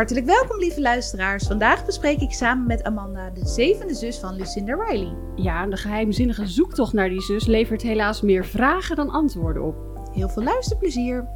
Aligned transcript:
Hartelijk 0.00 0.26
welkom, 0.26 0.58
lieve 0.58 0.80
luisteraars. 0.80 1.46
Vandaag 1.46 1.84
bespreek 1.86 2.20
ik 2.20 2.32
samen 2.32 2.66
met 2.66 2.82
Amanda 2.82 3.30
de 3.30 3.46
zevende 3.46 3.94
zus 3.94 4.18
van 4.18 4.36
Lucinda 4.36 4.74
Riley. 4.74 5.16
Ja, 5.36 5.66
de 5.66 5.76
geheimzinnige 5.76 6.46
zoektocht 6.46 6.92
naar 6.92 7.08
die 7.08 7.20
zus 7.20 7.46
levert 7.46 7.82
helaas 7.82 8.20
meer 8.22 8.44
vragen 8.44 8.96
dan 8.96 9.10
antwoorden 9.10 9.62
op. 9.62 9.74
Heel 10.12 10.28
veel 10.28 10.42
luisterplezier. 10.42 11.28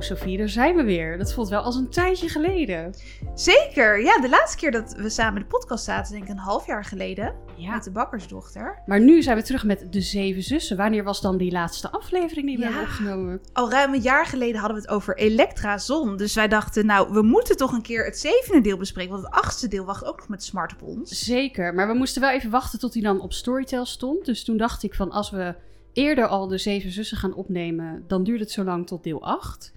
Nou, 0.00 0.12
Sofie, 0.18 0.38
daar 0.38 0.48
zijn 0.48 0.76
we 0.76 0.82
weer. 0.82 1.18
Dat 1.18 1.32
voelt 1.32 1.48
wel 1.48 1.60
als 1.62 1.76
een 1.76 1.88
tijdje 1.90 2.28
geleden. 2.28 2.94
Zeker, 3.34 4.02
ja, 4.02 4.20
de 4.20 4.28
laatste 4.28 4.56
keer 4.58 4.70
dat 4.70 4.94
we 4.96 5.08
samen 5.10 5.34
in 5.36 5.42
de 5.42 5.56
podcast 5.56 5.84
zaten, 5.84 6.12
denk 6.12 6.24
ik 6.24 6.30
een 6.30 6.36
half 6.36 6.66
jaar 6.66 6.84
geleden, 6.84 7.34
Ja. 7.56 7.74
met 7.74 7.84
de 7.84 7.90
bakkersdochter. 7.90 8.82
Maar 8.86 9.00
nu 9.00 9.22
zijn 9.22 9.36
we 9.36 9.42
terug 9.42 9.64
met 9.64 9.86
de 9.90 10.00
zeven 10.00 10.42
zussen. 10.42 10.76
Wanneer 10.76 11.04
was 11.04 11.20
dan 11.20 11.36
die 11.36 11.52
laatste 11.52 11.90
aflevering 11.90 12.46
die 12.46 12.56
we 12.56 12.62
Ja. 12.62 12.68
hebben 12.68 12.86
opgenomen? 12.88 13.40
Al 13.52 13.70
ruim 13.70 13.94
een 13.94 14.00
jaar 14.00 14.26
geleden 14.26 14.60
hadden 14.60 14.76
we 14.76 14.82
het 14.82 14.90
over 14.92 15.16
Elektra 15.16 15.78
Zon. 15.78 16.16
Dus 16.16 16.34
wij 16.34 16.48
dachten, 16.48 16.86
nou, 16.86 17.12
we 17.12 17.22
moeten 17.22 17.56
toch 17.56 17.72
een 17.72 17.82
keer 17.82 18.04
het 18.04 18.18
zevende 18.18 18.60
deel 18.60 18.76
bespreken. 18.76 19.12
Want 19.12 19.24
het 19.24 19.34
achtste 19.34 19.68
deel 19.68 19.84
wacht 19.84 20.04
ook 20.04 20.18
nog 20.18 20.28
met 20.28 20.44
smart 20.44 20.72
op 20.72 20.82
ons. 20.82 21.24
Zeker, 21.24 21.74
maar 21.74 21.86
we 21.88 21.94
moesten 21.94 22.20
wel 22.22 22.30
even 22.30 22.50
wachten 22.50 22.78
tot 22.78 22.92
hij 22.94 23.02
dan 23.02 23.20
op 23.20 23.32
Storytel 23.32 23.86
stond. 23.86 24.24
Dus 24.24 24.44
toen 24.44 24.56
dacht 24.56 24.82
ik 24.82 24.94
van 24.94 25.10
als 25.10 25.30
we 25.30 25.54
eerder 25.92 26.26
al 26.26 26.46
de 26.48 26.58
zeven 26.58 26.90
zussen 26.90 27.16
gaan 27.16 27.34
opnemen, 27.34 28.04
dan 28.06 28.24
duurt 28.24 28.40
het 28.40 28.50
zo 28.50 28.64
lang 28.64 28.86
tot 28.86 29.02
deel 29.04 29.22
8. 29.22 29.72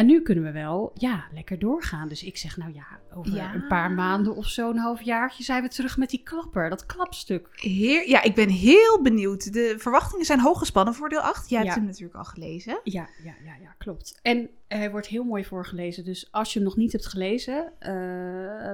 En 0.00 0.06
nu 0.06 0.22
kunnen 0.22 0.44
we 0.44 0.52
wel, 0.52 0.90
ja, 0.94 1.24
lekker 1.34 1.58
doorgaan. 1.58 2.08
Dus 2.08 2.22
ik 2.24 2.36
zeg, 2.36 2.56
nou 2.56 2.74
ja, 2.74 2.86
over 3.14 3.32
Ja. 3.34 3.54
een 3.54 3.66
paar 3.66 3.90
maanden 3.90 4.36
of 4.36 4.46
zo, 4.46 4.70
een 4.70 4.78
halfjaartje, 4.78 5.42
zijn 5.42 5.62
we 5.62 5.68
terug 5.68 5.96
met 5.96 6.10
die 6.10 6.22
klapper, 6.22 6.70
dat 6.70 6.86
klapstuk. 6.86 7.48
Heer, 7.52 8.08
ja, 8.08 8.22
ik 8.22 8.34
ben 8.34 8.48
heel 8.48 9.02
benieuwd. 9.02 9.52
De 9.52 9.74
verwachtingen 9.78 10.26
zijn 10.26 10.40
hoog 10.40 10.58
gespannen 10.58 10.94
voor 10.94 11.08
deel 11.08 11.20
8. 11.20 11.50
Jij 11.50 11.60
hebt 11.62 11.74
hem 11.74 11.84
natuurlijk 11.84 12.14
al 12.14 12.24
gelezen. 12.24 12.80
Ja, 12.84 13.08
ja, 13.24 13.34
ja, 13.44 13.54
ja, 13.62 13.74
klopt. 13.78 14.18
En 14.22 14.48
hij 14.68 14.90
wordt 14.90 15.06
heel 15.06 15.24
mooi 15.24 15.44
voorgelezen. 15.44 16.04
Dus 16.04 16.28
als 16.30 16.52
je 16.52 16.58
hem 16.58 16.68
nog 16.68 16.76
niet 16.76 16.92
hebt 16.92 17.06
gelezen, 17.06 17.72
eh, 17.78 17.92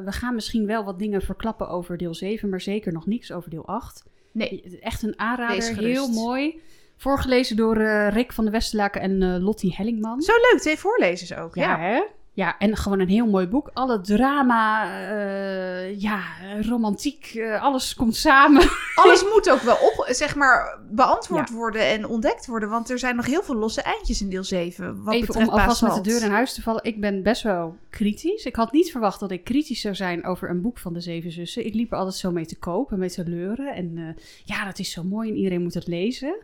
we 0.05 0.13
gaan 0.13 0.35
misschien 0.35 0.67
wel 0.67 0.85
wat 0.85 0.99
dingen 0.99 1.23
verklappen 1.23 1.69
over 1.69 1.97
deel 1.97 2.15
7, 2.15 2.49
maar 2.49 2.61
zeker 2.61 2.93
nog 2.93 3.07
niks 3.07 3.33
over 3.33 3.51
deel 3.51 3.67
8. 3.67 4.05
Nee, 4.33 4.79
Echt 4.81 5.03
een 5.03 5.19
aanrader, 5.19 5.77
heel 5.77 6.09
mooi. 6.09 6.61
Voorgelezen 6.97 7.57
door 7.57 7.77
eh, 7.77 8.09
Rick 8.09 8.33
van 8.33 8.45
de 8.45 8.51
Westerlaken 8.51 9.01
en 9.01 9.23
eh, 9.23 9.37
Lottie 9.43 9.75
Hellingman. 9.77 10.21
zo 10.23 10.33
leuk. 10.33 10.61
Twee 10.61 10.79
voorlezers 10.79 11.35
ook. 11.35 11.55
Ja, 11.55 11.63
Ja. 11.63 11.79
hè? 11.79 12.03
Ja, 12.33 12.59
en 12.59 12.77
gewoon 12.77 13.01
een 13.01 13.09
heel 13.09 13.27
mooi 13.27 13.47
boek. 13.47 13.71
Alle 13.73 14.01
drama, 14.01 14.85
eh, 15.11 16.01
ja, 16.01 16.21
romantiek, 16.61 17.41
alles 17.61 17.95
komt 17.95 18.17
samen. 18.17 18.69
Alles 19.03 19.25
moet 19.25 19.51
ook 19.51 19.61
wel 19.61 19.75
op, 19.77 20.07
zeg 20.09 20.35
maar, 20.35 20.79
beantwoord 20.91 21.49
Ja. 21.49 21.55
worden 21.55 21.83
en 21.87 22.07
ontdekt 22.07 22.47
worden. 22.47 22.69
Want 22.69 22.91
er 22.91 22.99
zijn 22.99 23.17
nog 23.17 23.27
heel 23.27 23.43
veel 23.43 23.55
losse 23.55 23.83
eindjes 23.83 24.21
in 24.21 24.31
deel 24.31 24.45
7. 24.45 25.03
Wat 25.05 25.15
Even 25.15 25.27
betreft 25.27 25.49
om 25.49 25.55
alvast 25.55 25.83
met 25.83 25.95
de 25.95 26.01
deur 26.01 26.23
in 26.23 26.31
huis 26.31 26.55
te 26.55 26.63
vallen. 26.63 26.85
Ik 26.85 27.01
ben 27.01 27.23
best 27.23 27.43
wel 27.43 27.77
kritisch. 27.91 28.45
Ik 28.45 28.57
had 28.57 28.73
niet 28.73 28.91
verwacht 28.91 29.21
dat 29.21 29.31
ik 29.31 29.45
kritisch 29.45 29.81
zou 29.81 29.95
zijn 29.95 30.25
over 30.25 30.51
een 30.51 30.61
boek 30.61 30.79
van 30.79 30.93
de 30.93 31.01
Zeven 31.01 31.33
Zussen. 31.33 31.67
Ik 31.67 31.75
liep 31.75 31.93
er 31.93 31.99
altijd 31.99 32.17
zo 32.17 32.31
mee 32.31 32.47
te 32.47 32.59
koop 32.59 32.93
en 32.93 32.99
mee 32.99 33.11
te 33.11 33.25
leuren. 33.29 33.75
En 33.75 34.17
ja, 34.45 34.65
dat 34.65 34.79
is 34.79 34.91
zo 34.93 35.03
mooi 35.05 35.29
en 35.31 35.37
iedereen 35.37 35.63
moet 35.63 35.75
het 35.75 35.87
lezen. 35.87 36.37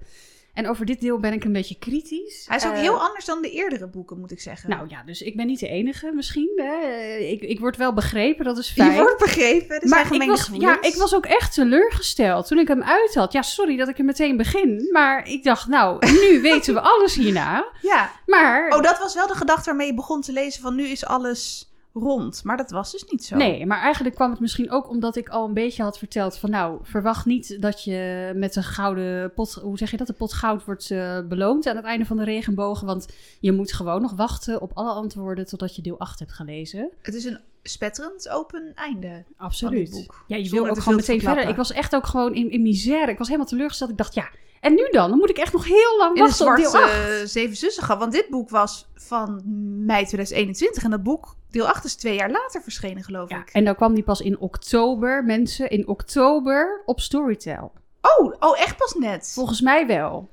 En 0.55 0.69
over 0.69 0.87
dit 0.87 1.01
deel 1.01 1.19
ben 1.19 1.33
ik 1.33 1.45
een 1.45 1.53
beetje 1.53 1.79
kritisch. 1.79 2.45
Hij 2.49 2.57
is 2.57 2.67
ook 2.67 2.73
Eh, 2.73 2.79
heel 2.81 3.01
anders 3.01 3.25
dan 3.25 3.43
de 3.43 3.51
eerdere 3.51 3.87
boeken, 3.89 4.19
moet 4.21 4.31
ik 4.31 4.41
zeggen. 4.41 4.71
Nou 4.71 4.89
ja, 4.89 5.03
dus 5.07 5.23
ik 5.23 5.37
ben 5.37 5.47
niet 5.47 5.59
de 5.61 5.69
enige 5.69 6.13
misschien. 6.15 6.53
Hè. 6.57 7.17
Ik, 7.17 7.43
ik 7.43 7.61
word 7.61 7.77
wel 7.77 7.93
begrepen, 7.93 8.45
dat 8.45 8.59
is 8.59 8.71
fijn. 8.71 8.91
je 8.91 8.97
wordt 8.97 9.19
begrepen. 9.19 9.89
Zijn 9.89 9.89
maar 9.91 10.13
ik 10.13 10.29
was, 10.29 10.51
ja, 10.53 10.83
ik 10.83 10.95
was 10.95 11.15
ook 11.15 11.27
echt 11.27 11.55
teleurgesteld 11.55 12.47
toen 12.47 12.59
ik 12.59 12.69
hem 12.69 12.83
uit 12.83 13.15
had. 13.15 13.33
Ja, 13.33 13.43
sorry 13.43 13.77
dat 13.77 13.89
ik 13.89 13.99
er 13.99 14.05
meteen 14.05 14.37
begin. 14.37 14.89
Maar 14.93 15.29
ik 15.29 15.45
dacht, 15.45 15.67
nou, 15.69 16.07
nu 16.07 16.41
weten 16.51 16.75
we 16.75 16.81
alles 16.81 17.15
hierna. 17.15 17.67
Ja. 17.83 18.11
Maar 18.27 18.77
Oh, 18.77 18.83
dat 18.83 18.99
was 18.99 19.15
wel 19.15 19.27
de 19.27 19.35
gedachte 19.35 19.65
waarmee 19.65 19.87
je 19.87 19.95
begon 19.95 20.21
te 20.21 20.33
lezen 20.33 20.63
van 20.63 20.75
nu 20.75 20.87
is 20.87 21.05
alles 21.07 21.71
rond. 21.93 22.45
Maar 22.45 22.57
dat 22.57 22.71
was 22.71 22.93
dus 22.93 23.05
niet 23.05 23.25
zo. 23.25 23.37
Nee, 23.37 23.67
maar 23.67 23.81
eigenlijk 23.81 24.15
kwam 24.15 24.31
het 24.31 24.41
misschien 24.41 24.71
ook 24.71 24.89
omdat 24.89 25.17
ik 25.17 25.29
al 25.29 25.47
een 25.47 25.55
beetje 25.55 25.83
had 25.83 25.99
verteld 25.99 26.39
van 26.39 26.51
nou, 26.51 26.79
verwacht 26.83 27.27
niet 27.27 27.63
dat 27.63 27.85
je 27.85 28.33
met 28.35 28.57
een 28.57 28.63
gouden 28.63 29.33
pot, 29.35 29.53
hoe 29.53 29.79
zeg 29.79 29.91
je 29.91 29.97
dat, 29.97 30.07
de 30.07 30.13
pot 30.13 30.33
goud 30.33 30.65
wordt 30.65 30.91
eh, 30.91 31.19
beloond 31.29 31.67
aan 31.67 31.77
het 31.77 31.85
einde 31.85 32.05
van 32.05 32.17
de 32.17 32.25
regenboog. 32.25 32.81
Want 32.81 33.09
je 33.41 33.53
moet 33.53 33.73
gewoon 33.73 34.03
nog 34.03 34.13
wachten 34.13 34.61
op 34.61 34.71
alle 34.75 34.93
antwoorden 34.93 35.47
totdat 35.47 35.77
je 35.77 35.83
deel 35.83 35.99
8 35.99 36.19
hebt 36.19 36.33
gelezen. 36.33 36.91
Het 37.03 37.15
is 37.15 37.25
een 37.25 37.39
spetterend 37.63 38.29
open 38.29 38.73
einde. 38.75 39.25
Absoluut. 39.37 40.07
Ja, 40.27 40.37
je 40.37 40.51
wil 40.51 40.69
ook 40.69 40.79
gewoon 40.79 40.97
meteen 40.97 41.21
verder. 41.21 41.49
Ik 41.49 41.57
was 41.57 41.73
echt 41.73 41.95
ook 41.95 42.07
gewoon 42.07 42.35
in, 42.35 42.51
in 42.51 42.63
misère. 42.63 43.11
Ik 43.11 43.19
was 43.19 43.27
helemaal 43.27 43.49
teleurgesteld. 43.49 43.91
Ik 43.91 43.97
dacht, 43.97 44.15
ja, 44.15 44.29
en 44.61 44.75
nu 44.75 44.89
dan? 44.91 45.09
Dan 45.11 45.19
moet 45.19 45.31
ik 45.31 45.39
echt 45.39 45.53
nog 45.53 45.65
heel 45.65 45.97
lang 45.99 46.17
In 46.17 46.23
wachten 46.23 46.47
op 46.51 46.57
deel 46.57 46.71
zwarte 46.71 46.93
8. 46.95 47.21
eh, 47.21 47.27
Zeven 47.27 47.57
Zussen 47.57 47.83
gehad. 47.83 48.01
Want 48.01 48.13
dit 48.13 48.27
boek 48.31 48.51
was 48.51 48.89
van 48.95 49.43
mei 49.87 50.05
2021. 50.07 50.83
En 50.83 50.91
dat 50.91 51.03
boek, 51.03 51.35
deel 51.51 51.69
8, 51.69 51.85
is 51.85 51.95
twee 51.95 52.15
jaar 52.15 52.31
later 52.31 52.63
verschenen, 52.63 53.03
geloof 53.03 53.31
Ja, 53.31 53.41
ik. 53.41 53.49
en 53.53 53.65
dan 53.65 53.75
kwam 53.75 53.95
die 53.95 54.03
pas 54.05 54.21
in 54.21 54.39
oktober, 54.39 55.25
mensen, 55.25 55.71
in 55.71 55.89
oktober 55.89 56.83
op 56.85 57.01
Storytel. 57.01 57.73
Oh, 58.19 58.35
oh, 58.41 58.61
echt 58.61 58.77
pas 58.77 58.95
net. 58.95 59.31
Volgens 59.35 59.61
mij 59.61 59.87
wel. 59.87 60.31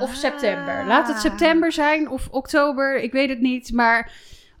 Of 0.00 0.10
Ah. 0.10 0.14
september. 0.16 0.86
Laat 0.86 1.08
het 1.08 1.20
september 1.20 1.72
zijn 1.72 2.08
of 2.08 2.28
oktober, 2.30 3.00
ik 3.02 3.12
weet 3.12 3.28
het 3.28 3.40
niet. 3.40 3.72
Maar. 3.72 4.12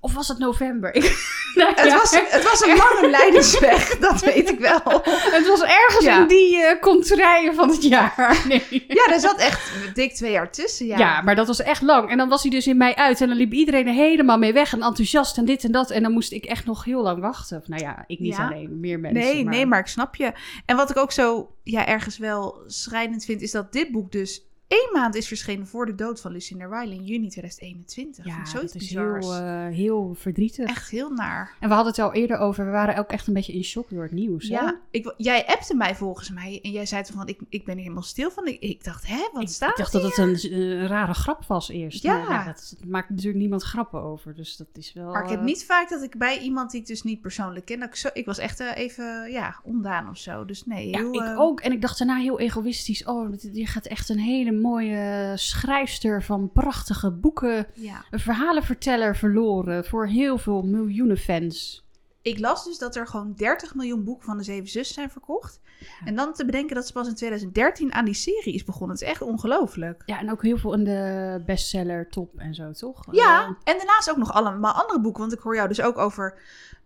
Of 0.04 0.14
was 0.14 0.28
het 0.28 0.38
november? 0.38 0.94
Ik, 0.94 1.02
nou 1.54 1.72
Het, 1.74 1.86
ja, 1.86 1.96
was, 1.96 2.10
het 2.30 2.42
was 2.50 2.60
een 2.66 2.76
lange 2.76 3.10
leidingsweg, 3.18 3.98
dat 3.98 4.20
weet 4.20 4.50
ik 4.50 4.58
wel. 4.58 4.80
het 5.04 5.46
was 5.48 5.62
ergens 5.62 6.04
Ja. 6.04 6.20
in 6.20 6.26
die 6.28 6.62
eh 6.64 6.80
contraien 6.80 7.54
van 7.54 7.68
het 7.70 7.82
jaar. 7.82 8.12
Nee. 8.48 8.84
Ja, 8.88 9.12
er 9.12 9.20
zat 9.20 9.36
echt 9.38 9.70
dik 9.94 10.14
twee 10.14 10.30
jaar 10.32 10.50
tussen. 10.52 10.86
Ja, 10.86 10.98
Ja. 10.98 11.22
maar 11.22 11.34
dat 11.34 11.46
was 11.46 11.62
echt 11.62 11.82
lang. 11.82 12.10
En 12.10 12.16
dan 12.16 12.28
was 12.28 12.42
hij 12.42 12.50
dus 12.50 12.66
in 12.66 12.76
mei 12.76 12.94
uit. 12.94 13.20
En 13.20 13.28
dan 13.28 13.36
liep 13.36 13.52
iedereen 13.52 13.86
er 13.86 13.92
helemaal 13.94 14.38
mee 14.38 14.52
weg. 14.52 14.72
En 14.72 14.82
enthousiast 14.82 15.38
en 15.38 15.44
dit 15.44 15.64
en 15.64 15.72
dat. 15.72 15.90
En 15.90 16.02
dan 16.02 16.12
moest 16.12 16.32
ik 16.32 16.44
echt 16.44 16.64
nog 16.66 16.84
heel 16.84 17.02
lang 17.02 17.20
wachten. 17.20 17.58
Of 17.58 17.68
nou 17.68 17.82
ja, 17.82 18.04
ik 18.06 18.18
niet 18.20 18.36
Ja. 18.36 18.46
alleen, 18.46 18.80
meer 18.80 19.00
mensen. 19.00 19.22
nee, 19.22 19.44
nee, 19.44 19.66
maar 19.66 19.78
ik 19.78 19.86
snap 19.86 20.14
je. 20.16 20.32
En 20.66 20.76
wat 20.76 20.90
ik 20.90 20.96
ook 20.96 21.12
zo 21.12 21.50
ja, 21.62 21.86
ergens 21.86 22.18
wel 22.18 22.62
schrijnend 22.66 23.24
vind, 23.24 23.40
is 23.42 23.50
dat 23.50 23.72
dit 23.72 23.90
boek 23.92 24.12
dus 24.12 24.46
één 24.68 24.88
maand 24.92 25.14
is 25.14 25.28
verschenen 25.28 25.66
voor 25.66 25.86
de 25.86 25.94
dood 25.94 26.20
van 26.20 26.32
Lucinda 26.32 26.64
Riley 26.64 26.96
in 26.96 27.04
juni 27.04 27.28
2021. 27.28 28.24
Ja, 28.24 28.38
ik 28.38 28.52
dat 28.52 28.74
is 28.74 28.90
heel, 28.90 29.34
eh, 29.34 29.66
heel 29.68 30.14
verdrietig. 30.18 30.68
Echt 30.68 30.90
heel 30.90 31.10
naar. 31.10 31.54
En 31.60 31.68
we 31.68 31.74
hadden 31.74 31.92
het 31.92 32.02
al 32.02 32.12
eerder 32.12 32.36
over. 32.38 32.64
We 32.64 32.70
waren 32.70 32.96
ook 32.96 33.10
echt 33.10 33.26
een 33.26 33.34
beetje 33.34 33.52
in 33.52 33.64
shock 33.64 33.90
door 33.90 34.02
het 34.02 34.12
nieuws. 34.12 34.48
hè? 34.48 34.54
Ja, 34.54 34.80
ik, 34.90 35.14
jij 35.16 35.46
appte 35.46 35.74
mij 35.74 35.94
volgens 35.94 36.30
mij 36.30 36.58
en 36.62 36.70
jij 36.70 36.86
zei 36.86 37.02
toen 37.02 37.16
van, 37.16 37.28
ik, 37.28 37.40
ik 37.48 37.64
ben 37.64 37.74
er 37.74 37.80
helemaal 37.82 38.02
stil 38.02 38.30
van. 38.30 38.46
Ik, 38.46 38.60
ik 38.60 38.84
dacht, 38.84 39.06
hè, 39.06 39.28
wat 39.32 39.42
Ik, 39.42 39.48
staat 39.48 39.70
ik 39.70 39.76
dacht 39.76 39.92
dat 39.92 40.02
het 40.02 40.18
een, 40.18 40.52
een 40.52 40.86
rare 40.86 41.14
grap 41.14 41.44
was 41.44 41.68
eerst. 41.68 42.02
Ja. 42.02 42.28
Maar 42.28 42.44
dat 42.44 42.74
maakt 42.86 43.08
natuurlijk 43.10 43.36
niemand 43.38 43.62
grappen 43.62 44.02
over. 44.02 44.34
Dus 44.34 44.56
dat 44.56 44.66
is 44.72 44.92
wel... 44.92 45.10
Maar 45.10 45.22
ik 45.24 45.30
heb 45.30 45.38
eh, 45.38 45.44
niet 45.44 45.64
vaak 45.64 45.88
dat 45.88 46.02
ik 46.02 46.18
bij 46.18 46.38
iemand 46.38 46.70
die 46.70 46.80
ik 46.80 46.86
dus 46.86 47.02
niet 47.02 47.20
persoonlijk 47.20 47.64
ken, 47.64 47.78
dat 47.80 47.88
ik, 47.88 47.94
zo, 47.96 48.08
ik 48.12 48.26
was 48.26 48.38
echt 48.38 48.60
eh, 48.60 48.76
even, 48.76 49.30
ja, 49.30 49.60
ondaan 49.62 50.08
of 50.08 50.16
zo. 50.18 50.44
Dus 50.44 50.66
nee, 50.66 50.88
Ja, 50.88 50.98
heel, 50.98 51.14
ik 51.14 51.20
eh, 51.20 51.40
ook. 51.40 51.60
En 51.60 51.72
ik 51.72 51.80
dacht 51.80 51.98
daarna 51.98 52.16
heel 52.16 52.38
egoïstisch. 52.40 53.04
Oh, 53.04 53.30
dit- 53.30 53.50
je 53.52 53.66
gaat 53.66 53.86
echt 53.86 54.08
een 54.08 54.18
hele 54.18 54.52
mooie 54.60 55.32
schrijfster 55.34 56.22
van 56.22 56.50
prachtige 56.52 57.10
boeken. 57.10 57.66
Ja. 57.74 58.04
Een 58.10 58.20
verhalenverteller 58.20 59.16
verloren 59.16 59.84
voor 59.84 60.06
heel 60.06 60.38
veel 60.38 60.62
miljoenen 60.62 61.16
fans. 61.18 61.82
Ik 62.22 62.38
las 62.38 62.64
dus 62.64 62.78
dat 62.78 62.96
er 62.96 63.06
gewoon 63.06 63.32
30 63.36 63.74
miljoen 63.74 64.04
boeken 64.04 64.24
van 64.26 64.36
de 64.38 64.44
Zeven 64.44 64.68
Zussen 64.68 64.94
zijn 64.94 65.10
verkocht. 65.10 65.60
En 66.04 66.14
dan 66.14 66.32
te 66.32 66.44
bedenken 66.44 66.74
dat 66.74 66.86
ze 66.86 66.92
pas 66.92 67.08
in 67.08 67.14
2013 67.14 67.92
aan 67.92 68.04
die 68.04 68.14
serie 68.14 68.54
is 68.54 68.64
begonnen. 68.64 68.90
Het 68.96 69.02
is 69.04 69.08
echt 69.10 69.22
ongelooflijk. 69.22 70.02
Ja, 70.06 70.18
en 70.20 70.30
ook 70.30 70.42
heel 70.42 70.58
veel 70.58 70.74
in 70.74 70.84
de 70.84 71.42
bestseller 71.46 72.08
top 72.08 72.38
en 72.38 72.54
zo, 72.54 72.70
toch? 72.72 73.04
Ja, 73.10 73.40
Eh, 73.42 73.46
en 73.46 73.76
daarnaast 73.76 74.10
ook 74.10 74.16
nog 74.16 74.32
allemaal 74.32 74.72
andere 74.72 75.00
boeken. 75.00 75.20
Want 75.20 75.32
ik 75.32 75.38
hoor 75.38 75.54
jou 75.54 75.68
dus 75.68 75.80
ook 75.80 75.98
over 75.98 76.38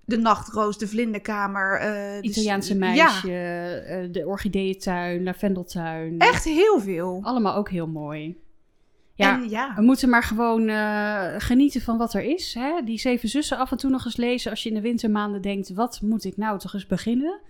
De 0.09 0.17
Nachtroos, 0.17 0.79
De 0.79 0.89
Vlinderkamer. 0.89 1.81
dus- 2.23 2.31
Italiaanse 2.31 2.73
Ja, 2.73 2.79
meisje, 2.79 3.33
eh, 3.87 4.13
de 4.13 4.27
orchideeëntuin, 4.27 5.23
lavendeltuin. 5.23 6.19
echt 6.19 6.45
heel 6.45 6.81
veel. 6.81 7.21
Allemaal 7.23 7.55
ook 7.55 7.71
heel 7.71 7.87
mooi. 7.87 8.37
Ja, 9.15 9.43
ja, 9.49 9.73
We 9.77 9.83
moeten 9.83 10.09
maar 10.09 10.23
gewoon 10.23 10.69
eh, 10.69 11.35
genieten 11.39 11.81
van 11.81 11.99
wat 11.99 12.15
er 12.15 12.23
is. 12.23 12.55
Hè? 12.55 12.81
Die 12.85 12.99
zeven 12.99 13.29
zussen 13.29 13.59
af 13.59 13.71
en 13.71 13.77
toe 13.77 13.91
nog 13.91 14.05
eens 14.05 14.17
lezen 14.17 14.51
als 14.51 14.63
je 14.63 14.69
in 14.69 14.75
de 14.75 14.81
wintermaanden 14.81 15.43
denkt: 15.43 15.69
wat 15.75 16.01
moet 16.03 16.25
ik 16.25 16.37
nou 16.37 16.59
toch 16.59 16.75
eens 16.75 16.87
beginnen? 16.87 17.41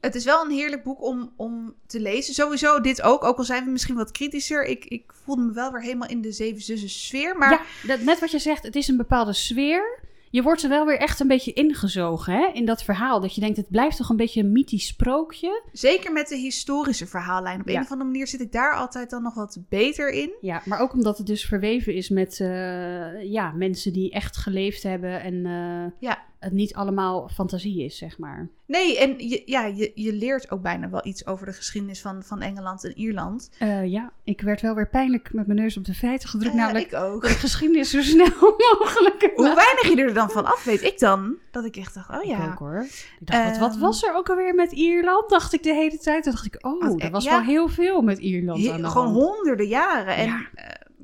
het 0.00 0.14
is 0.14 0.24
wel 0.24 0.44
een 0.44 0.50
heerlijk 0.50 0.82
boek 0.82 1.02
om, 1.02 1.32
om 1.36 1.74
te 1.86 2.00
lezen. 2.00 2.34
Sowieso 2.34 2.80
dit 2.80 3.02
ook, 3.02 3.24
ook 3.24 3.38
al 3.38 3.44
zijn 3.44 3.64
we 3.64 3.70
misschien 3.70 3.94
wat 3.94 4.10
kritischer. 4.10 4.64
Ik, 4.64 4.84
ik 4.84 5.12
voelde 5.24 5.42
me 5.42 5.52
wel 5.52 5.72
weer 5.72 5.82
helemaal 5.82 6.08
in 6.08 6.20
de 6.20 6.32
Zeven 6.32 6.62
Zussen 6.62 6.88
sfeer. 6.90 7.36
Maar 7.38 7.50
Ja, 7.50 7.60
dat, 7.86 8.00
net 8.00 8.20
wat 8.20 8.30
je 8.30 8.38
zegt, 8.38 8.62
het 8.62 8.76
is 8.76 8.88
een 8.88 8.96
bepaalde 8.96 9.32
sfeer. 9.32 9.98
Je 10.34 10.42
wordt 10.42 10.62
er 10.62 10.68
wel 10.68 10.86
weer 10.86 10.98
echt 10.98 11.20
een 11.20 11.28
beetje 11.28 11.52
ingezogen 11.52 12.32
hè, 12.32 12.50
in 12.52 12.64
dat 12.64 12.82
verhaal. 12.82 13.20
Dat 13.20 13.34
je 13.34 13.40
denkt, 13.40 13.56
het 13.56 13.70
blijft 13.70 13.96
toch 13.96 14.08
een 14.08 14.16
beetje 14.16 14.40
een 14.40 14.52
mythisch 14.52 14.86
sprookje. 14.86 15.62
Zeker 15.72 16.12
met 16.12 16.28
de 16.28 16.36
historische 16.36 17.06
verhaallijn. 17.06 17.60
Op 17.60 17.68
Ja. 17.68 17.74
een 17.76 17.82
of 17.82 17.90
andere 17.90 18.10
manier 18.10 18.26
zit 18.26 18.40
ik 18.40 18.52
daar 18.52 18.74
altijd 18.74 19.10
dan 19.10 19.22
nog 19.22 19.34
wat 19.34 19.58
beter 19.68 20.10
in. 20.10 20.30
Ja, 20.40 20.62
maar 20.64 20.80
ook 20.80 20.92
omdat 20.92 21.18
het 21.18 21.26
dus 21.26 21.44
verweven 21.44 21.94
is 21.94 22.08
met 22.08 22.40
eh, 22.40 23.22
ja, 23.32 23.50
mensen 23.52 23.92
die 23.92 24.10
echt 24.10 24.36
geleefd 24.36 24.82
hebben 24.82 25.22
en 25.22 25.46
eh, 25.46 25.92
Ja. 26.08 26.18
Het 26.44 26.52
niet 26.52 26.74
allemaal 26.74 27.28
fantasie 27.34 27.84
is, 27.84 27.98
zeg 27.98 28.18
maar. 28.18 28.48
Nee, 28.66 28.98
en 28.98 29.28
je, 29.28 29.42
ja, 29.46 29.64
je, 29.66 29.92
je 29.94 30.12
leert 30.12 30.50
ook 30.50 30.62
bijna 30.62 30.88
wel 30.90 31.06
iets 31.06 31.26
over 31.26 31.46
de 31.46 31.52
geschiedenis 31.52 32.00
van, 32.00 32.22
van 32.22 32.40
Engeland 32.40 32.84
en 32.84 32.98
Ierland. 32.98 33.50
Eh, 33.58 33.86
ja, 33.86 34.12
ik 34.24 34.40
werd 34.40 34.60
wel 34.60 34.74
weer 34.74 34.88
pijnlijk 34.88 35.32
met 35.32 35.46
mijn 35.46 35.58
neus 35.58 35.76
op 35.76 35.84
de 35.84 35.94
feiten 35.94 36.28
gedrukt. 36.28 36.54
Eh, 36.54 36.60
namelijk 36.60 36.86
ik 36.86 36.94
ook. 36.98 37.24
ik 37.24 37.36
geschiedenis 37.36 37.90
zo 37.90 38.02
snel 38.02 38.26
mogelijk 38.78 39.32
Hoe 39.34 39.44
weinig 39.54 39.88
je 39.88 39.96
er 40.02 40.14
dan 40.14 40.30
van 40.30 40.44
af 40.44 40.64
weet 40.64 40.82
ik 40.82 40.98
dan. 40.98 41.34
Dat 41.50 41.64
ik 41.64 41.76
echt 41.76 41.94
dacht, 41.94 42.10
oh 42.10 42.22
Ik 42.22 42.28
ja. 42.28 42.46
ook 42.46 42.58
hoor. 42.58 42.86
Ik 43.20 43.26
dacht, 43.26 43.44
wat, 43.44 43.58
wat 43.58 43.70
Ehm, 43.70 43.80
was 43.80 44.02
er 44.04 44.14
ook 44.14 44.28
alweer 44.28 44.54
met 44.54 44.72
Ierland? 44.72 45.30
Dacht 45.30 45.52
ik 45.52 45.62
de 45.62 45.74
hele 45.74 45.98
tijd. 45.98 46.22
Toen 46.22 46.32
dacht 46.32 46.46
ik, 46.46 46.66
oh, 46.66 46.84
er 46.84 47.00
eh, 47.00 47.10
was 47.10 47.24
ja. 47.24 47.30
wel 47.30 47.40
heel 47.40 47.68
veel 47.68 48.02
met 48.02 48.18
Ierland 48.18 48.64
He- 48.64 48.72
aan 48.72 48.82
de 48.82 48.88
gewoon 48.88 49.12
hand. 49.12 49.24
honderden 49.24 49.66
jaren. 49.66 50.14
En 50.16 50.26
Ja. 50.26 50.40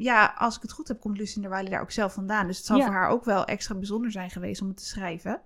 Ja. 0.03 0.35
als 0.39 0.57
ik 0.57 0.63
het 0.63 0.73
goed 0.73 0.89
heb, 0.89 1.01
komt 1.01 1.19
Lucinda 1.19 1.49
Riley 1.49 1.71
daar 1.71 1.81
ook 1.81 1.91
zelf 1.91 2.13
vandaan. 2.13 2.47
Dus 2.47 2.57
het 2.57 2.67
zal 2.67 2.77
Ja. 2.77 2.85
voor 2.85 2.95
haar 2.95 3.09
ook 3.09 3.25
wel 3.25 3.45
extra 3.45 3.75
bijzonder 3.75 4.11
zijn 4.11 4.31
geweest 4.31 4.63
om 4.63 4.69
het 4.69 4.77
te 4.77 4.87
schrijven. 4.87 5.41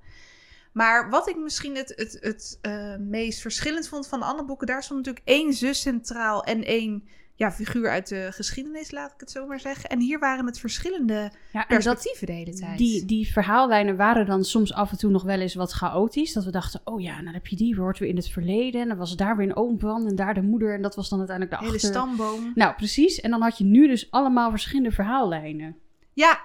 Maar 0.73 1.11
wat 1.11 1.29
ik 1.29 1.37
misschien 1.37 1.77
het, 1.77 1.93
het, 1.97 2.19
het 2.21 2.59
eh, 2.61 2.97
meest 2.97 3.41
verschillend 3.41 3.89
vond 3.89 4.09
van 4.09 4.21
de 4.21 4.27
andere 4.27 4.47
boeken, 4.47 4.67
daar 4.67 4.83
stond 4.83 4.99
natuurlijk 4.99 5.27
één 5.29 5.53
zus 5.53 5.81
centraal 5.81 6.45
en 6.45 6.65
één 6.65 7.09
ja, 7.37 7.53
figuur 7.53 7.89
uit 7.91 8.09
de 8.09 8.29
geschiedenis, 8.33 8.91
laat 8.91 9.13
ik 9.13 9.21
het 9.21 9.31
zo 9.31 9.47
maar 9.47 9.61
zeggen. 9.61 9.91
En 9.91 10.01
hier 10.01 10.19
waren 10.19 10.47
het 10.47 10.59
verschillende 10.59 11.15
Ja, 11.53 11.59
dat, 11.59 11.67
perspectieven 11.67 12.27
de 12.27 12.33
hele 12.33 12.55
tijd. 12.55 12.79
die, 12.79 13.05
die 13.05 13.33
verhaallijnen 13.33 13.97
waren 13.97 14.27
dan 14.27 14.45
soms 14.45 14.73
af 14.73 14.91
en 14.91 14.99
toe 14.99 15.11
nog 15.11 15.23
wel 15.23 15.41
eens 15.41 15.55
wat 15.55 15.73
chaotisch. 15.73 16.33
Dat 16.33 16.45
we 16.45 16.51
dachten, 16.51 16.81
oh 16.85 17.01
ja, 17.01 17.13
nou 17.13 17.25
dan 17.25 17.35
heb 17.35 17.47
je 17.47 17.57
die, 17.57 17.77
wordt 17.77 17.99
weer 17.99 18.09
in 18.09 18.17
het 18.17 18.29
verleden. 18.29 18.81
En 18.81 18.89
dan 18.89 18.97
was 18.97 19.17
daar 19.17 19.37
weer 19.37 19.47
een 19.47 19.57
oom 19.57 19.79
van 19.79 20.07
en 20.07 20.17
daar 20.17 20.35
de 20.35 20.43
moeder. 20.43 20.75
En 20.75 20.83
dat 20.83 20.95
was 20.95 21.09
dan 21.09 21.19
uiteindelijk 21.19 21.59
de 21.59 21.65
hele 21.65 21.77
achter... 21.77 21.91
stamboom. 21.91 22.53
Nou, 22.55 22.75
precies. 22.75 23.21
En 23.21 23.31
dan 23.31 23.43
had 23.43 23.59
je 23.59 23.65
nu 23.65 23.87
dus 23.87 24.11
allemaal 24.11 24.51
verschillende 24.51 24.91
verhaallijnen. 24.91 25.77
Ja, 26.13 26.41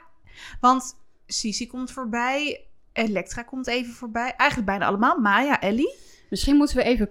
want 0.62 0.96
Sisi 1.26 1.68
komt 1.68 1.92
voorbij, 1.92 2.66
Elektra 2.94 3.44
komt 3.44 3.68
even 3.68 3.94
voorbij. 3.94 4.34
Eigenlijk 4.38 4.70
bijna 4.70 4.86
allemaal. 4.86 5.20
Maya, 5.20 5.62
Ellie. 5.62 5.94
Misschien 6.30 6.56
moeten 6.56 6.78
we 6.78 6.84
even 6.84 7.10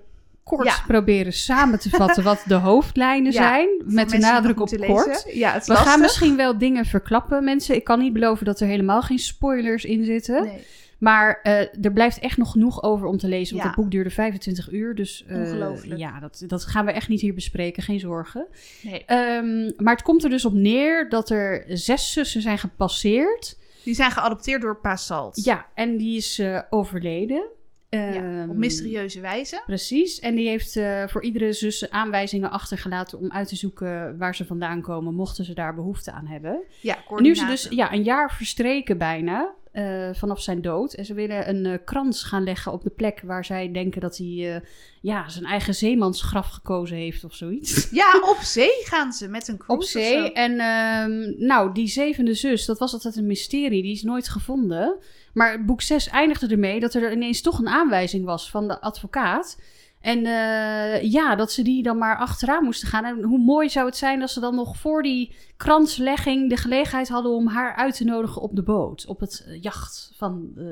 kort 0.49 0.67
Ja. 0.67 0.75
proberen 0.87 1.33
samen 1.33 1.79
te 1.79 1.91
vatten 1.91 2.23
wat 2.25 2.43
de 2.47 2.55
hoofdlijnen 2.55 3.33
Ja, 3.39 3.43
zijn. 3.43 3.69
Met 3.85 4.11
de 4.11 4.19
nadruk 4.19 4.61
op 4.61 4.69
kort. 4.87 5.25
Ja, 5.33 5.53
het 5.53 5.62
is 5.62 5.69
We 5.69 5.75
gaan 5.75 6.00
misschien 6.00 6.37
wel 6.37 6.59
dingen 6.59 6.85
verklappen, 6.85 7.45
mensen. 7.45 7.75
Ik 7.75 7.85
kan 7.85 7.99
niet 7.99 8.12
beloven 8.12 8.45
dat 8.45 8.61
er 8.61 8.67
helemaal 8.67 9.03
geen 9.03 9.19
spoilers 9.19 9.85
in 9.85 10.05
zitten. 10.05 10.45
Nee. 10.45 10.65
Maar 10.99 11.41
eh, 11.43 11.85
er 11.85 11.93
blijft 11.93 12.19
echt 12.19 12.37
nog 12.37 12.50
genoeg 12.50 12.83
over 12.83 13.06
om 13.06 13.19
te 13.19 13.29
lezen. 13.29 13.56
Want 13.56 13.67
het 13.69 13.77
boek 13.77 13.91
duurde 13.91 14.11
25 14.11 14.73
uur. 14.73 14.95
Dus 14.95 15.25
Ongelooflijk. 15.31 16.00
ja, 16.00 16.21
dat, 16.21 16.45
dat 16.47 16.65
gaan 16.65 16.85
we 16.85 16.93
echt 16.93 17.09
niet 17.09 17.21
hier 17.21 17.35
bespreken. 17.35 17.83
Geen 17.83 18.00
zorgen. 18.00 18.47
nee. 18.83 19.05
Ehm, 19.05 19.71
maar 19.77 19.95
het 19.95 20.03
komt 20.03 20.25
er 20.25 20.31
dus 20.31 20.45
op 20.45 20.53
neer 20.53 21.09
dat 21.09 21.31
er 21.31 21.65
zes 21.69 22.12
zussen 22.12 22.43
zijn 22.43 22.59
gepasseerd. 22.59 23.59
Die 23.85 23.95
zijn 23.95 24.11
geadopteerd 24.11 24.62
door 24.62 24.77
Pa 24.81 24.97
Salt. 24.97 25.45
Ja, 25.45 25.67
en 25.75 25.97
die 25.97 26.17
is 26.17 26.39
eh, 26.39 26.61
overleden. 26.71 27.43
Ja, 27.90 28.14
Ehm, 28.14 28.50
op 28.50 28.56
mysterieuze 28.56 29.20
wijze. 29.20 29.62
Precies. 29.67 30.19
En 30.19 30.35
die 30.35 30.49
heeft 30.49 30.76
eh, 30.76 31.06
voor 31.06 31.23
iedere 31.23 31.52
zus 31.52 31.90
aanwijzingen 31.90 32.50
achtergelaten 32.50 33.19
om 33.19 33.31
uit 33.32 33.49
te 33.49 33.56
zoeken 33.56 34.19
waar 34.19 34.35
ze 34.35 34.44
vandaan 34.44 34.81
komen, 34.82 35.14
mochten 35.14 35.44
ze 35.44 35.55
daar 35.55 35.75
behoefte 35.75 36.12
aan 36.12 36.26
hebben. 36.26 36.62
Ja, 36.81 36.94
En 36.94 37.23
nu 37.23 37.31
is 37.31 37.38
het 37.40 37.46
coördinaten. 37.46 37.49
dus 37.49 37.69
ja, 37.70 37.93
een 37.93 38.02
jaar 38.02 38.32
verstreken 38.32 38.99
bijna 38.99 39.55
eh, 39.73 40.08
vanaf 40.12 40.40
zijn 40.40 40.62
dood. 40.62 40.93
En 40.94 41.05
ze 41.05 41.14
willen 41.14 41.49
een 41.49 41.67
eh, 41.67 41.79
krans 41.85 42.23
gaan 42.23 42.44
leggen 42.44 42.73
op 42.73 42.82
de 42.82 42.90
plek 42.90 43.20
waar 43.25 43.44
zij 43.44 43.73
denken 43.73 44.00
dat 44.00 44.17
hij 44.17 44.62
ja, 45.00 45.29
zijn 45.29 45.44
eigen 45.44 45.75
zeemansgraf 45.75 46.49
gekozen 46.49 46.96
heeft 46.96 47.25
of 47.25 47.35
zoiets. 47.35 47.88
Ja, 47.90 48.20
op 48.23 48.38
zee 48.40 48.73
gaan 48.85 49.12
ze 49.12 49.29
met 49.29 49.49
een 49.49 49.58
cruise 49.58 49.82
Op 49.85 50.02
zee. 50.02 50.32
En 50.32 50.58
ehm, 50.58 51.46
nou, 51.46 51.73
die 51.73 51.88
zevende 51.88 52.35
zus, 52.35 52.64
dat 52.64 52.79
was 52.79 52.93
altijd 52.93 53.17
een 53.17 53.26
mysterie. 53.26 53.82
Die 53.82 53.93
is 53.93 54.02
nooit 54.02 54.29
gevonden. 54.29 54.99
Maar 55.38 55.64
boek 55.64 55.82
6 55.82 56.08
eindigde 56.08 56.46
ermee 56.46 56.81
dat 56.81 56.94
er 56.94 57.12
ineens 57.12 57.40
toch 57.40 57.58
een 57.58 57.69
aanwijzing 57.69 58.25
was 58.25 58.50
van 58.50 58.69
de 58.69 58.81
advocaat. 58.81 59.61
En 60.00 60.26
eh, 60.26 61.02
ja, 61.02 61.37
dat 61.37 61.52
ze 61.52 61.62
die 61.62 61.82
dan 61.82 61.99
maar 61.99 62.17
achteraan 62.17 62.64
moesten 62.64 62.88
gaan. 62.88 63.05
En 63.05 63.23
hoe 63.23 63.38
mooi 63.38 63.69
zou 63.69 63.87
het 63.87 63.96
zijn 63.96 64.23
als 64.23 64.32
ze 64.32 64.40
dan 64.40 64.55
nog 64.55 64.76
voor 64.76 65.02
die 65.02 65.32
kranslegging 65.56 66.49
de 66.49 66.56
gelegenheid 66.56 67.08
hadden 67.08 67.32
om 67.32 67.46
haar 67.46 67.75
uit 67.75 67.96
te 67.96 68.05
nodigen 68.05 68.43
op 68.43 68.56
de 68.56 68.62
boot. 68.62 69.06
Op 69.06 69.20
het 69.20 69.44
eh, 69.46 69.62
jacht 69.62 70.12
van 70.17 70.52
eh, 70.56 70.64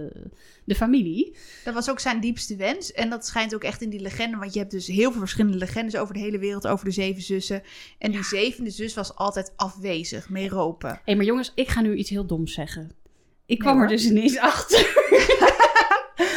de 0.65 0.75
familie. 0.75 1.37
Dat 1.65 1.75
was 1.75 1.91
ook 1.91 2.01
zijn 2.01 2.21
diepste 2.21 2.57
wens. 2.57 2.93
En 2.93 3.11
dat 3.11 3.27
schijnt 3.27 3.55
ook 3.55 3.65
echt 3.65 3.83
in 3.83 3.91
die 3.91 4.01
legende. 4.01 4.37
Want 4.37 4.53
je 4.53 4.59
hebt 4.59 4.71
dus 4.71 4.87
heel 4.87 5.11
veel 5.11 5.21
verschillende 5.21 5.59
legendes 5.59 5.97
over 5.97 6.15
de 6.15 6.21
hele 6.21 6.39
wereld. 6.39 6.67
Over 6.67 6.85
de 6.85 6.91
zeven 6.91 7.23
zussen. 7.23 7.63
En 7.99 8.11
die 8.11 8.25
zevende 8.25 8.71
zus 8.71 8.95
was 8.95 9.15
altijd 9.15 9.53
afwezig. 9.57 10.29
Merope. 10.29 10.99
Hé, 11.05 11.15
maar 11.15 11.25
jongens, 11.25 11.53
ik 11.55 11.69
ga 11.69 11.81
nu 11.81 11.95
iets 11.95 12.11
heel 12.11 12.27
doms 12.27 12.53
zeggen. 12.53 13.05
Ik 13.47 13.59
kwam 13.59 13.81
er 13.81 13.89
dus 13.89 14.05
ineens 14.05 14.39
achter. 14.39 14.85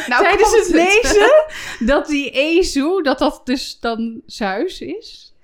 Nou, 0.06 0.22
tijdens 0.22 0.56
het 0.56 0.68
lezen 0.68 1.44
dat 1.78 2.06
die 2.06 2.30
Ezu, 2.30 3.02
dat 3.02 3.18
dat 3.18 3.40
dus 3.44 3.78
dan 3.80 4.20
Zeus 4.26 4.80
is. 4.80 5.34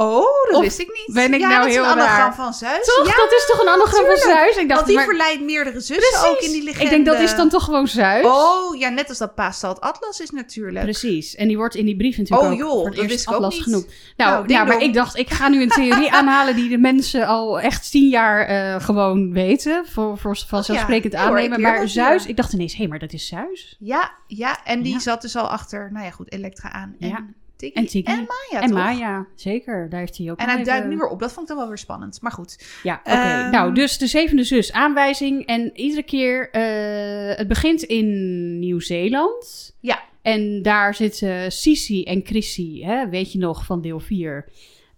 Oh, 0.00 0.24
dat 0.50 0.56
Of 0.56 0.62
wist 0.62 0.78
ik 0.78 0.86
niet. 1.06 1.14
ben 1.14 1.34
ik 1.34 1.40
ja, 1.40 1.48
nou 1.48 1.58
dat 1.60 1.68
is 1.68 1.74
heel 1.74 1.84
een 1.84 1.90
anagram 1.90 2.16
raar? 2.16 2.34
van 2.34 2.54
Zeus. 2.54 2.84
Toch? 2.96 3.06
Ja, 3.06 3.16
dat 3.16 3.32
is 3.32 3.46
toch 3.46 3.60
een 3.60 3.68
anagram 3.68 4.04
van. 4.04 4.16
Zeus? 4.16 4.56
Ik 4.56 4.68
dacht, 4.68 4.74
want 4.74 4.86
die 4.86 4.96
maar, 4.96 5.04
verleidt 5.04 5.42
meerdere 5.42 5.80
zussen 5.80 5.96
precies. 6.20 6.28
ook 6.28 6.40
in 6.40 6.52
die 6.52 6.62
legende. 6.62 6.84
Ik 6.84 6.90
denk 6.90 7.06
dat 7.06 7.20
is 7.20 7.34
dan 7.36 7.48
toch 7.48 7.64
gewoon 7.64 7.88
Zeus? 7.88 8.24
Oh, 8.24 8.78
ja, 8.78 8.88
net 8.88 9.08
als 9.08 9.18
dat 9.18 9.34
Paastad 9.34 9.80
Atlas 9.80 10.20
is 10.20 10.30
natuurlijk. 10.30 10.84
Precies. 10.84 11.34
En 11.34 11.48
die 11.48 11.56
wordt 11.56 11.74
in 11.74 11.84
die 11.84 11.96
brief 11.96 12.16
natuurlijk 12.18 12.46
Oh, 12.48 12.52
ook 12.52 12.58
joh, 12.58 12.70
voor 12.70 12.82
dat 12.84 12.92
het 12.92 12.96
eerst 12.98 13.10
wist 13.10 13.28
ik 13.28 13.44
ook 13.44 13.50
niet. 13.52 13.62
genoemd. 13.62 13.86
Nou, 14.16 14.30
Nou, 14.32 14.48
ja, 14.52 14.64
maar 14.64 14.72
dong. 14.72 14.82
ik 14.82 14.94
dacht, 14.94 15.16
ik 15.16 15.30
ga 15.30 15.48
nu 15.48 15.62
een 15.62 15.68
theorie 15.68 16.12
aanhalen 16.18 16.56
die 16.56 16.68
de 16.68 16.78
mensen 16.78 17.26
al 17.26 17.60
echt 17.60 17.90
tien 17.90 18.08
jaar 18.08 18.46
eh, 18.46 18.80
gewoon 18.84 19.32
weten. 19.32 19.84
Voor, 19.86 20.18
voor 20.18 20.36
vanzelfsprekend 20.46 21.12
Ja, 21.12 21.26
hoor, 21.28 21.38
ik 21.38 21.44
aannemen. 21.44 21.60
maar 21.60 21.88
Zeus, 21.88 22.22
ja. 22.22 22.28
ik 22.28 22.36
dacht 22.36 22.52
ineens, 22.52 22.74
hé, 22.76 22.86
maar 22.86 22.98
dat 22.98 23.12
is 23.12 23.26
Zeus. 23.26 23.76
Ja, 23.78 24.12
ja, 24.26 24.64
en 24.64 24.82
die 24.82 24.92
Ja. 24.92 24.98
zat 24.98 25.22
dus 25.22 25.36
al 25.36 25.48
achter, 25.48 25.88
nou 25.92 26.04
ja, 26.04 26.10
goed, 26.10 26.32
Elektra 26.32 26.72
aan. 26.72 26.94
En 27.00 27.34
En 27.66 27.86
Tiggy. 27.86 28.10
En 28.10 28.26
Maya, 28.26 28.62
en 28.62 28.68
toch? 28.68 28.78
Maya, 28.78 29.26
zeker. 29.34 29.88
Daar 29.88 30.00
heeft 30.00 30.18
hij 30.18 30.30
ook 30.30 30.38
En 30.38 30.48
hij 30.48 30.64
duikt 30.64 30.88
nu 30.88 30.96
weer 30.96 31.08
op. 31.08 31.20
Dat 31.20 31.32
vond 31.32 31.42
ik 31.42 31.48
dan 31.48 31.56
wel 31.56 31.68
weer 31.68 31.78
spannend. 31.78 32.18
Maar 32.22 32.32
goed. 32.32 32.78
Ja, 32.82 33.00
oké. 33.04 33.10
Ehm, 33.10 33.50
nou, 33.50 33.74
dus 33.74 33.98
de 33.98 34.06
zevende 34.06 34.44
zus, 34.44 34.72
aanwijzing. 34.72 35.46
En 35.46 35.70
iedere 35.74 36.02
keer, 36.02 36.50
eh, 36.50 37.36
het 37.36 37.48
begint 37.48 37.82
in 37.82 38.58
Nieuw-Zeeland. 38.58 39.74
Ja. 39.80 40.02
En 40.22 40.62
daar 40.62 40.94
zitten 40.94 41.52
Sisi 41.52 42.04
en 42.04 42.20
Chrissy, 42.24 42.82
hè, 42.82 43.08
weet 43.08 43.32
je 43.32 43.38
nog, 43.38 43.64
van 43.64 43.80
deel 43.80 44.00
4. 44.00 44.48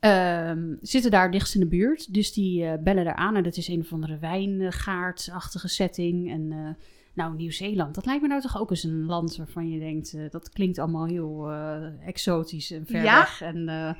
ehm, 0.00 0.74
zitten 0.80 1.10
daar 1.10 1.30
dichtst 1.30 1.54
in 1.54 1.60
de 1.60 1.66
buurt. 1.66 2.14
Dus 2.14 2.32
die 2.32 2.64
eh, 2.64 2.72
bellen 2.80 3.04
daar 3.04 3.14
aan. 3.14 3.36
En 3.36 3.42
dat 3.42 3.56
is 3.56 3.68
een 3.68 3.80
of 3.80 3.92
andere 3.92 4.18
wijngaardachtige 4.18 5.68
setting. 5.68 6.30
En 6.30 6.48
eh, 6.52 6.84
nou, 7.14 7.34
Nieuw-Zeeland, 7.36 7.94
dat 7.94 8.06
lijkt 8.06 8.22
me 8.22 8.28
nou 8.28 8.40
toch 8.40 8.60
ook 8.60 8.70
eens 8.70 8.82
een 8.82 9.06
land 9.06 9.36
waarvan 9.36 9.70
je 9.70 9.78
denkt... 9.78 10.14
eh, 10.14 10.20
dat 10.30 10.50
klinkt 10.50 10.78
allemaal 10.78 11.06
heel 11.06 11.50
eh, 11.50 12.06
exotisch 12.06 12.70
en 12.70 12.86
ver 12.86 13.02
Ja. 13.02 13.18
weg. 13.18 13.40
En 13.42 13.68
eh, 13.68 13.90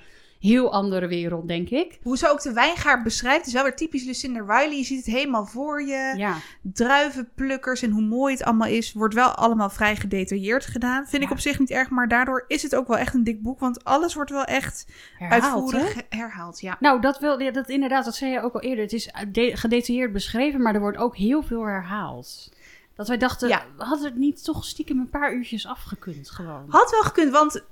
heel 0.40 0.72
andere 0.72 1.06
wereld, 1.06 1.48
denk 1.48 1.68
ik. 1.70 1.98
Hoe 2.02 2.16
ze 2.18 2.30
ook 2.30 2.42
de 2.42 2.52
wijngaard 2.52 3.02
beschrijft, 3.02 3.46
is 3.46 3.52
wel 3.52 3.62
weer 3.62 3.76
typisch 3.76 4.04
Lucinda 4.04 4.40
Riley. 4.40 4.76
Je 4.76 4.84
ziet 4.84 5.04
het 5.06 5.14
helemaal 5.14 5.46
voor 5.46 5.82
je. 5.82 6.14
Ja. 6.16 6.36
Druivenplukkers 6.62 7.82
en 7.82 7.90
hoe 7.90 8.02
mooi 8.02 8.32
het 8.34 8.44
allemaal 8.44 8.68
is. 8.68 8.92
Wordt 8.92 9.14
wel 9.14 9.28
allemaal 9.28 9.70
vrij 9.70 9.96
gedetailleerd 9.96 10.66
gedaan. 10.66 11.06
Vind 11.06 11.22
ik 11.22 11.30
op 11.30 11.38
zich 11.38 11.58
niet 11.58 11.70
erg, 11.70 11.90
maar 11.90 12.08
daardoor 12.08 12.44
is 12.48 12.62
het 12.62 12.74
ook 12.74 12.86
wel 12.88 12.98
echt 12.98 13.14
een 13.14 13.24
dik 13.24 13.42
boek. 13.42 13.60
Want 13.60 13.84
alles 13.84 14.14
wordt 14.14 14.30
wel 14.30 14.44
echt 14.44 14.86
Herhaald, 15.18 15.42
hè? 15.42 15.78
uitvoerig 15.78 16.02
herhaald. 16.08 16.60
Ja. 16.60 16.76
Nou, 16.80 17.00
dat 17.00 17.18
wil 17.18 17.40
ja, 17.40 17.50
dat 17.50 17.68
inderdaad, 17.68 18.04
dat 18.04 18.14
zei 18.14 18.30
je 18.30 18.40
ook 18.42 18.54
al 18.54 18.60
eerder. 18.60 18.84
Het 18.84 18.92
is 18.92 19.10
de- 19.32 19.56
gedetailleerd 19.56 20.12
beschreven, 20.12 20.62
maar 20.62 20.74
er 20.74 20.80
wordt 20.80 20.98
ook 20.98 21.16
heel 21.16 21.42
veel 21.42 21.64
herhaald. 21.66 22.52
Dat 22.96 23.08
wij 23.08 23.16
dachten, 23.18 23.48
Ja. 23.48 23.64
hadden 23.76 24.04
het 24.06 24.16
niet 24.16 24.44
toch 24.44 24.64
stiekem 24.64 24.98
een 24.98 25.10
paar 25.10 25.34
uurtjes 25.34 25.66
afgekund 25.66 26.30
gewoon? 26.30 26.64
Had 26.68 26.90
wel 26.90 27.02
gekund, 27.02 27.32
want 27.32 27.62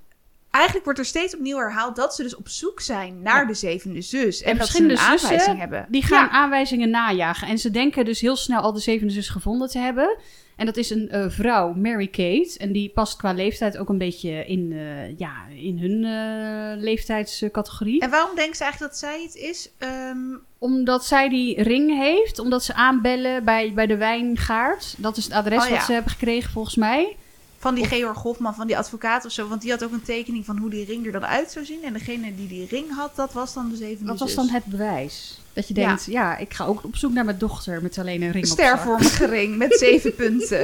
eigenlijk 0.51 0.85
wordt 0.85 0.99
er 0.99 1.05
steeds 1.05 1.35
opnieuw 1.35 1.57
herhaald 1.57 1.97
dat 1.97 2.15
ze 2.15 2.23
dus 2.23 2.37
op 2.37 2.49
zoek 2.49 2.81
zijn 2.81 3.23
naar 3.23 3.41
Ja. 3.41 3.47
de 3.47 3.55
zevende 3.55 4.01
zus. 4.01 4.43
En, 4.43 4.51
En 4.51 4.59
dat 4.59 4.69
ze 4.69 4.83
een 4.83 4.91
zussen, 4.91 5.09
aanwijzing 5.29 5.59
hebben. 5.59 5.87
Die 5.89 6.03
gaan 6.03 6.25
Ja. 6.25 6.31
aanwijzingen 6.31 6.91
najagen. 6.91 7.49
En 7.49 7.59
ze 7.59 7.71
denken 7.71 8.05
dus 8.05 8.21
heel 8.21 8.37
snel 8.37 8.61
al 8.61 8.73
de 8.73 8.81
zevende 8.81 9.13
zus 9.13 9.29
gevonden 9.29 9.69
te 9.69 9.79
hebben. 9.79 10.19
En 10.61 10.67
dat 10.67 10.77
is 10.77 10.91
een 10.91 11.09
eh, 11.11 11.25
vrouw, 11.29 11.73
Mary 11.73 12.07
Kate. 12.07 12.55
En 12.59 12.73
die 12.73 12.89
past 12.89 13.17
qua 13.17 13.33
leeftijd 13.33 13.77
ook 13.77 13.89
een 13.89 13.99
beetje 13.99 14.47
in, 14.47 14.73
eh, 14.73 15.19
ja, 15.19 15.33
in 15.55 15.79
hun 15.79 16.05
eh, 16.05 16.83
leeftijdscategorie. 16.83 18.01
En 18.01 18.11
waarom 18.11 18.37
denken 18.37 18.57
ze 18.57 18.63
eigenlijk 18.63 18.93
dat 18.93 19.01
zij 19.01 19.23
het 19.23 19.35
is? 19.35 19.71
Ehm, 19.79 20.19
Omdat 20.59 21.05
zij 21.05 21.29
die 21.29 21.63
ring 21.63 21.99
heeft. 21.99 22.39
Omdat 22.39 22.65
ze 22.65 22.75
aanbellen 22.75 23.45
bij, 23.45 23.73
bij 23.75 23.87
de 23.87 23.97
wijngaard. 23.97 24.95
Dat 24.99 25.17
is 25.17 25.25
het 25.25 25.33
adres 25.33 25.63
Oh, 25.63 25.69
ja. 25.69 25.75
wat 25.75 25.85
ze 25.85 25.93
hebben 25.93 26.11
gekregen 26.13 26.51
volgens 26.51 26.77
mij. 26.77 27.17
van 27.59 27.75
die 27.75 27.85
Georg 27.85 28.23
Hofman, 28.23 28.55
van 28.55 28.67
die 28.67 28.79
advocaat 28.79 29.25
of 29.25 29.33
zo. 29.33 29.49
Want 29.49 29.63
die 29.63 29.71
had 29.71 29.85
ook 29.85 29.93
een 29.93 30.03
tekening 30.03 30.45
van 30.45 30.59
hoe 30.59 30.71
die 30.71 30.85
ring 30.85 31.07
er 31.07 31.13
dan 31.13 31.27
uit 31.27 31.51
zou 31.51 31.65
zien. 31.65 31.83
En 31.85 31.93
degene 31.93 32.35
die 32.35 32.49
die 32.49 32.67
ring 32.71 32.95
had, 32.97 33.17
dat 33.17 33.33
was 33.33 33.55
dan 33.55 33.69
de 33.71 33.77
zevende 33.77 34.11
Dat 34.11 34.19
was 34.19 34.29
zus. 34.33 34.37
dan 34.37 34.49
het 34.49 34.65
bewijs. 34.65 35.41
Dat 35.53 35.69
je 35.69 35.75
denkt, 35.75 36.05
ja. 36.05 36.37
ik 36.37 36.55
ga 36.55 36.65
ook 36.65 36.85
op 36.85 36.97
zoek 36.97 37.13
naar 37.13 37.25
mijn 37.25 37.39
dochter 37.39 37.83
met 37.83 37.99
alleen 37.99 38.23
een 38.23 38.31
ring 38.31 38.51
op 38.51 38.59
zak. 38.59 38.67
stervormige 38.67 39.27
ring 39.27 39.57
met 39.57 39.75
zeven 39.79 40.15
punten. 40.23 40.61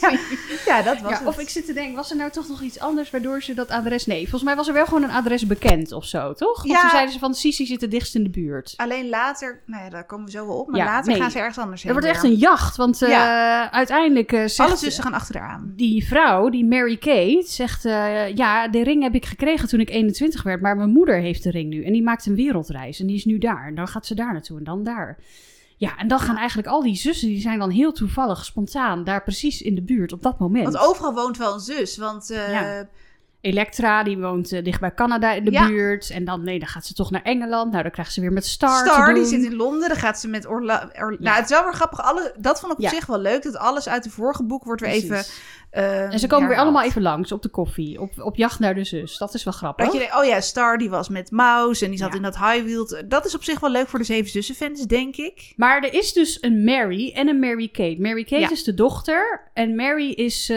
ja. 0.00 0.18
ja, 0.66 0.82
dat 0.82 1.00
was 1.00 1.10
Ja, 1.10 1.18
het. 1.18 1.26
of 1.26 1.38
ik 1.38 1.48
zit 1.48 1.66
te 1.66 1.72
denken, 1.72 1.94
was 1.94 2.10
er 2.10 2.16
nou 2.16 2.30
toch 2.30 2.48
nog 2.48 2.60
iets 2.62 2.78
anders 2.80 3.10
waardoor 3.10 3.42
ze 3.42 3.54
dat 3.54 3.68
adres... 3.70 4.06
Nee, 4.06 4.20
volgens 4.20 4.42
mij 4.42 4.56
was 4.56 4.68
er 4.68 4.74
wel 4.74 4.84
gewoon 4.84 5.02
een 5.02 5.10
adres 5.10 5.46
bekend 5.46 5.92
of 5.92 6.04
zo, 6.04 6.32
toch? 6.32 6.62
Want 6.62 6.80
toen 6.80 6.90
zeiden 6.90 7.12
ze 7.12 7.18
van, 7.18 7.34
Sisi 7.34 7.66
zit 7.66 7.80
het 7.80 7.90
dichtst 7.90 8.14
in 8.14 8.22
de 8.22 8.30
buurt. 8.30 8.74
Alleen 8.76 9.08
later, 9.08 9.60
nou 9.66 9.84
ja, 9.84 9.90
daar 9.90 10.06
komen 10.06 10.24
we 10.26 10.30
zo 10.30 10.46
wel 10.46 10.56
op. 10.56 10.68
Maar 10.70 10.84
later 10.84 11.12
nee. 11.12 11.20
gaan 11.20 11.30
ze 11.30 11.38
ergens 11.38 11.58
anders 11.58 11.82
heen. 11.82 11.92
Er 11.92 12.00
wordt 12.00 12.14
echt 12.14 12.24
een 12.24 12.34
jacht, 12.34 12.76
want 12.76 13.02
eh, 13.02 13.62
uiteindelijk 13.66 14.32
eh, 14.32 14.38
zegt... 14.40 14.58
Alle 14.68 14.76
zussen 14.76 15.02
gaan 15.02 15.14
achteraan. 15.14 15.72
die 15.76 16.06
vrouw, 16.06 16.48
die 16.48 16.64
Mary 16.64 16.96
Kate, 16.96 17.44
zegt: 17.46 17.84
eh, 17.84 18.34
Ja, 18.34 18.68
de 18.68 18.82
ring 18.82 19.02
heb 19.02 19.14
ik 19.14 19.26
gekregen 19.26 19.68
toen 19.68 19.80
ik 19.80 19.90
21 19.90 20.42
werd, 20.42 20.60
maar 20.60 20.76
mijn 20.76 20.90
moeder 20.90 21.20
heeft 21.20 21.42
de 21.42 21.50
ring 21.50 21.68
nu. 21.70 21.84
En 21.84 21.92
die 21.92 22.02
maakt 22.02 22.26
een 22.26 22.34
wereldreis 22.34 23.00
en 23.00 23.06
die 23.06 23.16
is 23.16 23.24
nu 23.24 23.38
daar. 23.38 23.66
En 23.66 23.74
dan 23.74 23.88
gaat 23.88 24.06
ze 24.06 24.14
daar 24.14 24.21
naartoe 24.32 24.58
en 24.58 24.64
dan 24.64 24.82
daar. 24.84 25.18
Ja, 25.76 25.96
en 25.98 26.08
dan 26.08 26.18
gaan 26.18 26.36
eigenlijk 26.36 26.68
al 26.68 26.82
die 26.82 26.94
zussen, 26.96 27.28
die 27.28 27.40
zijn 27.40 27.58
dan 27.58 27.70
heel 27.70 27.92
toevallig, 27.92 28.44
spontaan, 28.44 29.04
daar 29.04 29.22
precies 29.22 29.62
in 29.62 29.74
de 29.74 29.82
buurt 29.82 30.12
op 30.12 30.22
dat 30.22 30.38
moment. 30.38 30.64
Want 30.72 30.86
overal 30.86 31.14
woont 31.14 31.36
wel 31.38 31.54
een 31.54 31.60
zus. 31.60 31.96
Want 31.96 32.30
eh, 32.30 32.52
Ja. 32.52 32.88
Elektra, 33.40 34.02
die 34.02 34.18
woont 34.18 34.52
eh, 34.52 34.64
dicht 34.64 34.80
bij 34.80 34.94
Canada 34.94 35.32
in 35.32 35.44
de 35.44 35.50
Ja. 35.50 35.66
buurt. 35.66 36.10
En 36.10 36.24
dan, 36.24 36.44
nee, 36.44 36.58
dan 36.58 36.68
gaat 36.68 36.86
ze 36.86 36.94
toch 36.94 37.10
naar 37.10 37.22
Engeland. 37.22 37.70
Nou, 37.70 37.82
dan 37.82 37.92
krijgt 37.92 38.12
ze 38.12 38.20
weer 38.20 38.32
met 38.32 38.46
Star, 38.46 38.86
Star, 38.86 39.14
die 39.14 39.24
zit 39.24 39.42
in 39.44 39.54
Londen. 39.56 39.88
Dan 39.88 39.98
gaat 39.98 40.20
ze 40.20 40.28
met 40.28 40.46
Orla... 40.46 40.90
Ja. 40.94 41.00
Nou, 41.18 41.36
het 41.36 41.44
is 41.44 41.50
wel 41.50 41.64
weer 41.64 41.72
grappig. 41.74 42.00
Alle... 42.02 42.34
Dat 42.38 42.60
vond 42.60 42.72
ik 42.72 42.78
op 42.78 42.84
Ja. 42.84 42.90
zich 42.90 43.06
wel 43.06 43.18
leuk. 43.18 43.42
Dat 43.42 43.56
alles 43.56 43.88
uit 43.88 44.02
de 44.04 44.10
vorige 44.10 44.44
boek 44.44 44.64
wordt 44.64 44.80
weer 44.80 44.90
Precies. 44.90 45.10
even... 45.10 45.24
En 45.72 46.18
ze 46.18 46.26
komen 46.26 46.48
weer 46.48 46.58
allemaal 46.58 46.82
even 46.82 47.02
langs 47.02 47.32
op 47.32 47.42
de 47.42 47.48
koffie. 47.48 48.00
Op, 48.00 48.10
op 48.22 48.36
jacht 48.36 48.58
naar 48.58 48.74
de 48.74 48.84
zus. 48.84 49.18
Dat 49.18 49.34
is 49.34 49.44
wel 49.44 49.52
grappig. 49.52 49.84
Dat 49.84 49.94
je 49.94 50.00
denkt, 50.00 50.16
oh 50.16 50.24
ja, 50.24 50.40
Star 50.40 50.78
die 50.78 50.90
was 50.90 51.08
met 51.08 51.30
Mouse 51.30 51.84
en 51.84 51.90
die 51.90 51.98
zat 51.98 52.10
Ja. 52.10 52.16
in 52.16 52.22
dat 52.22 52.38
high 52.38 52.62
wheel. 52.64 53.02
Dat 53.08 53.24
is 53.24 53.34
op 53.34 53.44
zich 53.44 53.60
wel 53.60 53.70
leuk 53.70 53.88
voor 53.88 53.98
de 53.98 54.04
Zeven 54.04 54.30
Zussen 54.30 54.54
fans, 54.54 54.86
denk 54.86 55.16
ik. 55.16 55.52
Maar 55.56 55.82
er 55.82 55.94
is 55.94 56.12
dus 56.12 56.38
een 56.42 56.64
Mary 56.64 57.12
en 57.14 57.28
een 57.28 57.38
Mary 57.38 57.68
Kate. 57.68 57.96
Mary 57.98 58.24
Kate 58.24 58.40
Ja. 58.40 58.50
is 58.50 58.64
de 58.64 58.74
dochter 58.74 59.50
en 59.54 59.74
Mary 59.74 60.10
is 60.10 60.48
eh, 60.48 60.56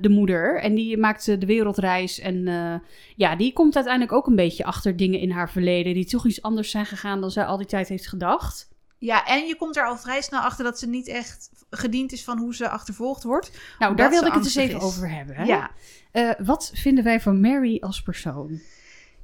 de 0.00 0.08
moeder. 0.08 0.60
En 0.60 0.74
die 0.74 0.96
maakt 0.98 1.28
eh, 1.28 1.40
de 1.40 1.46
wereldreis. 1.46 2.18
En 2.20 2.48
eh, 2.48 2.74
ja, 3.16 3.36
die 3.36 3.52
komt 3.52 3.74
uiteindelijk 3.74 4.14
ook 4.14 4.26
een 4.26 4.36
beetje 4.36 4.64
achter 4.64 4.96
dingen 4.96 5.20
in 5.20 5.30
haar 5.30 5.50
verleden... 5.50 5.94
die 5.94 6.06
toch 6.06 6.26
iets 6.26 6.42
anders 6.42 6.70
zijn 6.70 6.86
gegaan 6.86 7.20
dan 7.20 7.30
zij 7.30 7.44
al 7.44 7.56
die 7.56 7.66
tijd 7.66 7.88
heeft 7.88 8.08
gedacht. 8.08 8.68
Ja, 8.98 9.26
en 9.26 9.46
je 9.46 9.56
komt 9.56 9.76
er 9.76 9.86
al 9.86 9.96
vrij 9.96 10.22
snel 10.22 10.40
achter 10.40 10.64
dat 10.64 10.78
ze 10.78 10.88
niet 10.88 11.08
echt 11.08 11.50
gediend 11.70 12.12
is 12.12 12.24
van 12.24 12.38
hoe 12.38 12.54
ze 12.54 12.68
achtervolgd 12.68 13.22
wordt. 13.22 13.50
Nou, 13.78 13.96
daar 13.96 14.10
wilde 14.10 14.26
ik 14.26 14.32
het 14.32 14.42
dus 14.42 14.56
angstig 14.56 14.74
even 14.74 14.88
is. 14.88 14.94
over 14.94 15.10
hebben. 15.10 15.36
Hè? 15.36 15.44
Ja. 15.44 15.70
Eh, 16.12 16.30
wat 16.38 16.70
vinden 16.74 17.04
wij 17.04 17.20
van 17.20 17.40
Mary 17.40 17.78
als 17.80 18.02
persoon? 18.02 18.60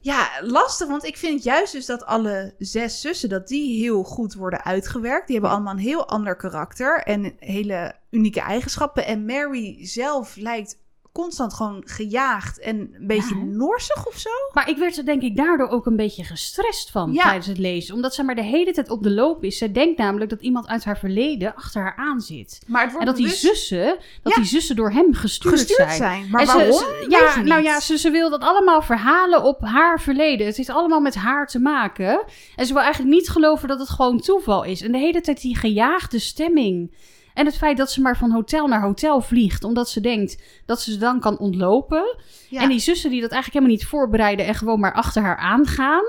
Ja, 0.01 0.31
lastig, 0.41 0.89
want 0.89 1.05
ik 1.05 1.17
vind 1.17 1.43
juist 1.43 1.73
dus 1.73 1.87
dat 1.87 2.05
alle 2.05 2.55
zes 2.59 3.01
zussen, 3.01 3.29
dat 3.29 3.49
die 3.49 3.81
heel 3.81 4.03
goed 4.03 4.35
worden 4.35 4.65
uitgewerkt. 4.65 5.27
Die 5.27 5.37
hebben 5.37 5.55
allemaal 5.55 5.73
een 5.73 5.81
heel 5.81 6.09
ander 6.09 6.37
karakter 6.37 7.03
en 7.03 7.35
hele 7.39 7.95
unieke 8.11 8.41
eigenschappen. 8.41 9.07
En 9.07 9.25
Mary 9.25 9.87
zelf 9.87 10.37
lijkt 10.37 10.79
constant 11.17 11.55
gewoon 11.55 11.83
gejaagd 11.85 12.59
en 12.61 12.77
een 12.79 13.07
beetje 13.07 13.35
hè? 13.35 13.45
norsig 13.45 14.07
of 14.07 14.19
zo. 14.19 14.31
Maar 14.53 14.69
ik 14.69 14.77
werd 14.77 14.97
er 14.99 15.05
denk 15.05 15.23
ik 15.23 15.37
daardoor 15.37 15.69
ook 15.69 15.87
een 15.87 15.97
beetje 15.97 16.25
gestrest 16.25 16.91
van 16.91 17.13
Ja. 17.13 17.23
tijdens 17.23 17.47
het 17.47 17.59
lezen. 17.59 17.95
Omdat 17.95 18.15
zij 18.15 18.25
maar 18.25 18.35
de 18.35 18.43
hele 18.43 18.73
tijd 18.73 18.91
op 18.91 19.03
de 19.03 19.11
loop 19.11 19.45
is. 19.45 19.59
Zij 19.59 19.73
denkt 19.73 19.99
namelijk 19.99 20.31
dat 20.31 20.41
iemand 20.41 20.67
uit 20.67 20.85
haar 20.85 20.99
verleden 20.99 21.55
achter 21.55 21.83
haar 21.83 21.97
aan 21.97 22.21
zit. 22.21 22.59
Maar 22.67 22.83
het 22.83 22.93
wordt 22.93 23.07
En 23.07 23.13
dat 23.15 23.23
die 23.23 23.35
zussen, 23.35 23.97
dat 24.23 24.33
Ja. 24.35 24.41
die 24.41 24.45
zussen 24.51 24.77
door 24.77 24.91
hem 24.91 25.15
gestuurd, 25.15 25.55
gestuurd 25.59 25.79
zijn. 25.79 25.97
zijn. 25.97 26.31
Maar 26.31 26.41
En 26.41 26.47
ze- 26.47 26.57
waarom? 26.57 26.73
ze- 26.79 27.07
ja, 27.09 27.43
nou 27.43 27.63
ja, 27.63 27.81
ze, 27.81 27.99
ze 27.99 28.11
wil 28.11 28.31
dat 28.31 28.41
allemaal 28.41 28.83
verhalen 28.83 29.43
op 29.43 29.61
haar 29.61 30.01
verleden. 30.01 30.47
Het 30.47 30.57
heeft 30.57 30.69
allemaal 30.71 31.01
met 31.01 31.15
haar 31.15 31.47
te 31.47 31.59
maken. 31.59 32.25
En 32.57 32.67
ze 32.67 32.73
wil 32.73 32.83
eigenlijk 32.83 33.15
niet 33.15 33.29
geloven 33.29 33.69
dat 33.69 33.79
het 33.79 33.89
gewoon 33.89 34.21
toeval 34.21 34.65
is. 34.65 34.83
En 34.83 34.93
de 34.93 34.99
hele 34.99 35.21
tijd 35.21 35.41
die 35.41 35.57
gejaagde 35.57 36.19
stemming. 36.19 36.95
En 37.37 37.47
het 37.47 37.57
feit 37.57 37.77
dat 37.77 37.91
ze 37.91 38.01
maar 38.01 38.17
van 38.17 38.31
hotel 38.31 38.67
naar 38.67 38.81
hotel 38.81 39.21
vliegt, 39.21 39.65
omdat 39.65 39.89
ze 39.91 40.01
denkt 40.01 40.43
dat 40.67 40.81
ze 40.81 40.93
ze 40.93 40.99
dan 40.99 41.21
kan 41.21 41.39
ontlopen. 41.39 42.17
Ja. 42.49 42.61
En 42.61 42.69
die 42.69 42.79
zussen 42.79 43.11
die 43.11 43.21
dat 43.21 43.31
eigenlijk 43.31 43.63
helemaal 43.65 43.83
niet 43.83 43.91
voorbereiden 43.91 44.47
en 44.47 44.55
gewoon 44.55 44.81
maar 44.81 44.93
achter 44.95 45.23
haar 45.23 45.37
aangaan. 45.37 46.05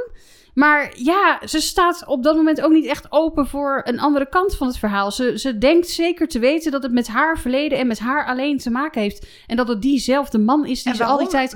Maar 0.53 0.91
ja, 0.95 1.39
ze 1.45 1.59
staat 1.61 2.03
op 2.05 2.23
dat 2.23 2.35
moment 2.35 2.61
ook 2.61 2.71
niet 2.71 2.85
echt 2.85 3.11
open 3.11 3.47
voor 3.47 3.81
een 3.83 3.99
andere 3.99 4.29
kant 4.29 4.55
van 4.55 4.67
het 4.67 4.77
verhaal. 4.77 5.11
Ze, 5.11 5.39
ze 5.39 5.57
denkt 5.57 5.87
zeker 5.89 6.27
te 6.27 6.39
weten 6.39 6.71
dat 6.71 6.83
het 6.83 6.91
met 6.91 7.07
haar 7.07 7.39
verleden 7.39 7.77
en 7.77 7.87
met 7.87 7.99
haar 7.99 8.25
alleen 8.25 8.57
te 8.57 8.69
maken 8.69 9.01
heeft. 9.01 9.27
En 9.47 9.55
dat 9.55 9.67
het 9.67 9.81
diezelfde 9.81 10.37
man 10.37 10.65
is 10.65 10.83
die 10.83 10.95
ze 10.95 11.03
al 11.03 11.17
die 11.17 11.27
tijd 11.27 11.55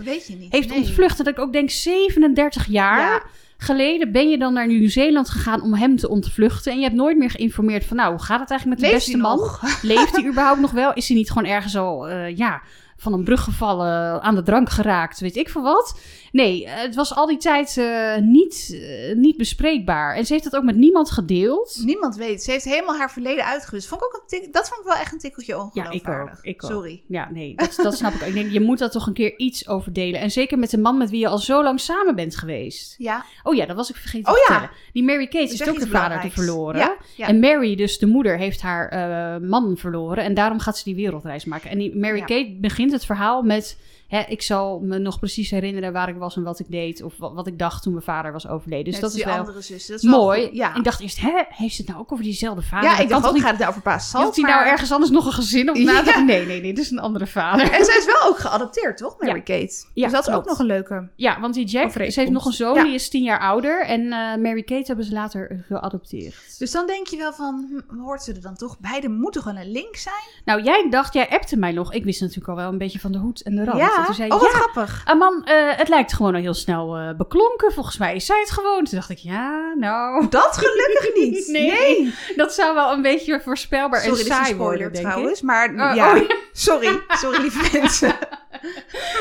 heeft 0.50 0.70
Nee. 0.70 0.78
ontvlucht. 0.78 1.18
En 1.20 1.26
dat 1.26 1.34
ik 1.34 1.40
ook 1.40 1.54
denk, 1.54 1.70
37 1.70 2.66
jaar 2.66 3.00
Ja. 3.00 3.24
Geleden 3.62 4.12
ben 4.12 4.30
je 4.30 4.38
dan 4.38 4.54
naar 4.54 4.68
Nieuw-Zeeland 4.68 5.30
gegaan 5.30 5.62
om 5.62 5.74
hem 5.74 5.96
te 5.96 6.10
ontvluchten. 6.10 6.72
En 6.72 6.78
je 6.78 6.84
hebt 6.84 6.96
nooit 6.96 7.18
meer 7.18 7.30
geïnformeerd 7.30 7.86
van, 7.86 7.98
nou, 7.98 8.12
hoe 8.12 8.24
gaat 8.24 8.40
het 8.40 8.50
eigenlijk 8.50 8.80
met 8.80 8.90
de 8.90 8.96
Leeft 8.96 9.06
beste 9.06 9.22
man? 9.22 9.38
nog? 9.38 9.62
Leeft 9.82 10.16
hij 10.16 10.26
überhaupt 10.26 10.60
nog 10.60 10.72
wel? 10.72 10.94
Is 10.94 11.08
hij 11.08 11.18
niet 11.18 11.32
gewoon 11.32 11.50
ergens 11.50 11.78
al, 11.78 12.08
eh, 12.08 12.38
ja, 12.38 12.62
van 13.02 13.14
een 13.14 13.24
brug 13.24 13.44
gevallen, 13.44 14.22
aan 14.22 14.36
de 14.36 14.44
drank 14.44 14.70
geraakt, 14.70 15.20
weet 15.20 15.36
ik 15.36 15.50
veel 15.50 15.62
wat? 15.62 16.00
Nee, 16.32 16.68
het 16.68 16.96
was 16.96 17.16
al 17.16 17.26
die 17.28 17.38
tijd 17.38 17.78
eh, 17.78 18.18
niet, 18.18 18.70
eh, 18.82 19.16
niet 19.16 19.38
bespreekbaar. 19.38 20.16
En 20.16 20.26
ze 20.26 20.34
heeft 20.34 20.46
het 20.46 20.56
ook 20.56 20.64
met 20.64 20.76
niemand 20.76 21.12
gedeeld. 21.12 21.82
Niemand 21.86 22.16
weet. 22.16 22.44
Ze 22.44 22.52
heeft 22.52 22.64
helemaal 22.64 22.96
haar 22.98 23.12
verleden 23.12 23.46
uitgewist. 23.46 23.88
Vond 23.88 24.02
ik 24.02 24.08
ook 24.08 24.14
een 24.14 24.28
tik- 24.42 24.54
dat 24.54 24.68
vond 24.68 24.80
ik 24.82 24.86
wel 24.88 24.96
echt 24.96 25.14
een 25.14 25.20
tikkeltje 25.20 25.54
Ja, 25.54 25.60
ongeloofwaardig. 25.60 26.32
ik 26.34 26.38
ook. 26.40 26.46
Ik 26.46 26.64
ook. 26.64 26.72
Sorry. 26.72 27.04
Ja, 27.08 27.30
nee, 27.32 27.56
dat, 27.62 27.80
dat 27.84 27.96
snap 27.98 28.14
ik 28.14 28.22
ook. 28.22 28.28
Ik 28.28 28.34
denk, 28.34 28.52
je 28.52 28.62
moet 28.62 28.78
daar 28.80 28.90
toch 28.92 29.08
een 29.08 29.14
keer 29.14 29.38
iets 29.38 29.68
over 29.68 29.94
delen. 29.94 30.20
En 30.20 30.32
zeker 30.32 30.60
met 30.60 30.70
de 30.70 30.78
man 30.78 30.98
met 30.98 31.10
wie 31.10 31.20
je 31.20 31.28
al 31.28 31.38
zo 31.38 31.64
lang 31.64 31.80
samen 31.80 32.16
bent 32.16 32.36
geweest. 32.38 32.96
Ja. 32.98 33.26
Oh 33.44 33.56
ja, 33.56 33.66
dat 33.66 33.76
was 33.76 33.90
ik 33.90 33.96
vergeten 33.96 34.28
Oh 34.32 34.34
te 34.34 34.46
ja. 34.48 34.54
vertellen. 34.60 34.80
Die 34.94 35.04
Mary 35.04 35.26
Kate 35.28 35.38
heeft 35.50 35.70
ook 35.70 35.80
de 35.80 35.88
vader 35.88 36.22
te 36.22 36.30
verloren. 36.30 36.80
Ja, 36.80 36.96
ja. 37.16 37.28
En 37.28 37.40
Mary, 37.40 37.76
dus 37.76 37.98
de 38.00 38.06
moeder, 38.08 38.38
heeft 38.38 38.62
haar 38.62 38.88
eh, 38.90 39.50
man 39.50 39.78
verloren. 39.78 40.24
En 40.24 40.34
daarom 40.34 40.60
gaat 40.60 40.78
ze 40.78 40.84
die 40.84 40.96
wereldreis 40.96 41.46
maken. 41.46 41.70
En 41.70 41.78
die 41.78 41.98
Mary 41.98 42.18
Ja. 42.18 42.26
Kate 42.26 42.58
begint 42.62 42.91
het 42.92 43.06
verhaal 43.06 43.42
met... 43.42 43.78
Hè, 44.12 44.20
ik 44.28 44.42
zal 44.42 44.80
me 44.80 44.98
nog 45.00 45.20
precies 45.20 45.50
herinneren 45.52 45.94
waar 45.94 46.10
ik 46.10 46.16
was 46.16 46.36
en 46.36 46.44
wat 46.44 46.60
ik 46.60 46.66
deed. 46.72 47.04
Of 47.04 47.18
wat, 47.18 47.34
wat 47.34 47.48
ik 47.48 47.60
dacht 47.60 47.84
toen 47.84 47.94
mijn 47.94 48.06
vader 48.06 48.32
was 48.32 48.48
overleden. 48.48 48.86
Dus 48.86 48.94
dat 49.00 49.04
als 49.04 49.16
is 49.20 49.24
wel 49.26 49.38
andere 49.38 49.62
zus. 49.62 49.86
Dat 49.88 49.98
is 49.98 50.04
mooi. 50.04 50.50
Ja. 50.54 50.76
Ik 50.76 50.84
dacht 50.84 51.00
eerst, 51.00 51.20
hè, 51.22 51.44
heeft 51.50 51.76
ze 51.76 51.82
het 51.82 51.90
nou 51.90 52.02
ook 52.02 52.12
over 52.12 52.24
diezelfde 52.24 52.62
vader? 52.62 52.90
ja, 52.90 52.98
ik 53.00 53.10
dacht 53.10 53.28
ook, 53.28 53.34
niet- 53.34 53.44
gaat 53.44 53.58
het 53.58 53.68
over 53.68 53.82
pa 53.82 54.00
Salt? 54.00 54.24
Had 54.24 54.36
hij 54.36 54.44
maar- 54.44 54.54
nou 54.56 54.68
ergens 54.68 54.92
anders 54.92 55.12
nog 55.12 55.26
een 55.26 55.32
gezin 55.32 55.70
op 55.70 55.76
na? 55.78 56.02
Ja. 56.12 56.20
Nee, 56.20 56.46
nee, 56.46 56.62
nee, 56.62 56.74
dit 56.74 56.84
is 56.84 56.92
een 56.92 57.00
andere 57.00 57.28
vader. 57.28 57.72
En 57.72 57.86
zij 57.86 57.98
is 57.98 58.06
wel 58.06 58.30
ook 58.30 58.38
geadopteerd, 58.38 58.98
toch, 58.98 59.20
Mary 59.20 59.36
Ja. 59.36 59.42
Kate? 59.42 59.86
Ja, 59.94 60.04
dus 60.04 60.12
dat 60.14 60.28
is 60.28 60.34
ook 60.34 60.46
nog 60.46 60.60
een 60.60 60.66
leuke. 60.66 61.10
Ja, 61.16 61.40
want 61.40 61.54
die 61.54 61.66
Jack, 61.66 61.92
ze 61.92 62.00
heeft 62.20 62.30
nog 62.32 62.46
een 62.46 62.52
zoon, 62.54 62.76
Ja. 62.76 62.84
die 62.84 62.94
is 62.94 63.10
tien 63.10 63.24
jaar 63.24 63.40
ouder. 63.40 63.86
En 63.86 64.02
eh, 64.02 64.36
Mary 64.42 64.64
Kate 64.64 64.84
hebben 64.86 65.06
ze 65.06 65.12
later 65.14 65.64
geadopteerd. 65.68 66.36
Dus 66.58 66.72
dan 66.72 66.88
denk 66.88 67.08
je 67.08 67.18
wel 67.18 67.34
van, 67.34 67.84
hm, 67.90 68.00
hoort 68.00 68.24
ze 68.24 68.34
er 68.34 68.42
dan 68.42 68.56
toch 68.56 68.80
bij? 68.80 69.02
Er 69.02 69.12
moet 69.12 69.34
toch 69.34 69.44
wel 69.44 69.56
een 69.56 69.72
link 69.72 69.96
zijn? 69.96 70.16
Nou, 70.46 70.64
jij 70.64 70.88
dacht, 70.90 71.14
jij 71.14 71.30
appte 71.30 71.58
mij 71.58 71.72
nog. 71.72 71.94
Ik 71.94 72.04
wist 72.04 72.22
natuurlijk 72.22 72.48
al 72.50 72.56
wel 72.56 72.72
een 72.72 72.78
beetje 72.78 73.00
van 73.00 73.12
de 73.12 73.18
hoed 73.18 73.42
en 73.42 73.56
de 73.56 73.64
rand. 73.64 73.78
En 74.02 74.14
ja. 74.14 74.16
toen 74.16 74.16
zei 74.16 74.30
oh, 74.32 74.40
wat 74.42 74.52
ja, 74.52 74.58
grappig. 74.58 75.02
ah, 75.06 75.20
man, 75.20 75.46
eh, 75.46 75.56
het 75.78 75.88
lijkt 75.90 76.14
gewoon 76.14 76.36
al 76.36 76.42
heel 76.42 76.54
snel 76.54 76.98
eh, 76.98 77.10
beklonken. 77.18 77.72
Volgens 77.74 77.98
mij 77.98 78.16
is 78.16 78.26
zij 78.26 78.40
het 78.40 78.52
gewoon. 78.52 78.84
Toen 78.84 78.96
dacht 79.00 79.10
ik, 79.10 79.18
ja, 79.18 79.74
nou... 79.78 80.28
Dat 80.30 80.58
gelukkig 80.58 81.14
niet. 81.24 81.48
Nee. 81.48 82.14
Dat 82.36 82.54
zou 82.54 82.76
wel 82.76 82.92
een 82.92 83.02
beetje 83.02 83.42
voorspelbaar 83.44 84.00
Sorry, 84.02 84.16
en 84.20 84.22
is 84.22 84.28
saai 84.32 84.44
spoiler 84.54 84.66
worden, 84.68 84.94
denk 84.94 85.06
trouwens. 85.06 85.40
ik. 85.40 85.46
Maar 85.46 85.70
Oh, 85.70 85.96
ja, 85.96 86.16
oh, 86.16 86.30
sorry. 86.52 87.02
Sorry, 87.08 87.42
lieve 87.42 87.70
mensen. 87.80 88.16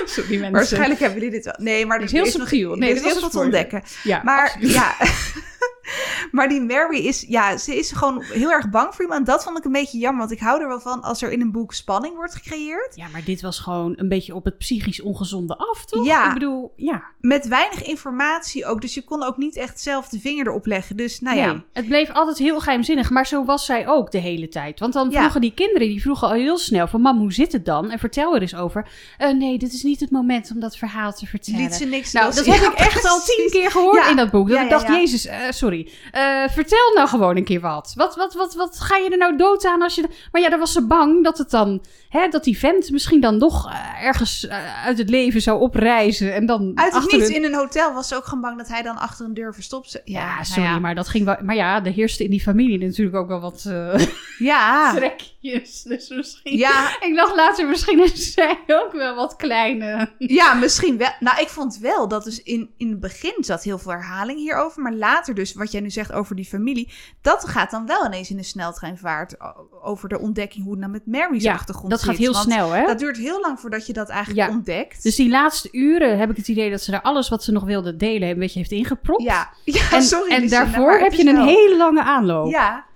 Sorry, 0.05 0.31
mensen. 0.35 0.53
Waarschijnlijk 0.53 1.01
hebben 1.01 1.19
jullie 1.19 1.35
dit 1.35 1.45
wel. 1.45 1.55
Nee, 1.59 1.87
maar 1.87 2.01
is 2.03 2.11
er 2.11 2.17
heel 2.17 2.25
is 2.27 2.37
nog- 2.37 2.51
er 2.53 2.79
Nee, 2.79 2.89
is 2.93 3.03
dit 3.03 3.11
heel 3.13 3.21
veel 3.21 3.29
te 3.31 3.39
ontdekken. 3.39 3.83
Ja, 4.03 4.21
Maar 4.25 4.43
absoluut. 4.47 4.73
ja, 4.73 4.95
maar 6.33 6.49
die 6.49 6.61
Mary 6.61 6.99
is, 6.99 7.25
ja, 7.29 7.57
ze 7.57 7.77
is 7.79 7.93
gewoon 7.93 8.23
heel 8.23 8.51
erg 8.51 8.71
bang 8.71 8.95
voor 8.95 9.03
iemand. 9.03 9.21
En 9.29 9.33
dat 9.35 9.45
vond 9.45 9.59
ik 9.59 9.65
een 9.65 9.73
beetje 9.73 9.99
jammer, 9.99 10.19
want 10.21 10.33
ik 10.33 10.41
hou 10.41 10.61
er 10.63 10.69
wel 10.69 10.81
van 10.81 11.03
als 11.03 11.23
er 11.23 11.31
in 11.33 11.41
een 11.41 11.53
boek 11.53 11.75
spanning 11.75 12.15
wordt 12.15 12.35
gecreëerd. 12.35 12.93
Ja, 12.97 13.07
maar 13.13 13.25
dit 13.25 13.41
was 13.43 13.59
gewoon 13.59 13.93
een 13.97 14.09
beetje 14.09 14.35
op 14.35 14.45
het 14.45 14.59
psychisch 14.59 15.01
ongezonde 15.03 15.57
af, 15.57 15.85
toch? 15.85 16.05
Ja. 16.07 16.27
Ik 16.27 16.33
bedoel, 16.35 16.73
ja. 16.77 17.03
Met 17.21 17.49
weinig 17.49 17.83
informatie 17.83 18.67
ook, 18.67 18.81
dus 18.81 18.95
je 18.95 19.03
kon 19.05 19.23
ook 19.23 19.37
niet 19.37 19.57
echt 19.57 19.81
zelf 19.81 20.09
de 20.09 20.21
vinger 20.21 20.47
erop 20.47 20.67
leggen. 20.67 20.97
Dus 20.97 21.21
nou 21.21 21.37
ja, 21.37 21.47
Nee, 21.53 21.63
het 21.73 21.87
bleef 21.87 22.11
altijd 22.13 22.39
heel 22.39 22.61
geheimzinnig, 22.61 23.11
maar 23.11 23.27
zo 23.27 23.45
was 23.45 23.65
zij 23.65 23.89
ook 23.89 24.11
de 24.11 24.19
hele 24.19 24.49
tijd. 24.49 24.81
Want 24.81 24.93
dan 24.93 25.11
Ja. 25.11 25.19
vroegen 25.21 25.41
die 25.41 25.55
kinderen, 25.55 25.89
die 25.89 26.01
vroegen 26.03 26.29
al 26.29 26.35
heel 26.35 26.59
snel 26.59 26.87
van... 26.89 27.01
Mam, 27.01 27.19
hoe 27.19 27.33
zit 27.33 27.53
het 27.53 27.65
dan? 27.65 27.91
En 27.91 27.99
vertel 27.99 28.35
er 28.35 28.41
eens 28.41 28.55
over. 28.55 28.89
Eh, 29.19 29.31
nee, 29.33 29.59
dit 29.59 29.73
is 29.73 29.83
niet 29.83 30.01
het 30.01 30.11
moment 30.11 30.51
om 30.55 30.61
dat 30.61 30.77
verhaal 30.77 31.13
te 31.13 31.27
vertellen. 31.27 31.61
liet 31.61 31.75
ze 31.75 31.85
niks 31.85 32.13
Nou, 32.13 32.35
dat 32.35 32.47
heb 32.47 32.61
Ja, 32.61 32.71
ik 32.73 32.79
echt 32.79 33.09
al 33.09 33.21
tien 33.21 33.49
keer 33.51 33.71
gehoord 33.71 34.05
Ja. 34.05 34.11
in 34.11 34.17
dat 34.17 34.31
boek. 34.31 34.49
Dat 34.49 34.57
Ja, 34.57 34.63
ik 34.65 34.71
ja, 34.71 34.77
dacht, 34.77 34.89
ja. 34.89 34.97
jezus, 34.97 35.27
eh, 35.27 35.39
sorry. 35.51 35.80
Eh, 36.11 36.49
vertel 36.49 36.93
nou 36.95 37.09
gewoon 37.09 37.37
een 37.37 37.45
keer 37.45 37.61
wat. 37.61 37.93
Wat, 37.97 38.17
wat, 38.17 38.35
wat. 38.35 38.55
wat 38.55 38.81
ga 38.81 38.97
je 38.97 39.09
er 39.11 39.19
nou 39.19 39.37
dood 39.37 39.65
aan 39.67 39.83
als 39.83 39.95
je... 39.95 40.05
Maar 40.33 40.43
ja, 40.43 40.49
dan 40.49 40.59
was 40.59 40.73
ze 40.73 40.87
bang 40.87 41.25
dat 41.25 41.39
het 41.39 41.51
dan... 41.51 41.83
Hè, 42.09 42.29
dat 42.29 42.45
die 42.45 42.59
vent 42.59 42.91
misschien 42.91 43.21
dan 43.21 43.39
nog 43.39 43.71
eh, 43.71 44.05
ergens 44.07 44.47
eh, 44.47 44.85
uit 44.87 44.99
het 44.99 45.11
leven 45.11 45.41
zou 45.43 45.61
opreizen. 45.61 46.35
En 46.35 46.47
dan 46.47 46.73
Uit 46.75 46.95
het 46.95 47.13
niets 47.13 47.29
in 47.29 47.45
een 47.45 47.55
hotel 47.55 47.93
was 47.93 48.09
ze 48.09 48.17
ook 48.17 48.25
gewoon 48.25 48.41
bang 48.41 48.59
dat 48.59 48.69
hij 48.69 48.83
dan 48.83 48.99
achter 48.99 49.27
een 49.27 49.35
deur 49.35 49.55
verstopt. 49.55 49.91
ze- 49.91 50.01
Ja, 50.05 50.33
nou 50.35 50.45
sorry, 50.45 50.63
ja. 50.63 50.79
maar 50.79 50.95
dat 50.95 51.09
ging 51.09 51.25
wel... 51.25 51.37
Maar 51.43 51.55
ja, 51.57 51.85
er 51.85 51.93
heerste 51.93 52.25
in 52.25 52.31
die 52.31 52.41
familie 52.41 52.79
natuurlijk 52.79 53.17
ook 53.17 53.29
wel 53.29 53.41
wat 53.41 53.65
eh 53.69 54.01
Ja, 54.39 54.93
trekjes. 54.95 55.83
Dus 55.83 56.09
misschien... 56.09 56.57
ja, 56.57 56.97
Ik 57.01 57.15
dacht 57.17 57.37
later, 57.37 57.67
misschien 57.69 58.03
is 58.03 58.33
zij 58.33 58.59
ook 58.67 58.93
wel 58.93 59.15
wat 59.15 59.37
kleine... 59.37 60.11
ja, 60.19 60.55
misschien 60.55 60.99
wel. 60.99 61.11
Nou, 61.21 61.41
ik 61.41 61.49
vond 61.49 61.79
wel 61.79 62.09
dat 62.09 62.25
dus 62.25 62.43
in, 62.43 62.71
in 62.77 62.91
het 62.91 63.01
begin 63.01 63.35
zat 63.41 63.63
heel 63.63 63.79
veel 63.79 63.93
herhaling 63.93 64.39
hierover. 64.39 64.83
Maar 64.83 64.93
later 64.95 65.35
dus, 65.35 65.53
wat 65.55 65.70
jij 65.73 65.81
nu 65.81 65.91
zegt, 65.91 66.13
over 66.13 66.37
die 66.37 66.45
familie, 66.45 66.89
dat 67.21 67.49
gaat 67.49 67.71
dan 67.71 67.87
wel 67.87 68.07
ineens 68.07 68.31
in 68.31 68.37
de 68.37 68.43
sneltreinvaart 68.43 69.37
over 69.83 70.09
de 70.09 70.19
ontdekking 70.21 70.63
hoe 70.63 70.73
het 70.73 70.81
nou 70.81 70.93
met 70.93 71.07
Mary's 71.07 71.43
Ja, 71.43 71.53
achtergrond 71.53 71.91
dat 71.91 72.01
zit. 72.01 72.09
gaat 72.09 72.19
heel 72.19 72.33
Want 72.33 72.45
snel, 72.45 72.71
hè? 72.71 72.87
Dat 72.87 72.99
duurt 72.99 73.17
heel 73.17 73.41
lang 73.41 73.61
voordat 73.61 73.87
je 73.87 73.93
dat 73.93 74.09
eigenlijk 74.09 74.49
Ja. 74.49 74.55
ontdekt. 74.57 75.03
Dus 75.03 75.17
die 75.17 75.29
laatste 75.31 75.69
uren 75.73 76.19
heb 76.19 76.31
ik 76.31 76.37
het 76.37 76.49
idee 76.49 76.71
dat 76.71 76.81
ze 76.81 76.91
daar 76.91 77.03
alles 77.03 77.29
wat 77.29 77.45
ze 77.45 77.53
nog 77.53 77.65
wilde 77.65 77.97
delen 77.97 78.29
een 78.29 78.39
beetje 78.39 78.59
heeft 78.59 78.73
ingepropt. 78.73 79.23
ja, 79.23 79.51
ja 79.65 79.91
En, 79.93 80.03
sorry. 80.03 80.33
en 80.35 80.49
daarvoor 80.49 80.93
heb 80.99 81.13
je 81.13 81.27
een 81.29 81.43
hele 81.43 81.77
lange 81.77 82.03
aanloop. 82.03 82.51
Ja. 82.51 82.89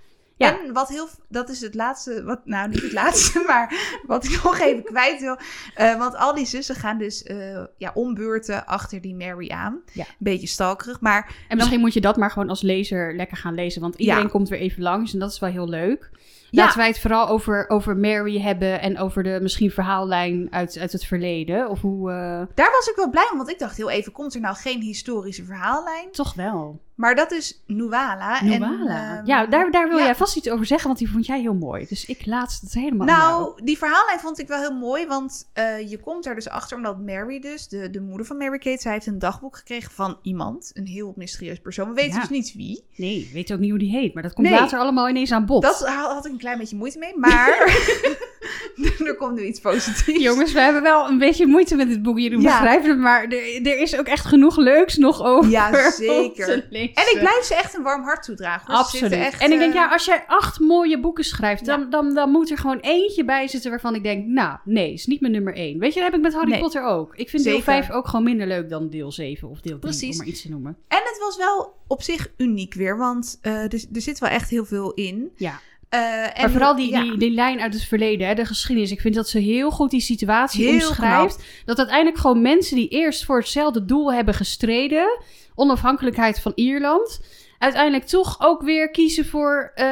Ja. 0.45 0.59
En 0.61 0.73
wat 0.73 0.89
heel, 0.89 1.09
dat 1.29 1.49
is 1.49 1.61
het 1.61 1.75
laatste, 1.75 2.25
wat, 2.25 2.41
nou 2.45 2.69
niet 2.69 2.83
het 2.83 2.93
laatste, 3.03 3.45
maar 3.47 3.75
wat 4.07 4.25
ik 4.25 4.41
nog 4.43 4.59
even 4.59 4.85
kwijt 4.85 5.21
wil. 5.21 5.37
Eh, 5.75 5.99
want 5.99 6.17
al 6.17 6.35
die 6.35 6.47
zussen 6.47 6.75
gaan 6.75 6.99
dus 6.99 7.23
eh, 7.23 7.63
ja, 7.79 7.91
ombeurten 7.95 8.67
achter 8.67 9.01
die 9.01 9.15
Mary 9.15 9.49
aan. 9.51 9.81
Ja. 9.93 10.05
Een 10.05 10.15
beetje 10.19 10.47
stalkerig, 10.47 11.01
maar 11.01 11.35
En 11.49 11.57
misschien 11.57 11.81
moet 11.81 11.95
je 11.95 12.01
dat 12.01 12.17
maar 12.17 12.31
gewoon 12.31 12.49
als 12.49 12.63
lezer 12.63 13.17
lekker 13.17 13.37
gaan 13.37 13.55
lezen. 13.55 13.81
Want 13.81 13.95
iedereen 13.95 14.23
Ja. 14.23 14.29
komt 14.29 14.49
weer 14.49 14.59
even 14.61 14.83
langs 14.83 15.13
en 15.13 15.19
dat 15.19 15.31
is 15.31 15.39
wel 15.39 15.51
heel 15.51 15.69
leuk. 15.69 16.11
Laten 16.55 16.79
wij 16.79 16.87
het 16.89 17.01
vooral 17.01 17.29
over, 17.29 17.69
over 17.69 17.97
Mary 17.97 18.41
hebben 18.41 18.81
en 18.81 18.99
over 18.99 19.23
de 19.23 19.39
misschien 19.43 19.71
verhaallijn 19.71 20.47
uit, 20.51 20.79
uit 20.79 20.93
het 20.93 21.05
verleden. 21.05 21.69
Of 21.71 21.81
hoe... 21.81 22.11
eh, 22.11 22.17
daar 22.55 22.71
was 22.71 22.87
ik 22.89 22.97
wel 22.97 23.11
blij 23.11 23.29
om. 23.33 23.37
Want 23.37 23.51
ik 23.51 23.59
dacht 23.59 23.77
heel 23.77 23.91
even, 23.91 24.13
komt 24.13 24.35
er 24.35 24.41
nou 24.41 24.57
geen 24.57 24.81
historische 24.81 25.45
verhaallijn? 25.45 26.09
toch 26.13 26.35
wel. 26.35 26.83
Maar 26.95 27.15
dat 27.15 27.33
is 27.33 27.63
Nuala. 27.67 28.41
En, 28.41 28.47
Nuala. 28.61 29.17
ehm, 29.19 29.27
ja, 29.27 29.47
daar, 29.47 29.71
daar 29.71 29.89
wil 29.89 29.99
ja. 29.99 30.05
jij 30.05 30.15
vast 30.15 30.37
iets 30.37 30.51
over 30.51 30.67
zeggen, 30.67 30.87
want 30.87 30.99
die 30.99 31.11
vond 31.11 31.27
jij 31.27 31.41
heel 31.41 31.55
mooi. 31.55 31.87
Dus 31.89 32.05
ik 32.05 32.27
laat 32.27 32.59
het 32.61 32.73
helemaal. 32.75 33.07
Nou, 33.07 33.65
die 33.65 33.79
verhaallijn 33.79 34.19
vond 34.21 34.39
ik 34.39 34.49
wel 34.49 34.61
heel 34.61 34.75
mooi, 34.79 35.07
want 35.07 35.49
eh, 35.53 35.91
je 35.91 35.99
komt 36.01 36.27
er 36.27 36.35
dus 36.35 36.49
achter 36.49 36.77
omdat 36.77 36.99
Mary 37.01 37.41
dus, 37.41 37.69
de, 37.69 37.91
de 37.91 38.01
moeder 38.01 38.27
van 38.27 38.37
Mary 38.37 38.59
Kate, 38.59 38.81
zij 38.83 38.93
heeft 38.93 39.07
een 39.07 39.19
dagboek 39.19 39.57
gekregen 39.57 39.91
van 39.93 40.19
iemand, 40.23 40.71
een 40.75 40.87
heel 40.87 41.13
mysterieus 41.17 41.61
persoon. 41.61 41.89
We 41.89 41.95
weten 41.95 42.13
Ja. 42.15 42.21
dus 42.21 42.29
niet 42.29 42.53
wie. 42.57 42.85
Nee, 42.97 43.31
weet 43.33 43.53
ook 43.53 43.59
niet 43.59 43.71
hoe 43.71 43.79
die 43.79 43.91
heet. 43.91 44.15
Maar 44.15 44.23
dat 44.23 44.33
komt 44.33 44.49
Nee. 44.49 44.59
later 44.59 44.79
allemaal 44.79 45.09
ineens 45.09 45.33
aan 45.33 45.47
bod. 45.47 45.63
Dat 45.63 45.87
ha- 45.87 46.15
had 46.15 46.27
ik 46.27 46.39
klein 46.45 46.59
beetje 46.59 46.77
moeite 46.77 46.99
mee, 46.99 47.13
maar 47.17 47.59
er 49.07 49.17
komt 49.19 49.35
nu 49.35 49.43
iets 49.43 49.61
positiefs. 49.61 50.23
Jongens, 50.23 50.53
we 50.53 50.61
hebben 50.61 50.83
wel 50.83 51.09
een 51.09 51.19
beetje 51.19 51.47
moeite 51.47 51.77
met 51.77 51.89
dit 51.89 52.03
boek. 52.03 52.19
Jullie 52.19 52.41
Ja. 52.41 52.59
begrijpen 52.61 52.89
het, 52.91 52.99
maar 52.99 53.23
er, 53.25 53.67
er 53.67 53.79
is 53.79 53.99
ook 53.99 54.07
echt 54.07 54.25
genoeg 54.27 54.57
leuks 54.57 54.97
nog 54.97 55.23
over. 55.23 55.51
Ja, 55.51 55.91
zeker. 55.91 56.49
En 56.71 56.91
ik 57.13 57.17
blijf 57.19 57.43
ze 57.45 57.55
echt 57.55 57.75
een 57.77 57.83
warm 57.83 58.03
hart 58.03 58.23
toedragen. 58.23 58.67
hoor. 58.67 58.77
Absoluut. 58.77 59.13
Echt, 59.13 59.43
en 59.43 59.53
ik 59.53 59.59
denk, 59.59 59.71
eh, 59.73 59.79
ja, 59.79 59.89
als 59.89 60.05
jij 60.05 60.25
acht 60.27 60.61
mooie 60.61 61.01
boeken 61.01 61.25
schrijft, 61.25 61.67
Ja. 61.67 61.77
dan, 61.77 61.91
dan, 61.91 62.15
dan 62.15 62.31
moet 62.31 62.51
er 62.51 62.59
gewoon 62.59 62.79
eentje 62.81 63.25
bij 63.25 63.49
zitten 63.49 63.71
waarvan 63.71 63.95
ik 63.95 64.03
denk, 64.03 64.27
nou, 64.27 64.59
nee, 64.65 64.93
is 64.93 65.07
niet 65.07 65.21
mijn 65.21 65.33
nummer 65.33 65.55
één. 65.55 65.79
Weet 65.79 65.95
je, 65.95 66.01
dat 66.01 66.09
heb 66.11 66.19
ik 66.19 66.25
met 66.27 66.35
Harry 66.35 66.51
Nee. 66.51 66.61
Potter 66.61 66.85
ook. 66.85 67.17
Ik 67.17 67.29
vind 67.29 67.43
deel 67.45 67.53
Zeker. 67.57 67.73
5 67.73 67.91
ook 67.91 68.07
gewoon 68.09 68.25
minder 68.25 68.47
leuk 68.47 68.69
dan 68.69 68.91
deel 68.91 69.13
7 69.13 69.49
of 69.49 69.61
deel 69.61 69.79
3, 69.79 69.79
Precies. 69.79 70.11
om 70.11 70.17
maar 70.17 70.27
iets 70.27 70.43
te 70.43 70.51
noemen. 70.51 70.77
En 70.89 70.99
het 71.05 71.19
was 71.21 71.37
wel 71.37 71.75
op 71.87 72.03
zich 72.03 72.31
uniek 72.37 72.75
weer, 72.75 72.97
want 72.97 73.39
eh, 73.43 73.53
er, 73.53 73.85
er 73.95 74.01
zit 74.01 74.19
wel 74.19 74.31
echt 74.31 74.51
heel 74.51 74.65
veel 74.65 74.93
in. 74.93 75.31
Ja. 75.37 75.61
Eh, 75.89 76.23
en 76.23 76.33
maar 76.41 76.51
vooral 76.51 76.77
die, 76.77 76.91
ja, 76.91 77.03
die, 77.03 77.17
die 77.19 77.31
lijn 77.31 77.61
uit 77.61 77.75
het 77.75 77.83
verleden, 77.85 78.27
hè, 78.27 78.35
de 78.35 78.45
geschiedenis. 78.45 78.91
Ik 78.91 79.01
vind 79.01 79.15
dat 79.15 79.29
ze 79.29 79.39
heel 79.39 79.71
goed 79.71 79.91
die 79.91 80.01
situatie 80.01 80.65
Heel 80.67 80.75
omschrijft. 80.89 81.45
Dat 81.65 81.79
uiteindelijk 81.79 82.19
gewoon 82.19 82.43
mensen 82.43 82.77
die 82.77 82.89
eerst 82.89 83.25
voor 83.25 83.39
hetzelfde 83.39 83.85
doel 83.85 84.13
hebben 84.13 84.35
gestreden, 84.35 85.19
onafhankelijkheid 85.55 86.41
van 86.41 86.53
Ierland, 86.55 87.21
uiteindelijk 87.59 88.05
toch 88.07 88.37
ook 88.41 88.63
weer 88.63 88.91
kiezen 88.91 89.27
voor... 89.27 89.71
eh, 89.75 89.87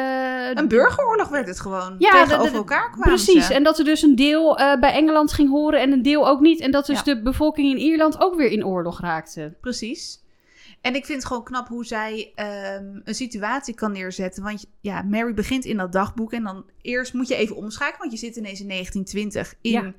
Een 0.55 0.69
burgeroorlog 0.69 1.29
werd 1.29 1.47
het 1.49 1.61
gewoon. 1.61 1.95
Ja, 1.99 2.11
Tegenover 2.11 2.45
de- 2.45 2.51
de- 2.51 2.57
elkaar 2.57 2.91
kwamen 2.91 3.09
Precies, 3.09 3.47
ze. 3.47 3.55
en 3.55 3.63
dat 3.63 3.79
er 3.79 3.85
dus 3.85 4.03
een 4.03 4.17
deel 4.17 4.59
eh, 4.59 4.81
bij 4.81 4.93
Engeland 4.93 5.33
ging 5.33 5.49
horen 5.51 5.81
en 5.81 5.93
een 5.93 6.03
deel 6.03 6.29
ook 6.29 6.41
niet. 6.41 6.61
En 6.61 6.71
dat 6.71 6.87
dus 6.87 6.97
Ja. 6.97 7.03
de 7.15 7.23
bevolking 7.23 7.71
in 7.71 7.79
Ierland 7.79 8.21
ook 8.21 8.35
weer 8.35 8.51
in 8.51 8.67
oorlog 8.67 9.01
raakte. 9.01 9.55
Precies. 9.61 10.21
En 10.83 10.95
ik 10.95 11.05
vind 11.05 11.19
het 11.19 11.27
gewoon 11.27 11.45
knap 11.45 11.69
hoe 11.69 11.85
zij 11.85 12.33
ehm, 12.35 13.01
een 13.05 13.15
situatie 13.15 13.75
kan 13.75 13.93
neerzetten. 13.93 14.43
Want 14.43 14.67
ja, 14.81 15.03
Mary 15.03 15.35
begint 15.35 15.65
in 15.65 15.77
dat 15.77 15.93
dagboek. 15.93 16.33
En 16.33 16.43
dan 16.43 16.65
eerst 16.81 17.12
moet 17.12 17.29
je 17.29 17.35
even 17.35 17.57
omschakelen. 17.57 17.99
Want 17.99 18.12
je 18.12 18.27
zit 18.27 18.37
ineens 18.37 18.61
in 18.61 18.69
1920 18.69 19.55
in, 19.61 19.71
Ja. 19.71 19.93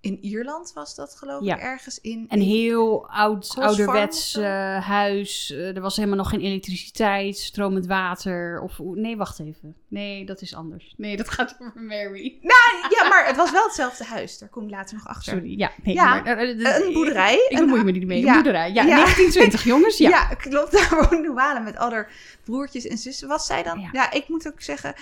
In 0.00 0.18
Ierland, 0.24 0.72
was 0.74 0.94
dat 0.94 1.14
geloof 1.16 1.44
Ja. 1.44 1.54
ik, 1.56 1.60
ergens 1.62 2.00
in. 2.00 2.24
Een 2.28 2.40
heel 2.40 3.08
oud, 3.10 3.54
ouderwets 3.58 4.36
eh, 4.36 4.86
huis. 4.86 5.50
Eh, 5.50 5.76
er 5.76 5.80
was 5.80 5.96
helemaal 5.96 6.16
nog 6.16 6.28
geen 6.28 6.40
elektriciteit, 6.40 7.38
stromend 7.38 7.86
water. 7.86 8.60
Of, 8.60 8.78
nee, 8.78 9.16
wacht 9.16 9.38
even. 9.40 9.74
Nee, 9.88 10.24
dat 10.26 10.40
is 10.42 10.54
anders. 10.54 10.94
Nee, 10.96 11.16
dat 11.16 11.28
gaat 11.28 11.56
over 11.60 11.80
Mary. 11.82 12.38
Ja, 12.98 13.08
maar 13.08 13.26
het 13.26 13.36
was 13.36 13.50
wel 13.50 13.64
hetzelfde 13.64 14.04
huis. 14.04 14.38
Daar 14.38 14.48
kom 14.48 14.64
je 14.64 14.70
later 14.70 14.94
nog 14.96 15.06
achter. 15.06 15.32
Sorry, 15.32 15.58
ja. 15.58 15.70
Nee, 15.82 15.94
Ja, 15.94 16.08
maar, 16.20 16.36
eh, 16.38 16.48
Een 16.86 16.92
boerderij. 16.92 17.34
Ik, 17.34 17.46
ik 17.48 17.58
een- 17.58 17.64
bemoei 17.64 17.84
me 17.84 17.90
niet 17.90 18.06
mee. 18.06 18.20
ja. 18.20 18.26
Een 18.28 18.34
boerderij, 18.34 18.72
ja. 18.72 18.82
Ja. 18.82 18.94
1920, 18.96 19.64
jongens, 19.72 19.98
ja. 19.98 20.08
Ja. 20.08 20.24
klopt. 20.34 20.72
Daar 20.90 21.08
woont 21.10 21.22
Nuala 21.22 21.58
met 21.58 21.76
al 21.78 21.90
haar 21.90 22.12
broertjes 22.44 22.86
en 22.86 22.98
zussen. 22.98 23.28
Was 23.28 23.46
zij 23.46 23.62
dan? 23.62 23.88
Ja. 23.92 24.10
Ik 24.12 24.28
moet 24.28 24.46
ook 24.46 24.60
zeggen, 24.62 24.94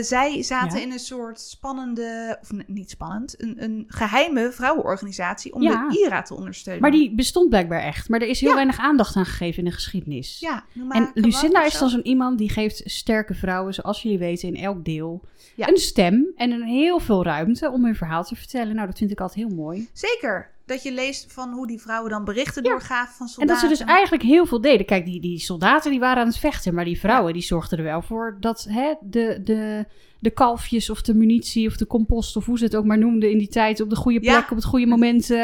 zij 0.00 0.42
zaten 0.42 0.80
in 0.82 0.92
een 0.92 0.98
soort 0.98 1.40
spannende, 1.40 2.38
of 2.42 2.48
niet 2.66 2.90
spannend, 2.90 3.42
een, 3.42 3.62
een 3.62 3.84
geheime 4.24 4.52
vrouwenorganisatie 4.52 5.54
om 5.54 5.62
Ja. 5.62 5.88
de 5.88 5.98
IRA 5.98 6.22
te 6.22 6.34
ondersteunen. 6.34 6.82
Maar 6.82 6.90
die 6.90 7.14
bestond 7.14 7.48
blijkbaar 7.48 7.80
echt. 7.82 8.08
Maar 8.08 8.20
er 8.20 8.28
is 8.28 8.40
heel 8.40 8.48
Ja. 8.48 8.54
weinig 8.54 8.78
aandacht 8.78 9.16
aan 9.16 9.24
gegeven 9.26 9.58
in 9.58 9.64
de 9.64 9.70
geschiedenis. 9.74 10.40
Ja, 10.40 10.64
Numa 10.72 10.94
En 10.94 11.10
Lucinda 11.14 11.64
is 11.64 11.78
dan 11.78 11.88
zo'n 11.88 12.06
iemand 12.06 12.38
die 12.38 12.48
geeft 12.48 12.82
sterke 12.84 13.34
vrouwen, 13.34 13.74
zoals 13.74 14.02
jullie 14.02 14.18
weten, 14.18 14.48
in 14.48 14.56
elk 14.62 14.84
deel 14.84 15.24
een 15.56 15.76
stem 15.76 16.32
en 16.36 16.50
een 16.50 16.62
heel 16.62 16.98
veel 16.98 17.24
ruimte 17.24 17.70
om 17.70 17.84
hun 17.84 17.94
verhaal 17.94 18.24
te 18.24 18.36
vertellen. 18.36 18.74
Nou, 18.74 18.86
dat 18.86 18.98
vind 18.98 19.10
ik 19.10 19.20
altijd 19.20 19.46
heel 19.46 19.56
mooi. 19.56 19.88
Zeker. 19.92 20.50
Dat 20.66 20.82
je 20.82 20.92
leest 20.92 21.32
van 21.32 21.52
hoe 21.52 21.66
die 21.66 21.80
vrouwen 21.80 22.10
dan 22.10 22.24
berichten 22.24 22.62
Ja. 22.64 22.70
doorgaven 22.70 23.14
van 23.14 23.26
En 23.26 23.32
soldaten. 23.32 23.68
dat 23.68 23.78
ze 23.78 23.84
dus 23.84 23.94
eigenlijk 23.94 24.22
heel 24.22 24.46
veel 24.46 24.60
deden. 24.60 24.86
Kijk, 24.86 25.04
die, 25.04 25.20
die 25.20 25.38
soldaten 25.38 25.90
die 25.90 26.00
waren 26.00 26.22
aan 26.22 26.28
het 26.28 26.38
vechten, 26.38 26.74
maar 26.74 26.84
die 26.84 27.00
vrouwen 27.00 27.32
die 27.32 27.42
zorgden 27.42 27.78
er 27.78 27.84
wel 27.84 28.02
voor 28.02 28.36
dat 28.40 28.66
hè, 28.68 28.94
de, 29.00 29.40
de, 29.44 29.86
de 30.20 30.30
kalfjes 30.30 30.90
of 30.90 31.02
de 31.02 31.14
munitie 31.14 31.66
of 31.68 31.76
de 31.76 31.86
compost 31.86 32.36
of 32.36 32.44
hoe 32.46 32.58
ze 32.58 32.64
het 32.64 32.76
ook 32.76 32.84
maar 32.84 32.98
noemden 32.98 33.30
in 33.30 33.38
die 33.38 33.48
tijd 33.48 33.80
op 33.80 33.90
de 33.90 33.96
goede 33.96 34.22
Ja. 34.22 34.32
plek, 34.38 34.50
op 34.50 34.56
het 34.56 34.64
goede 34.66 34.86
moment 34.86 35.30
eh, 35.30 35.38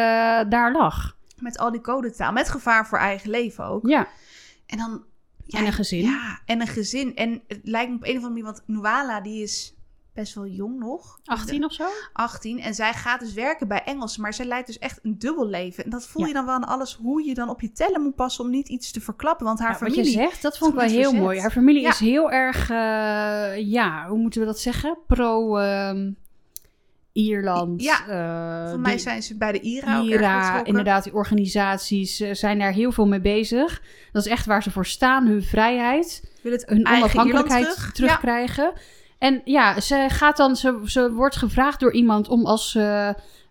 daar 0.48 0.72
lag. 0.72 1.16
Met 1.38 1.58
al 1.58 1.70
die 1.70 1.80
codetaal. 1.80 2.32
Met 2.32 2.48
gevaar 2.48 2.86
voor 2.86 2.98
eigen 2.98 3.30
leven 3.30 3.64
ook. 3.64 3.88
Ja, 3.88 4.08
En 4.66 4.78
dan... 4.78 5.04
ja, 5.46 5.58
En 5.58 5.66
een 5.66 5.72
gezin. 5.72 6.02
Ja, 6.02 6.40
en 6.46 6.60
een 6.60 6.66
gezin. 6.66 7.16
En 7.16 7.42
het 7.48 7.60
lijkt 7.62 7.90
me 7.90 7.96
op 7.96 8.02
een 8.04 8.08
of 8.16 8.24
andere 8.24 8.28
manier... 8.28 8.44
Want 8.44 8.62
Nuala, 8.66 9.20
die 9.20 9.42
is 9.42 9.74
best 10.14 10.34
wel 10.34 10.46
jong 10.46 10.78
nog. 10.78 11.18
18 11.24 11.64
of 11.64 11.72
zo? 11.72 11.84
18. 12.12 12.60
En 12.60 12.74
zij 12.74 12.92
gaat 12.92 13.20
dus 13.20 13.32
werken 13.32 13.68
bij 13.68 13.82
Engels. 13.84 14.16
Maar 14.16 14.34
zij 14.34 14.44
leidt 14.46 14.66
dus 14.66 14.78
echt 14.78 14.98
een 15.02 15.18
dubbel 15.18 15.46
leven. 15.46 15.84
En 15.84 15.90
dat 15.90 16.06
voel 16.06 16.22
Ja. 16.22 16.28
je 16.28 16.34
dan 16.34 16.44
wel 16.46 16.54
aan 16.54 16.64
alles. 16.66 16.94
Hoe 17.02 17.24
je 17.24 17.34
dan 17.34 17.48
op 17.48 17.60
je 17.60 17.72
tellen 17.72 18.02
moet 18.02 18.14
passen 18.14 18.44
om 18.44 18.50
niet 18.50 18.68
iets 18.68 18.90
te 18.92 19.00
verklappen. 19.00 19.46
Want 19.46 19.58
haar 19.58 19.72
Ja, 19.72 19.78
wat 19.78 19.88
familie... 19.88 20.04
je 20.12 20.18
zegt, 20.18 20.42
dat 20.42 20.58
vond 20.58 20.72
ik 20.72 20.78
wel 20.80 20.88
heel 20.88 21.02
verzet. 21.02 21.20
mooi. 21.20 21.40
Haar 21.40 21.50
familie 21.50 21.82
Ja. 21.82 21.88
is 21.90 21.98
heel 21.98 22.30
erg, 22.30 22.70
eh, 22.70 23.66
ja, 23.70 24.06
hoe 24.08 24.18
moeten 24.18 24.40
we 24.40 24.46
dat 24.46 24.58
zeggen? 24.60 24.98
Pro 25.06 25.56
ehm, 25.56 26.10
Ierland. 27.12 27.82
Ja, 27.82 28.06
eh, 28.08 28.70
Voor 28.70 28.80
mij 28.80 28.92
de 28.92 28.98
zijn 28.98 29.22
ze 29.22 29.36
bij 29.36 29.52
de 29.52 29.60
IRA 29.60 30.00
IRA, 30.00 30.64
inderdaad, 30.64 31.04
die 31.04 31.14
organisaties 31.14 32.20
eh, 32.20 32.34
zijn 32.34 32.58
daar 32.58 32.72
heel 32.72 32.92
veel 32.92 33.06
mee 33.06 33.20
bezig. 33.20 33.82
Dat 34.12 34.24
is 34.26 34.30
echt 34.32 34.46
waar 34.46 34.62
ze 34.62 34.70
voor 34.70 34.86
staan, 34.86 35.26
hun 35.26 35.42
vrijheid, 35.42 36.32
Wil 36.42 36.52
het 36.52 36.66
hun 36.66 36.86
onafhankelijkheid 36.86 37.64
terug? 37.74 37.92
terugkrijgen. 37.92 38.72
En 39.20 39.40
ja, 39.44 39.80
ze 39.80 40.06
gaat 40.08 40.36
dan, 40.36 40.56
ze, 40.56 40.80
ze 40.84 41.12
wordt 41.12 41.36
gevraagd 41.36 41.80
door 41.80 41.92
iemand 41.92 42.28
om 42.28 42.46
als 42.46 42.74
eh, 42.74 43.10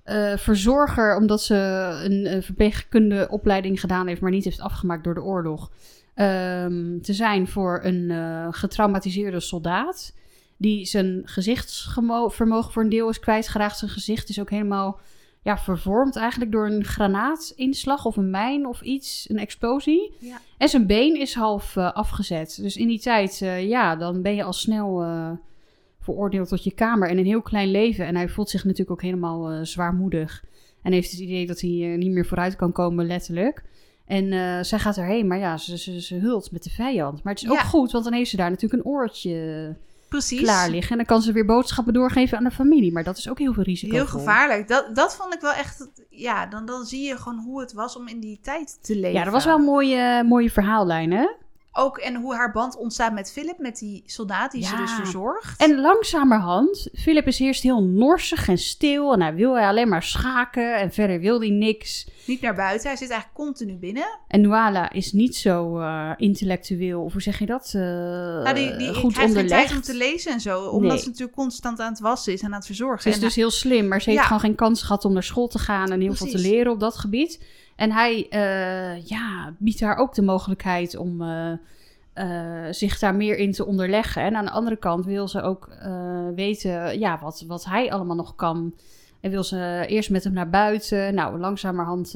eh, 0.10 0.38
verzorger, 0.38 1.16
omdat 1.16 1.42
ze 1.42 1.56
een, 2.04 2.26
eh, 2.26 2.42
verpleegkundeopleiding 2.42 3.80
gedaan 3.80 4.08
heeft, 4.08 4.22
maar 4.22 4.32
niet 4.32 4.44
heeft 4.44 4.60
afgemaakt 4.60 5.04
door 5.04 5.14
de 5.14 5.24
oorlog, 5.24 5.72
ehm, 6.14 7.00
te 7.00 7.14
zijn 7.14 7.48
voor 7.48 7.80
een 7.84 8.12
eh, 8.12 8.48
getraumatiseerde 8.52 9.40
soldaat. 9.40 10.16
Die 10.58 10.86
zijn 10.86 11.22
gezichtsvermogen 11.26 12.72
voor 12.72 12.84
een 12.84 12.90
deel 12.90 13.10
is 13.10 13.20
kwijtgeraakt. 13.20 13.78
Zijn 13.78 13.92
gezicht 13.92 14.30
is 14.30 14.40
ook 14.40 14.50
helemaal 14.50 15.00
ja, 15.44 15.58
vervormd 15.58 16.16
eigenlijk 16.16 16.52
door 16.52 16.66
een 16.66 16.84
granaatinslag 16.84 18.06
of 18.06 18.16
een 18.18 18.30
mijn 18.30 18.68
of 18.68 18.82
iets, 18.82 19.26
een 19.30 19.40
explosie. 19.40 20.16
Ja. 20.20 20.38
En 20.58 20.70
zijn 20.70 20.88
been 20.88 21.20
is 21.20 21.34
half 21.34 21.78
afgezet. 21.78 22.60
Dus 22.62 22.78
in 22.78 22.88
die 22.88 23.00
tijd, 23.00 23.38
ja, 23.62 23.96
dan 23.96 24.22
ben 24.22 24.36
je 24.36 24.44
al 24.44 24.54
snel 24.54 25.04
veroordeeld 26.14 26.48
tot 26.48 26.64
je 26.64 26.72
kamer 26.74 27.10
en 27.10 27.18
een 27.18 27.26
heel 27.26 27.42
klein 27.42 27.72
leven. 27.72 28.06
En 28.06 28.16
hij 28.16 28.30
voelt 28.30 28.50
zich 28.50 28.64
natuurlijk 28.64 28.92
ook 28.92 29.02
helemaal 29.02 29.50
eh, 29.50 29.60
zwaarmoedig. 29.64 30.44
En 30.82 30.92
heeft 30.92 31.12
het 31.12 31.20
idee 31.20 31.48
dat 31.48 31.60
hij 31.62 31.70
eh, 31.70 31.98
niet 31.98 32.12
meer 32.12 32.26
vooruit 32.26 32.56
kan 32.56 32.72
komen, 32.72 33.06
letterlijk. 33.08 33.64
En 34.06 34.32
eh, 34.32 34.64
zij 34.64 34.80
gaat 34.80 34.98
erheen, 34.98 35.28
maar 35.28 35.38
ja, 35.38 35.58
ze, 35.58 35.78
ze, 35.78 36.02
ze 36.02 36.16
hult 36.16 36.52
met 36.52 36.64
de 36.64 36.70
vijand. 36.70 37.24
Maar 37.24 37.34
het 37.34 37.44
is 37.44 37.50
ook 37.50 37.56
Ja. 37.56 37.64
goed, 37.64 37.92
want 37.92 38.04
dan 38.04 38.14
heeft 38.14 38.30
ze 38.30 38.38
daar 38.38 38.50
natuurlijk 38.50 38.84
een 38.84 38.92
oortje 38.92 39.76
Precies. 40.10 40.42
klaar 40.42 40.70
liggen. 40.70 40.92
En 40.92 40.98
dan 40.98 41.06
kan 41.06 41.22
ze 41.22 41.32
weer 41.32 41.46
boodschappen 41.46 41.94
doorgeven 41.94 42.38
aan 42.38 42.44
de 42.44 42.52
familie. 42.52 42.92
Maar 42.92 43.04
dat 43.04 43.18
is 43.18 43.30
ook 43.30 43.40
heel 43.40 43.54
veel 43.54 43.64
risico. 43.64 43.96
Heel 43.96 44.06
gevaarlijk. 44.08 44.68
Dat, 44.68 44.96
dat 44.96 45.16
vond 45.16 45.34
ik 45.34 45.42
wel 45.42 45.54
echt... 45.54 45.90
Ja, 46.10 46.46
dan, 46.46 46.66
dan 46.66 46.86
zie 46.86 47.08
je 47.08 47.18
gewoon 47.18 47.40
hoe 47.40 47.60
het 47.60 47.74
was 47.74 47.98
om 47.98 48.08
in 48.08 48.20
die 48.20 48.40
tijd 48.42 48.78
te 48.82 48.96
leven. 48.96 49.12
Ja, 49.14 49.24
dat 49.24 49.34
was 49.34 49.46
wel 49.46 49.58
een 49.58 49.64
mooie, 49.64 50.24
mooie 50.24 50.50
verhaallijn, 50.52 51.12
hè? 51.12 51.28
Ook 51.80 51.98
en 51.98 52.16
hoe 52.16 52.36
haar 52.36 52.52
band 52.52 52.78
ontstaat 52.78 53.14
met 53.14 53.32
Philip, 53.32 53.58
met 53.58 53.78
die 53.78 54.04
soldaat 54.06 54.52
die 54.52 54.64
ze 54.66 54.76
dus 54.76 54.92
verzorgt. 54.92 55.62
En 55.62 55.82
langzamerhand, 55.82 56.88
Philip 56.94 57.28
is 57.28 57.40
eerst 57.40 57.64
heel 57.64 57.84
norsig 57.84 58.48
en 58.48 58.58
stil. 58.58 59.14
En 59.14 59.22
hij 59.22 59.34
wil 59.36 59.58
alleen 59.58 59.90
maar 59.90 60.04
schaken. 60.04 60.76
En 60.78 60.92
verder 60.92 61.20
wil 61.20 61.40
hij 61.40 61.50
niks. 61.50 62.08
Niet 62.26 62.42
naar 62.42 62.56
buiten, 62.56 62.88
hij 62.88 62.98
zit 62.98 63.10
eigenlijk 63.10 63.40
continu 63.42 63.74
binnen. 63.78 64.20
En 64.28 64.42
Nuala 64.42 64.92
is 64.92 65.12
niet 65.12 65.36
zo 65.36 65.80
eh, 65.80 66.12
intellectueel, 66.18 67.02
of 67.04 67.12
hoe 67.12 67.22
zeg 67.22 67.40
je 67.40 67.46
dat? 67.46 67.72
eh, 67.76 67.82
nou, 67.82 68.54
die, 68.54 68.76
die 68.76 68.94
goed 68.94 69.14
krijgt 69.14 69.34
geen 69.34 69.48
tijd 69.48 69.72
om 69.72 69.82
te 69.82 69.96
lezen 69.96 70.32
en 70.32 70.40
zo, 70.40 70.62
omdat 70.66 70.92
Nee. 70.92 71.00
ze 71.00 71.08
natuurlijk 71.08 71.36
constant 71.38 71.80
aan 71.80 71.92
het 71.92 72.00
wassen 72.00 72.34
is 72.34 72.40
en 72.42 72.48
aan 72.48 72.54
het 72.54 72.66
verzorgen. 72.66 73.02
Ze 73.02 73.10
is 73.10 73.16
En 73.16 73.22
dus 73.22 73.36
heel 73.36 73.52
slim, 73.52 73.88
maar 73.88 74.02
ze 74.02 74.10
heeft 74.10 74.22
Ja. 74.22 74.28
gewoon 74.28 74.42
geen 74.42 74.56
kans 74.56 74.82
gehad 74.82 75.06
om 75.06 75.14
naar 75.14 75.24
school 75.24 75.48
te 75.48 75.60
gaan 75.60 75.92
en 75.92 76.02
heel 76.02 76.14
veel 76.14 76.28
te 76.28 76.38
leren 76.38 76.72
op 76.72 76.80
dat 76.80 76.98
gebied. 76.98 77.40
En 77.80 77.92
hij 77.92 78.28
eh, 78.30 79.06
ja, 79.06 79.54
biedt 79.58 79.80
haar 79.80 79.98
ook 79.98 80.14
de 80.14 80.22
mogelijkheid 80.22 80.98
om 80.98 81.22
eh, 81.22 81.52
eh, 82.14 82.74
zich 82.74 83.00
daar 83.00 83.16
meer 83.16 83.38
in 83.38 83.52
te 83.52 83.66
onderleggen. 83.66 84.22
En 84.22 84.36
aan 84.36 84.46
de 84.46 84.52
andere 84.52 84.76
kant 84.76 85.06
wil 85.06 85.28
ze 85.28 85.42
ook 85.42 85.70
weten 86.36 87.00
ja, 87.00 87.20
wat, 87.22 87.44
wat 87.48 87.66
hij 87.66 87.92
allemaal 87.92 88.16
nog 88.16 88.36
kan. 88.36 88.74
En 89.22 89.32
wil 89.32 89.44
ze 89.44 89.84
eerst 89.88 90.10
met 90.10 90.24
hem 90.24 90.34
naar 90.34 90.50
buiten. 90.50 91.14
Nou, 91.14 91.40
langzamerhand 91.40 92.12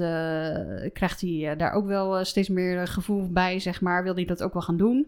krijgt 0.94 1.22
hij 1.22 1.56
daar 1.58 1.74
ook 1.74 1.86
wel 1.86 2.26
steeds 2.26 2.50
meer 2.50 2.88
gevoel 2.88 3.32
bij, 3.32 3.60
zeg 3.60 3.82
maar. 3.82 4.04
Wil 4.04 4.16
hij 4.16 4.26
dat 4.26 4.44
ook 4.44 4.54
wel 4.54 4.62
gaan 4.62 4.78
doen. 4.78 5.08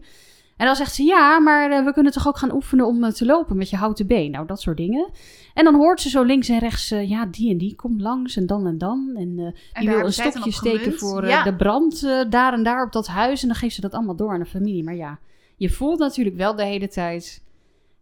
En 0.56 0.66
dan 0.66 0.76
zegt 0.76 0.94
ze, 0.94 1.02
ja, 1.02 1.38
maar 1.38 1.70
eh, 1.70 1.84
we 1.84 1.92
kunnen 1.92 2.12
toch 2.12 2.28
ook 2.28 2.38
gaan 2.38 2.52
oefenen 2.54 2.86
om 2.86 3.04
eh, 3.04 3.12
te 3.12 3.24
lopen 3.24 3.56
met 3.56 3.70
je 3.70 3.76
houten 3.76 4.06
been. 4.06 4.30
Nou, 4.30 4.46
dat 4.46 4.60
soort 4.60 4.76
dingen. 4.76 5.10
En 5.54 5.64
dan 5.64 5.74
hoort 5.74 6.00
ze 6.00 6.08
zo 6.08 6.22
links 6.22 6.48
en 6.48 6.58
rechts, 6.58 6.90
eh, 6.90 7.08
ja, 7.08 7.26
die 7.26 7.50
en 7.50 7.58
die 7.58 7.74
komt 7.74 8.00
langs 8.00 8.36
en 8.36 8.46
dan 8.46 8.66
en 8.66 8.78
dan. 8.78 9.10
En 9.14 9.54
die 9.80 9.88
wil 9.88 10.04
een 10.04 10.12
stokje 10.12 10.52
steken 10.52 10.98
voor 10.98 11.26
Ja. 11.26 11.42
de 11.42 11.54
brand 11.56 12.00
daar 12.30 12.52
en 12.52 12.62
daar 12.62 12.84
op 12.84 12.92
dat 12.92 13.06
huis. 13.06 13.42
En 13.42 13.48
dan 13.48 13.56
geeft 13.56 13.74
ze 13.74 13.80
dat 13.80 13.92
allemaal 13.92 14.16
door 14.16 14.32
aan 14.32 14.40
de 14.40 14.46
familie. 14.46 14.84
Maar 14.84 14.96
ja, 14.96 15.18
je 15.56 15.70
voelt 15.70 15.98
natuurlijk 15.98 16.36
wel 16.36 16.54
de 16.54 16.64
hele 16.64 16.88
tijd 16.88 17.44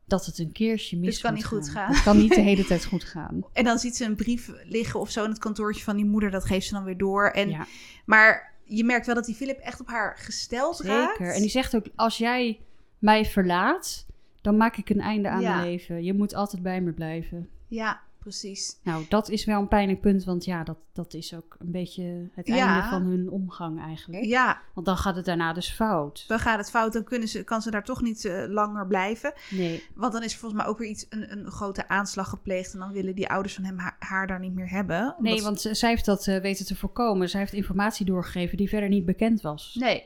dat 0.07 0.27
het 0.27 0.39
een 0.39 0.53
keertje 0.53 0.97
mis 0.99 1.11
Dit 1.15 1.21
kan 1.23 1.35
niet 1.35 1.45
goed 1.45 1.69
gaan. 1.69 1.93
Het 1.93 2.03
kan 2.03 2.17
niet 2.17 2.35
de 2.35 2.41
hele 2.51 2.65
tijd 2.65 2.85
goed 2.85 3.05
gaan. 3.05 3.45
En 3.53 3.65
dan 3.65 3.79
ziet 3.79 3.97
ze 3.97 4.05
een 4.05 4.17
brief 4.17 4.51
liggen 4.69 5.01
of 5.01 5.11
zo 5.11 5.25
in 5.25 5.31
het 5.31 5.39
kantoortje 5.39 5.85
van 5.85 5.97
die 5.97 6.05
moeder. 6.05 6.31
Dat 6.31 6.45
geeft 6.45 6.67
ze 6.67 6.75
dan 6.75 6.85
weer 6.85 6.97
door. 6.97 7.29
En, 7.31 7.51
ja, 7.51 7.67
Maar 8.05 8.54
je 8.65 8.85
merkt 8.85 9.07
wel 9.07 9.15
dat 9.15 9.25
die 9.25 9.35
Philip 9.35 9.59
echt 9.59 9.81
op 9.81 9.87
haar 9.87 10.17
gesteld 10.19 10.81
raakt. 10.81 11.17
zeker. 11.17 11.35
En 11.35 11.41
die 11.41 11.51
zegt 11.51 11.77
ook, 11.77 11.87
als 11.95 12.19
jij 12.19 12.61
mij 12.99 13.25
verlaat, 13.25 14.07
dan 14.41 14.57
maak 14.57 14.77
ik 14.77 14.91
een 14.91 15.01
einde 15.01 15.29
aan 15.29 15.41
Ja. 15.41 15.55
mijn 15.57 15.69
leven. 15.69 16.05
Je 16.05 16.15
moet 16.15 16.35
altijd 16.35 16.63
bij 16.63 16.81
me 16.81 16.93
blijven. 16.93 17.49
Ja, 17.69 18.01
precies. 18.25 18.79
Nou, 18.83 19.05
dat 19.09 19.29
is 19.29 19.45
wel 19.45 19.61
een 19.61 19.69
pijnlijk 19.69 20.01
punt, 20.01 20.25
want 20.25 20.45
ja, 20.45 20.65
dat, 20.65 20.77
dat 20.93 21.15
is 21.15 21.35
ook 21.35 21.57
een 21.59 21.71
beetje 21.71 22.29
het 22.35 22.47
Ja. 22.47 22.67
einde 22.75 22.89
van 22.89 23.03
hun 23.03 23.31
omgang 23.31 23.81
eigenlijk. 23.81 24.25
Ja, 24.25 24.61
Want 24.75 24.87
dan 24.87 24.97
gaat 24.97 25.17
het 25.17 25.25
daarna 25.25 25.53
dus 25.53 25.71
fout. 25.73 26.25
dan 26.29 26.39
gaat 26.39 26.59
het 26.59 26.71
fout. 26.71 26.93
Dan 26.93 27.05
kunnen 27.05 27.29
ze, 27.29 27.43
kan 27.45 27.63
ze 27.63 27.71
daar 27.71 27.85
toch 27.85 28.03
niet 28.03 28.25
eh, 28.25 28.45
langer 28.49 28.87
blijven. 28.87 29.33
Nee, 29.51 29.83
Want 29.95 30.13
dan 30.13 30.23
is 30.23 30.33
er 30.33 30.39
volgens 30.39 30.61
mij 30.63 30.71
ook 30.71 30.79
weer 30.79 30.89
iets, 30.89 31.07
een, 31.09 31.33
een 31.33 31.51
grote 31.51 31.89
aanslag 31.89 32.29
gepleegd. 32.29 32.73
En 32.73 32.79
dan 32.79 32.93
willen 32.93 33.15
die 33.15 33.29
ouders 33.29 33.55
van 33.55 33.65
hem 33.65 33.79
haar, 33.79 33.97
haar 33.99 34.27
daar 34.27 34.41
niet 34.41 34.55
meer 34.55 34.71
hebben. 34.71 35.15
nee 35.19 35.39
ze- 35.39 35.45
want 35.45 35.61
z- 35.61 35.71
zij 35.71 35.91
heeft 35.91 36.05
dat 36.05 36.27
eh, 36.27 36.41
weten 36.41 36.67
te 36.67 36.77
voorkomen. 36.77 37.29
Zij 37.29 37.41
heeft 37.41 37.53
informatie 37.53 38.07
doorgegeven 38.07 38.57
die 38.57 38.69
verder 38.69 38.89
niet 38.89 39.05
bekend 39.05 39.41
was. 39.41 39.77
Nee, 39.79 40.03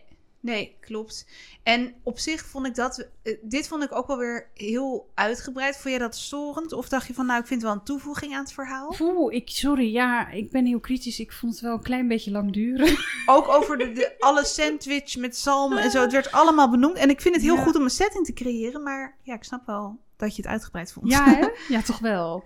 nee, 0.48 0.76
klopt. 0.80 1.26
En 1.62 1.94
op 2.02 2.18
zich 2.18 2.44
vond 2.44 2.66
ik 2.66 2.74
dat... 2.74 3.08
eh, 3.22 3.36
dit 3.42 3.68
vond 3.68 3.82
ik 3.82 3.94
ook 3.94 4.06
wel 4.06 4.16
weer 4.18 4.50
heel 4.54 5.10
uitgebreid. 5.14 5.74
Vond 5.76 5.88
jij 5.88 5.98
dat 5.98 6.16
storend? 6.16 6.72
Of 6.72 6.88
dacht 6.88 7.06
je 7.06 7.14
van, 7.14 7.26
nou, 7.26 7.40
ik 7.40 7.46
vind 7.46 7.62
wel 7.62 7.72
een 7.72 7.82
toevoeging 7.82 8.34
aan 8.34 8.42
het 8.42 8.52
verhaal? 8.52 8.94
Oeh, 9.00 9.34
ik, 9.34 9.48
sorry, 9.48 9.92
ja, 9.92 10.28
ik 10.30 10.50
ben 10.50 10.66
heel 10.66 10.80
kritisch. 10.80 11.20
Ik 11.20 11.32
vond 11.32 11.52
het 11.52 11.60
wel 11.62 11.72
een 11.72 11.82
klein 11.82 12.08
beetje 12.08 12.30
lang 12.30 12.52
duren. 12.52 12.96
Ook 13.26 13.48
over 13.48 13.78
de, 13.78 13.92
de, 13.92 14.14
alle 14.18 14.44
sandwich 14.44 15.16
met 15.16 15.36
zalm 15.36 15.76
en 15.76 15.90
zo. 15.90 16.00
Het 16.00 16.12
werd 16.12 16.32
allemaal 16.32 16.70
benoemd. 16.70 16.96
En 16.96 17.10
ik 17.10 17.20
vind 17.20 17.34
het 17.34 17.44
heel 17.44 17.56
Ja. 17.56 17.62
goed 17.62 17.76
om 17.76 17.82
een 17.82 17.90
setting 17.90 18.24
te 18.26 18.32
creëren. 18.32 18.82
Maar 18.82 19.16
ja, 19.22 19.34
ik 19.34 19.44
snap 19.44 19.66
wel 19.66 19.98
dat 20.16 20.36
je 20.36 20.42
het 20.42 20.50
uitgebreid 20.50 20.92
vond. 20.92 21.10
Ja, 21.10 21.24
hè? 21.24 21.48
Ja, 21.74 21.82
toch 21.82 21.98
wel. 21.98 22.44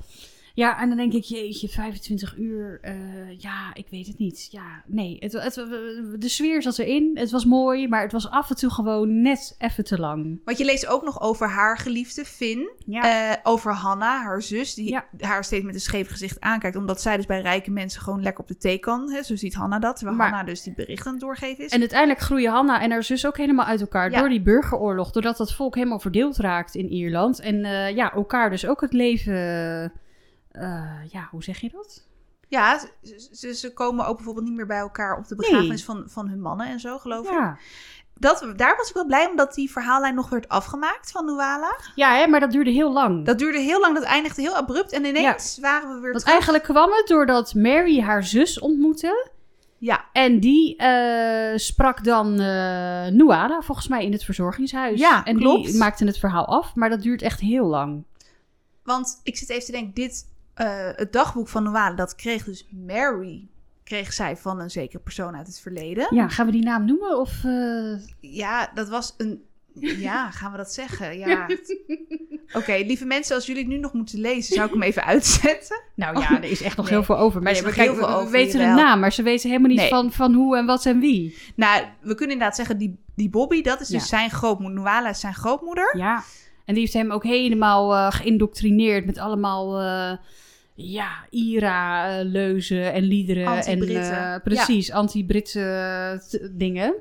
Ja, 0.55 0.81
en 0.81 0.89
dan 0.89 0.97
denk 0.99 1.13
ik, 1.13 1.23
jeetje, 1.25 1.69
25 1.69 2.37
uur. 2.37 2.79
eh, 2.83 2.95
ja, 3.39 3.71
ik 3.75 3.87
weet 3.91 4.07
het 4.07 4.19
niet. 4.19 4.49
Ja, 4.51 4.83
nee. 4.87 5.17
Het, 5.21 5.33
het, 5.33 5.55
de 6.19 6.29
sfeer 6.29 6.63
zat 6.63 6.79
erin. 6.79 7.11
Het 7.15 7.31
was 7.31 7.45
mooi, 7.45 7.89
maar 7.89 8.03
het 8.03 8.13
was 8.13 8.31
af 8.31 8.51
en 8.51 8.57
toe 8.57 8.71
gewoon 8.71 9.21
net 9.23 9.55
even 9.59 9.85
te 9.85 9.99
lang. 9.99 10.41
Want 10.45 10.59
je 10.59 10.65
leest 10.65 10.87
ook 10.87 11.05
nog 11.05 11.21
over 11.21 11.49
haar 11.49 11.79
geliefde 11.79 12.25
Finn. 12.25 12.71
Ja. 12.87 13.31
Eh, 13.33 13.37
over 13.43 13.73
Hanna, 13.73 14.23
haar 14.23 14.43
zus, 14.43 14.75
die 14.75 14.91
Ja. 14.91 15.05
haar 15.19 15.45
steeds 15.45 15.65
met 15.65 15.75
een 15.75 15.81
scheef 15.81 16.09
gezicht 16.11 16.41
aankijkt. 16.41 16.77
Omdat 16.77 17.01
zij 17.01 17.17
dus 17.17 17.27
bij 17.27 17.41
rijke 17.41 17.71
mensen 17.71 18.03
gewoon 18.03 18.23
lekker 18.23 18.43
op 18.43 18.49
de 18.49 18.57
thee 18.57 18.79
kan. 18.79 19.11
Hè? 19.11 19.23
Zo 19.23 19.37
ziet 19.37 19.55
Hanna 19.55 19.79
dat. 19.79 19.97
Terwijl 19.97 20.17
Maar- 20.17 20.29
Hanna 20.29 20.45
dus 20.45 20.63
die 20.63 20.75
berichten 20.75 21.07
aan 21.07 21.13
het 21.13 21.21
doorgeven 21.23 21.65
is. 21.65 21.71
En 21.71 21.81
uiteindelijk 21.81 22.21
groeien 22.21 22.53
Hanna 22.53 22.81
en 22.81 22.91
haar 22.91 23.03
zus 23.05 23.27
ook 23.27 23.37
helemaal 23.37 23.67
uit 23.67 23.81
elkaar 23.81 24.11
Ja. 24.11 24.19
door 24.19 24.29
die 24.29 24.43
burgeroorlog. 24.43 25.11
Doordat 25.11 25.37
dat 25.37 25.55
volk 25.55 25.75
helemaal 25.75 26.01
verdeeld 26.01 26.37
raakt 26.37 26.75
in 26.75 26.89
Ierland. 26.89 27.41
En 27.41 27.65
eh, 27.65 27.95
ja, 27.95 28.13
elkaar 28.13 28.51
dus 28.51 28.67
ook 28.67 28.81
het 28.81 28.93
leven... 28.93 29.93
eh, 30.53 31.09
ja, 31.09 31.29
hoe 31.31 31.43
zeg 31.43 31.61
je 31.61 31.71
dat? 31.71 32.07
Ja, 32.49 32.81
ze, 33.33 33.55
ze, 33.55 33.73
komen 33.73 34.07
ook 34.07 34.17
bijvoorbeeld 34.17 34.47
niet 34.47 34.55
meer 34.55 34.67
bij 34.67 34.79
elkaar 34.79 35.17
op 35.19 35.29
de 35.29 35.35
begrafenis 35.37 35.85
van, 35.85 36.05
van 36.07 36.29
hun 36.29 36.41
mannen 36.41 36.67
en 36.67 36.81
zo, 36.81 36.99
geloof 36.99 37.27
ik. 37.27 37.33
Ja, 37.33 37.59
Dat, 38.15 38.53
daar 38.57 38.77
was 38.77 38.89
ik 38.89 38.95
wel 38.95 39.07
blij 39.07 39.27
omdat 39.27 39.55
die 39.55 39.71
verhaallijn 39.71 40.15
nog 40.15 40.29
werd 40.29 40.49
afgemaakt 40.49 41.11
van 41.11 41.25
Nuala. 41.25 41.77
ja 41.95 42.15
hè, 42.17 42.27
maar 42.27 42.41
dat 42.41 42.51
duurde 42.51 42.71
heel 42.71 42.93
lang. 42.93 43.25
Dat 43.27 43.39
duurde 43.39 43.59
heel 43.59 43.81
lang, 43.81 43.95
dat 43.95 44.03
eindigde 44.05 44.43
heel 44.43 44.57
abrupt. 44.57 44.93
En 44.93 45.05
ineens 45.05 45.59
waren 45.61 45.89
we 45.89 45.95
weer 45.95 46.03
Want 46.03 46.19
terug. 46.19 46.33
eigenlijk 46.33 46.65
kwam 46.65 46.91
het 46.93 47.07
doordat 47.07 47.55
Mary 47.55 48.01
haar 48.01 48.25
zus 48.25 48.59
ontmoette. 48.59 49.31
Ja, 49.79 50.05
En 50.13 50.41
die 50.41 50.77
eh, 50.77 51.57
sprak 51.59 52.05
dan 52.05 52.41
eh 52.41 53.07
Nuala, 53.07 53.61
volgens 53.61 53.89
mij, 53.89 54.05
in 54.05 54.13
het 54.13 54.25
verzorgingshuis. 54.25 55.01
Ja, 55.01 55.25
en 55.25 55.37
klopt. 55.37 55.67
die 55.67 55.77
maakte 55.77 56.05
het 56.05 56.19
verhaal 56.19 56.47
af, 56.47 56.75
maar 56.75 56.89
dat 56.91 57.03
duurt 57.03 57.23
echt 57.23 57.41
heel 57.41 57.67
lang. 57.67 58.05
want 58.85 59.21
ik 59.23 59.37
zit 59.37 59.49
even 59.51 59.65
te 59.65 59.73
denken, 59.73 59.95
dit, 59.95 60.31
eh, 60.55 60.89
het 60.93 61.13
dagboek 61.13 61.49
van 61.49 61.63
Nuala, 61.63 61.95
dat 61.95 62.15
kreeg 62.15 62.45
dus 62.45 62.69
Mary, 62.87 63.49
kreeg 63.85 64.13
zij 64.13 64.37
van 64.37 64.61
een 64.61 64.71
zekere 64.71 64.99
persoon 65.03 65.37
uit 65.37 65.47
het 65.47 65.61
verleden. 65.61 66.07
Ja, 66.15 66.29
gaan 66.29 66.47
we 66.47 66.53
die 66.53 66.63
naam 66.65 66.85
noemen? 66.85 67.19
Of, 67.19 67.45
eh, 67.45 67.93
Ja, 68.21 68.71
dat 68.75 68.89
was 68.89 69.15
een... 69.17 69.43
Ja, 69.75 70.31
gaan 70.31 70.51
we 70.51 70.57
dat 70.57 70.73
zeggen? 70.73 71.19
Ja. 71.19 71.47
Oké, 72.59 72.73
lieve 72.77 73.05
mensen, 73.05 73.35
als 73.35 73.47
jullie 73.47 73.63
het 73.63 73.71
nu 73.73 73.79
nog 73.79 73.93
moeten 73.93 74.21
lezen, 74.21 74.55
zou 74.55 74.67
ik 74.67 74.73
hem 74.73 74.83
even 74.83 75.05
uitzetten. 75.13 75.83
Nou 75.95 76.21
ja, 76.21 76.31
er 76.43 76.51
is 76.51 76.63
echt 76.63 76.77
nog 76.77 76.87
Nee, 76.87 76.95
heel 76.95 77.05
veel 77.05 77.19
over. 77.19 77.43
Maar 77.43 77.55
we, 77.55 77.73
kijk, 77.73 77.95
we- 77.95 78.07
over, 78.07 78.31
weten 78.31 78.59
de 78.59 78.65
naam, 78.65 79.01
maar 79.01 79.13
ze 79.13 79.23
weten 79.23 79.49
helemaal 79.49 79.71
niet 79.71 79.79
Nee. 79.81 79.89
van, 79.89 80.13
van 80.13 80.35
hoe 80.35 80.57
en 80.57 80.67
wat 80.67 80.87
en 80.87 81.01
wie. 81.01 81.39
Nou, 81.57 81.83
we 82.01 82.15
kunnen 82.15 82.33
inderdaad 82.33 82.57
zeggen, 82.57 82.79
die, 82.79 82.99
die 83.17 83.31
Bobby, 83.31 83.63
dat 83.63 83.81
is 83.81 83.89
dus 83.89 84.01
Ja. 84.01 84.07
zijn 84.09 84.31
grootmoeder. 84.31 84.79
Nuala 84.81 85.09
is 85.09 85.21
zijn 85.21 85.35
grootmoeder. 85.35 85.97
Ja, 85.97 86.23
en 86.65 86.75
die 86.75 86.83
heeft 86.83 86.93
hem 86.93 87.11
ook 87.13 87.25
helemaal 87.25 87.95
eh, 87.95 88.13
geïndoctrineerd 88.13 89.07
met 89.07 89.19
allemaal... 89.19 89.81
eh, 89.81 90.19
ja, 90.75 91.11
IRA-leuzen 91.31 92.93
en 92.93 93.03
liederen. 93.03 93.47
Anti-Britten. 93.47 94.13
En, 94.19 94.35
eh, 94.35 94.41
precies, 94.45 94.93
anti-Britse 94.93 95.61
eh, 96.33 96.41
dingen. 96.53 96.95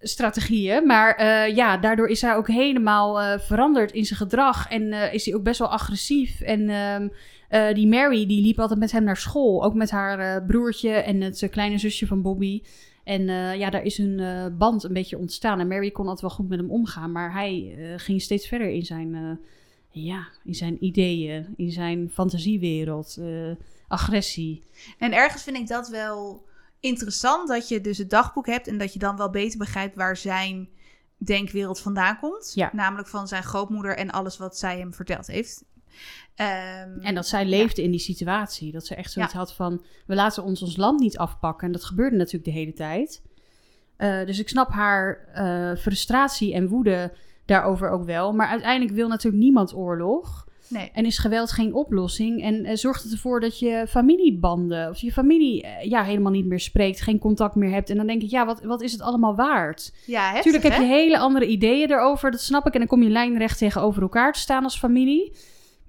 Strategieën. 0.00 0.86
Maar 0.86 1.14
eh, 1.14 1.54
ja, 1.56 1.76
daardoor 1.76 2.08
is 2.08 2.20
hij 2.20 2.34
ook 2.36 2.48
helemaal 2.48 3.20
eh, 3.20 3.38
veranderd 3.38 3.92
in 3.92 4.04
zijn 4.04 4.18
gedrag. 4.18 4.68
En 4.68 4.92
eh, 4.92 5.14
is 5.14 5.24
hij 5.24 5.34
ook 5.34 5.42
best 5.42 5.58
wel 5.58 5.68
agressief. 5.68 6.40
En 6.40 6.68
ehm, 6.68 7.08
eh, 7.48 7.74
die 7.74 7.86
Mary, 7.86 8.26
die 8.26 8.42
liep 8.42 8.58
altijd 8.60 8.78
met 8.78 8.92
hem 8.92 9.04
naar 9.04 9.16
school. 9.16 9.64
Ook 9.64 9.74
met 9.74 9.90
haar 9.90 10.18
eh, 10.18 10.46
broertje 10.46 10.90
en 10.90 11.20
het 11.20 11.42
eh, 11.42 11.50
kleine 11.50 11.78
zusje 11.78 12.06
van 12.06 12.22
Bobby. 12.22 12.62
En 13.08 13.28
eh, 13.28 13.58
ja, 13.58 13.70
daar 13.70 13.82
is 13.82 13.96
hun 13.96 14.20
eh, 14.20 14.46
band 14.58 14.84
een 14.84 14.92
beetje 14.92 15.18
ontstaan. 15.18 15.60
En 15.60 15.68
Mary 15.68 15.90
kon 15.90 16.04
altijd 16.04 16.20
wel 16.20 16.30
goed 16.30 16.48
met 16.48 16.58
hem 16.58 16.70
omgaan. 16.70 17.12
Maar 17.12 17.32
hij 17.32 17.74
eh, 17.78 17.92
ging 17.96 18.22
steeds 18.22 18.48
verder 18.48 18.68
in 18.68 18.84
zijn, 18.84 19.40
ja, 19.90 20.28
in 20.44 20.54
zijn 20.54 20.84
ideeën. 20.84 21.54
In 21.56 21.70
zijn 21.70 22.10
fantasiewereld. 22.10 23.18
agressie. 23.88 24.62
En 24.98 25.12
ergens 25.12 25.42
vind 25.42 25.56
ik 25.56 25.68
dat 25.68 25.88
wel 25.88 26.44
interessant, 26.80 27.48
dat 27.48 27.68
je 27.68 27.80
dus 27.80 27.98
het 27.98 28.10
dagboek 28.10 28.46
hebt 28.46 28.66
en 28.66 28.78
dat 28.78 28.92
je 28.92 28.98
dan 28.98 29.16
wel 29.16 29.30
beter 29.30 29.58
begrijpt 29.58 29.96
waar 29.96 30.16
zijn 30.16 30.68
denkwereld 31.16 31.80
vandaan 31.80 32.18
komt. 32.18 32.52
Ja. 32.54 32.70
Namelijk 32.72 33.08
van 33.08 33.28
zijn 33.28 33.42
grootmoeder 33.42 33.96
en 33.96 34.10
alles 34.10 34.36
wat 34.38 34.58
zij 34.58 34.78
hem 34.78 34.94
verteld 34.94 35.26
heeft. 35.26 35.64
Ehm, 36.34 36.98
En 37.00 37.14
dat 37.14 37.26
zij 37.26 37.44
leefde 37.44 37.82
in 37.82 37.90
die 37.90 38.00
situatie. 38.00 38.72
Dat 38.72 38.86
ze 38.86 38.94
echt 38.94 39.12
zoiets 39.12 39.32
Ja. 39.32 39.38
had 39.38 39.54
van... 39.54 39.84
we 40.06 40.14
laten 40.14 40.44
ons 40.44 40.62
ons 40.62 40.76
land 40.76 41.00
niet 41.00 41.18
afpakken. 41.18 41.66
En 41.66 41.72
dat 41.72 41.84
gebeurde 41.84 42.16
natuurlijk 42.16 42.44
de 42.44 42.50
hele 42.58 42.72
tijd. 42.72 43.22
Eh, 43.96 44.26
dus 44.26 44.38
ik 44.38 44.48
snap 44.48 44.70
haar 44.70 45.28
eh, 45.34 45.76
frustratie 45.76 46.54
en 46.54 46.68
woede 46.68 47.12
daarover 47.46 47.90
ook 47.90 48.04
wel. 48.04 48.32
Maar 48.32 48.48
uiteindelijk 48.48 48.94
wil 48.96 49.08
natuurlijk 49.08 49.42
niemand 49.42 49.74
oorlog. 49.74 50.46
Nee. 50.68 50.90
En 50.92 51.04
is 51.04 51.18
geweld 51.18 51.50
geen 51.52 51.74
oplossing. 51.74 52.42
En 52.42 52.64
eh, 52.64 52.76
zorgt 52.76 53.02
het 53.02 53.12
ervoor 53.12 53.40
dat 53.40 53.58
je 53.58 53.84
familiebanden... 53.88 54.88
of 54.88 54.98
je 54.98 55.12
familie 55.12 55.66
ja, 55.82 56.02
helemaal 56.04 56.32
niet 56.32 56.46
meer 56.46 56.60
spreekt. 56.60 57.00
Geen 57.00 57.18
contact 57.18 57.54
meer 57.54 57.70
hebt. 57.70 57.90
En 57.90 57.96
dan 57.96 58.06
denk 58.06 58.22
ik, 58.22 58.30
ja, 58.30 58.46
wat, 58.46 58.62
wat 58.62 58.82
is 58.82 58.92
het 58.92 59.00
allemaal 59.00 59.34
waard? 59.34 59.92
Ja, 60.06 60.20
heftig, 60.20 60.36
Natuurlijk 60.36 60.64
heb 60.64 60.72
hè? 60.72 60.80
je 60.80 61.02
hele 61.02 61.18
andere 61.18 61.46
ideeën 61.46 61.90
erover, 61.90 62.30
dat 62.30 62.40
snap 62.40 62.66
ik. 62.66 62.72
En 62.72 62.78
dan 62.78 62.88
kom 62.88 63.02
je 63.02 63.08
lijnrecht 63.10 63.58
tegenover 63.58 64.02
elkaar 64.02 64.32
te 64.32 64.40
staan 64.40 64.64
als 64.64 64.78
familie. 64.78 65.32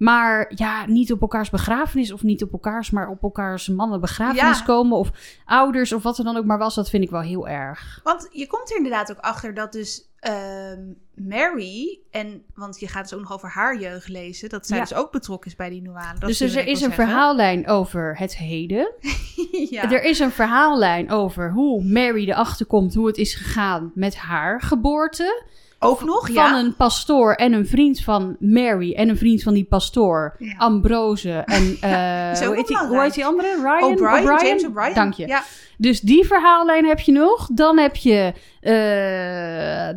Maar 0.00 0.52
ja, 0.54 0.86
niet 0.86 1.12
op 1.12 1.20
elkaars 1.20 1.50
begrafenis 1.50 2.12
of 2.12 2.22
niet 2.22 2.42
op 2.42 2.52
elkaars, 2.52 2.90
maar 2.90 3.08
op 3.08 3.22
elkaars 3.22 3.68
mannen 3.68 4.00
begrafenis 4.00 4.58
Ja. 4.58 4.64
komen. 4.64 4.98
Of 4.98 5.10
ouders 5.44 5.92
of 5.92 6.02
wat 6.02 6.18
er 6.18 6.24
dan 6.24 6.36
ook 6.36 6.44
maar 6.44 6.58
was, 6.58 6.74
dat 6.74 6.90
vind 6.90 7.02
ik 7.04 7.10
wel 7.10 7.20
heel 7.20 7.48
erg. 7.48 8.00
Want 8.02 8.28
je 8.32 8.46
komt 8.46 8.70
er 8.70 8.76
inderdaad 8.76 9.10
ook 9.10 9.18
achter 9.18 9.54
dat 9.54 9.72
dus 9.72 10.08
ehm, 10.18 10.80
Mary, 11.14 11.98
en, 12.10 12.42
want 12.54 12.80
je 12.80 12.88
gaat 12.88 13.02
dus 13.02 13.14
ook 13.14 13.20
nog 13.20 13.32
over 13.32 13.48
haar 13.48 13.78
jeugd 13.80 14.08
lezen, 14.08 14.48
dat 14.48 14.66
zij 14.66 14.76
Ja. 14.76 14.82
dus 14.82 14.94
ook 14.94 15.12
betrokken 15.12 15.50
is 15.50 15.56
bij 15.56 15.70
die 15.70 15.82
Noale. 15.82 16.18
Dat 16.18 16.28
dus 16.28 16.38
wilde 16.38 16.54
er 16.60 16.66
is 16.66 16.68
een 16.68 16.76
zeggen. 16.76 17.04
verhaallijn 17.04 17.68
over 17.68 18.18
het 18.18 18.36
heden. 18.36 18.92
ja. 19.70 19.90
Er 19.92 20.02
is 20.02 20.18
een 20.18 20.30
verhaallijn 20.30 21.10
over 21.10 21.52
hoe 21.52 21.84
Mary 21.84 22.28
erachter 22.28 22.66
komt 22.66 22.94
hoe 22.94 23.06
het 23.06 23.16
is 23.16 23.34
gegaan 23.34 23.92
met 23.94 24.16
haar 24.16 24.60
geboorte. 24.62 25.44
Ook 25.82 26.04
nog, 26.04 26.26
Van 26.26 26.34
ja. 26.34 26.58
een 26.58 26.74
pastoor 26.76 27.32
en 27.32 27.52
een 27.52 27.66
vriend 27.66 28.00
van 28.00 28.36
Mary 28.38 28.92
en 28.94 29.08
een 29.08 29.16
vriend 29.16 29.42
van 29.42 29.54
die 29.54 29.64
pastoor, 29.64 30.34
Ja. 30.38 30.54
Ambrose 30.56 31.30
en 31.30 31.76
eh, 31.80 32.46
hoe, 32.46 32.54
heet 32.56 32.66
die, 32.66 32.78
hoe 32.78 33.00
heet 33.00 33.14
die 33.14 33.26
andere? 33.26 33.54
Ryan? 33.62 33.92
O'Brien, 33.92 34.46
James 34.46 34.66
O'Brien. 34.66 34.94
Dank 34.94 35.14
je. 35.14 35.26
Ja. 35.26 35.42
Dus 35.76 36.00
die 36.00 36.26
verhaallijn 36.26 36.86
heb 36.86 37.00
je 37.00 37.12
nog. 37.12 37.48
Dan 37.52 37.78
heb 37.78 37.96
je... 37.96 38.32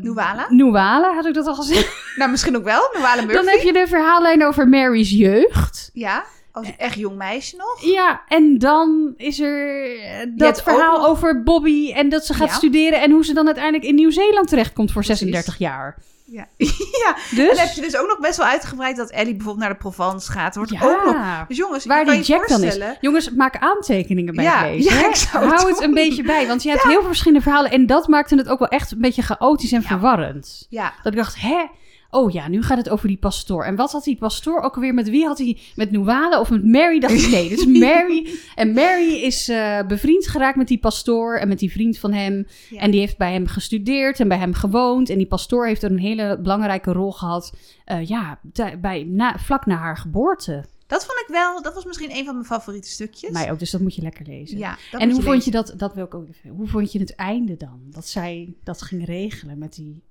Nuala? 0.01 0.45
Nuala, 0.49 1.13
had 1.13 1.25
ik 1.25 1.33
dat 1.33 1.47
al 1.47 1.55
gezegd? 1.55 1.95
Nou, 2.15 2.31
misschien 2.31 2.57
ook 2.57 2.63
wel, 2.63 2.89
Noale 2.93 3.21
Murphy. 3.21 3.33
Dan 3.33 3.47
heb 3.47 3.61
je 3.61 3.73
de 3.73 3.87
verhaallijn 3.87 4.45
over 4.45 4.67
Mary's 4.67 5.11
jeugd. 5.11 5.89
Ja, 5.93 6.23
als 6.53 6.67
echt 6.77 6.95
jong 6.95 7.17
meisje 7.17 7.55
nog. 7.55 7.93
Ja, 7.93 8.21
en 8.27 8.57
dan 8.57 9.13
is 9.17 9.39
er 9.39 9.85
eh, 10.01 10.27
dat 10.35 10.63
verhaal 10.63 11.05
over 11.07 11.43
Bobby 11.43 11.91
en 11.91 12.09
dat 12.09 12.25
ze 12.25 12.33
gaat 12.33 12.47
Ja. 12.49 12.53
studeren 12.53 13.01
en 13.01 13.11
hoe 13.11 13.25
ze 13.25 13.33
dan 13.33 13.45
uiteindelijk 13.45 13.83
in 13.85 13.95
Nieuw-Zeeland 13.95 14.47
terechtkomt 14.47 14.91
voor 14.91 15.01
Precies. 15.01 15.19
36 15.19 15.57
jaar. 15.57 15.97
Ja. 16.25 16.47
ja. 17.03 17.15
En 17.31 17.35
Dus, 17.35 17.47
dan 17.47 17.57
heb 17.65 17.75
je 17.75 17.81
dus 17.81 17.97
ook 17.97 18.07
nog 18.07 18.19
best 18.19 18.37
wel 18.37 18.45
uitgebreid 18.47 18.95
dat 18.97 19.09
Ellie 19.11 19.33
bijvoorbeeld 19.35 19.57
naar 19.65 19.69
de 19.73 19.79
Provence 19.79 20.31
gaat. 20.31 20.55
Er 20.55 20.61
wordt 20.65 20.71
ja, 20.81 20.87
ook 20.89 21.05
nog... 21.05 21.47
Dus 21.47 21.57
jongens, 21.57 21.85
waar 21.85 22.05
die 22.05 22.21
Jack 22.21 22.47
dan 22.47 22.63
is. 22.63 22.79
Jongens, 23.01 23.29
maak 23.31 23.57
aantekeningen 23.59 24.35
bij 24.35 24.43
Ja, 24.43 24.61
lezen. 24.61 24.93
ja, 24.99 25.07
ik 25.09 25.15
zou 25.15 25.43
het 25.45 25.53
Hou 25.53 25.69
het 25.71 25.81
een 25.81 25.93
beetje 25.93 26.23
bij, 26.23 26.47
want 26.47 26.63
je 26.63 26.69
hebt 26.69 26.83
heel 26.83 26.91
veel 26.99 27.03
verschillende 27.07 27.43
verhalen 27.43 27.71
en 27.71 27.85
dat 27.85 28.07
maakte 28.07 28.35
het 28.35 28.47
ook 28.49 28.59
wel 28.59 28.67
echt 28.67 28.91
een 28.91 29.01
beetje 29.01 29.21
chaotisch 29.21 29.71
en 29.71 29.83
verwarrend. 29.83 30.65
Ja, 30.69 30.93
Dat 31.03 31.11
ik 31.13 31.17
dacht, 31.19 31.41
hè? 31.41 31.65
Oh 32.13 32.31
ja, 32.31 32.47
nu 32.47 32.61
gaat 32.63 32.77
het 32.77 32.89
over 32.89 33.07
die 33.07 33.17
pastoor. 33.17 33.63
En 33.63 33.75
wat 33.75 33.91
had 33.91 34.03
die 34.03 34.17
pastoor 34.17 34.61
ook 34.61 34.75
alweer 34.75 34.93
met 34.93 35.09
wie 35.09 35.25
had 35.25 35.37
hij? 35.37 35.57
Met 35.75 35.91
Nuala 35.91 36.39
of 36.39 36.49
met 36.49 36.65
Mary? 36.65 36.99
Dacht 36.99 37.13
ik, 37.13 37.29
nee, 37.31 37.49
is 37.49 37.65
Mary. 37.87 38.29
En 38.55 38.73
Mary 38.73 39.13
is 39.13 39.49
eh, 39.49 39.81
bevriend 39.87 40.27
geraakt 40.27 40.57
met 40.57 40.67
die 40.67 40.79
pastoor 40.79 41.37
en 41.37 41.47
met 41.47 41.59
die 41.59 41.71
vriend 41.71 41.97
van 41.97 42.13
hem. 42.13 42.47
Ja. 42.69 42.79
En 42.79 42.91
die 42.91 42.99
heeft 42.99 43.17
bij 43.17 43.31
hem 43.31 43.47
gestudeerd 43.47 44.19
en 44.19 44.27
bij 44.27 44.37
hem 44.37 44.53
gewoond. 44.53 45.09
En 45.09 45.17
die 45.17 45.27
pastoor 45.27 45.65
heeft 45.67 45.83
er 45.83 45.91
een 45.91 45.99
hele 45.99 46.39
belangrijke 46.41 46.91
rol 46.91 47.11
gehad. 47.11 47.53
eh, 47.85 48.07
ja, 48.07 48.39
bij, 48.81 49.03
na, 49.03 49.37
vlak 49.39 49.65
na 49.65 49.75
haar 49.75 49.97
geboorte. 49.97 50.65
dat 50.87 51.05
vond 51.05 51.19
ik 51.19 51.27
wel... 51.27 51.61
Dat 51.61 51.73
was 51.73 51.85
misschien 51.85 52.11
een 52.11 52.25
van 52.25 52.33
mijn 52.33 52.45
favoriete 52.45 52.89
stukjes. 52.89 53.31
Mij 53.31 53.51
ook, 53.51 53.59
dus 53.59 53.71
dat 53.71 53.81
moet 53.81 53.95
je 53.95 54.01
lekker 54.01 54.25
lezen. 54.27 54.57
Ja, 54.57 54.77
dat 54.91 55.01
en 55.01 55.11
hoe 55.11 55.21
vond 55.21 55.35
lezen. 55.35 55.51
je 55.51 55.57
dat, 55.57 55.73
dat 55.79 55.93
wil 55.93 56.05
ik 56.05 56.13
ook 56.13 56.27
even, 56.27 56.49
hoe 56.49 56.67
vond 56.67 56.91
je 56.91 56.99
het 56.99 57.15
einde 57.15 57.57
dan? 57.57 57.79
Dat 57.85 58.07
zij 58.07 58.53
dat 58.63 58.81
ging 58.81 59.05
regelen 59.05 59.57
met 59.57 59.75
die, 59.75 60.03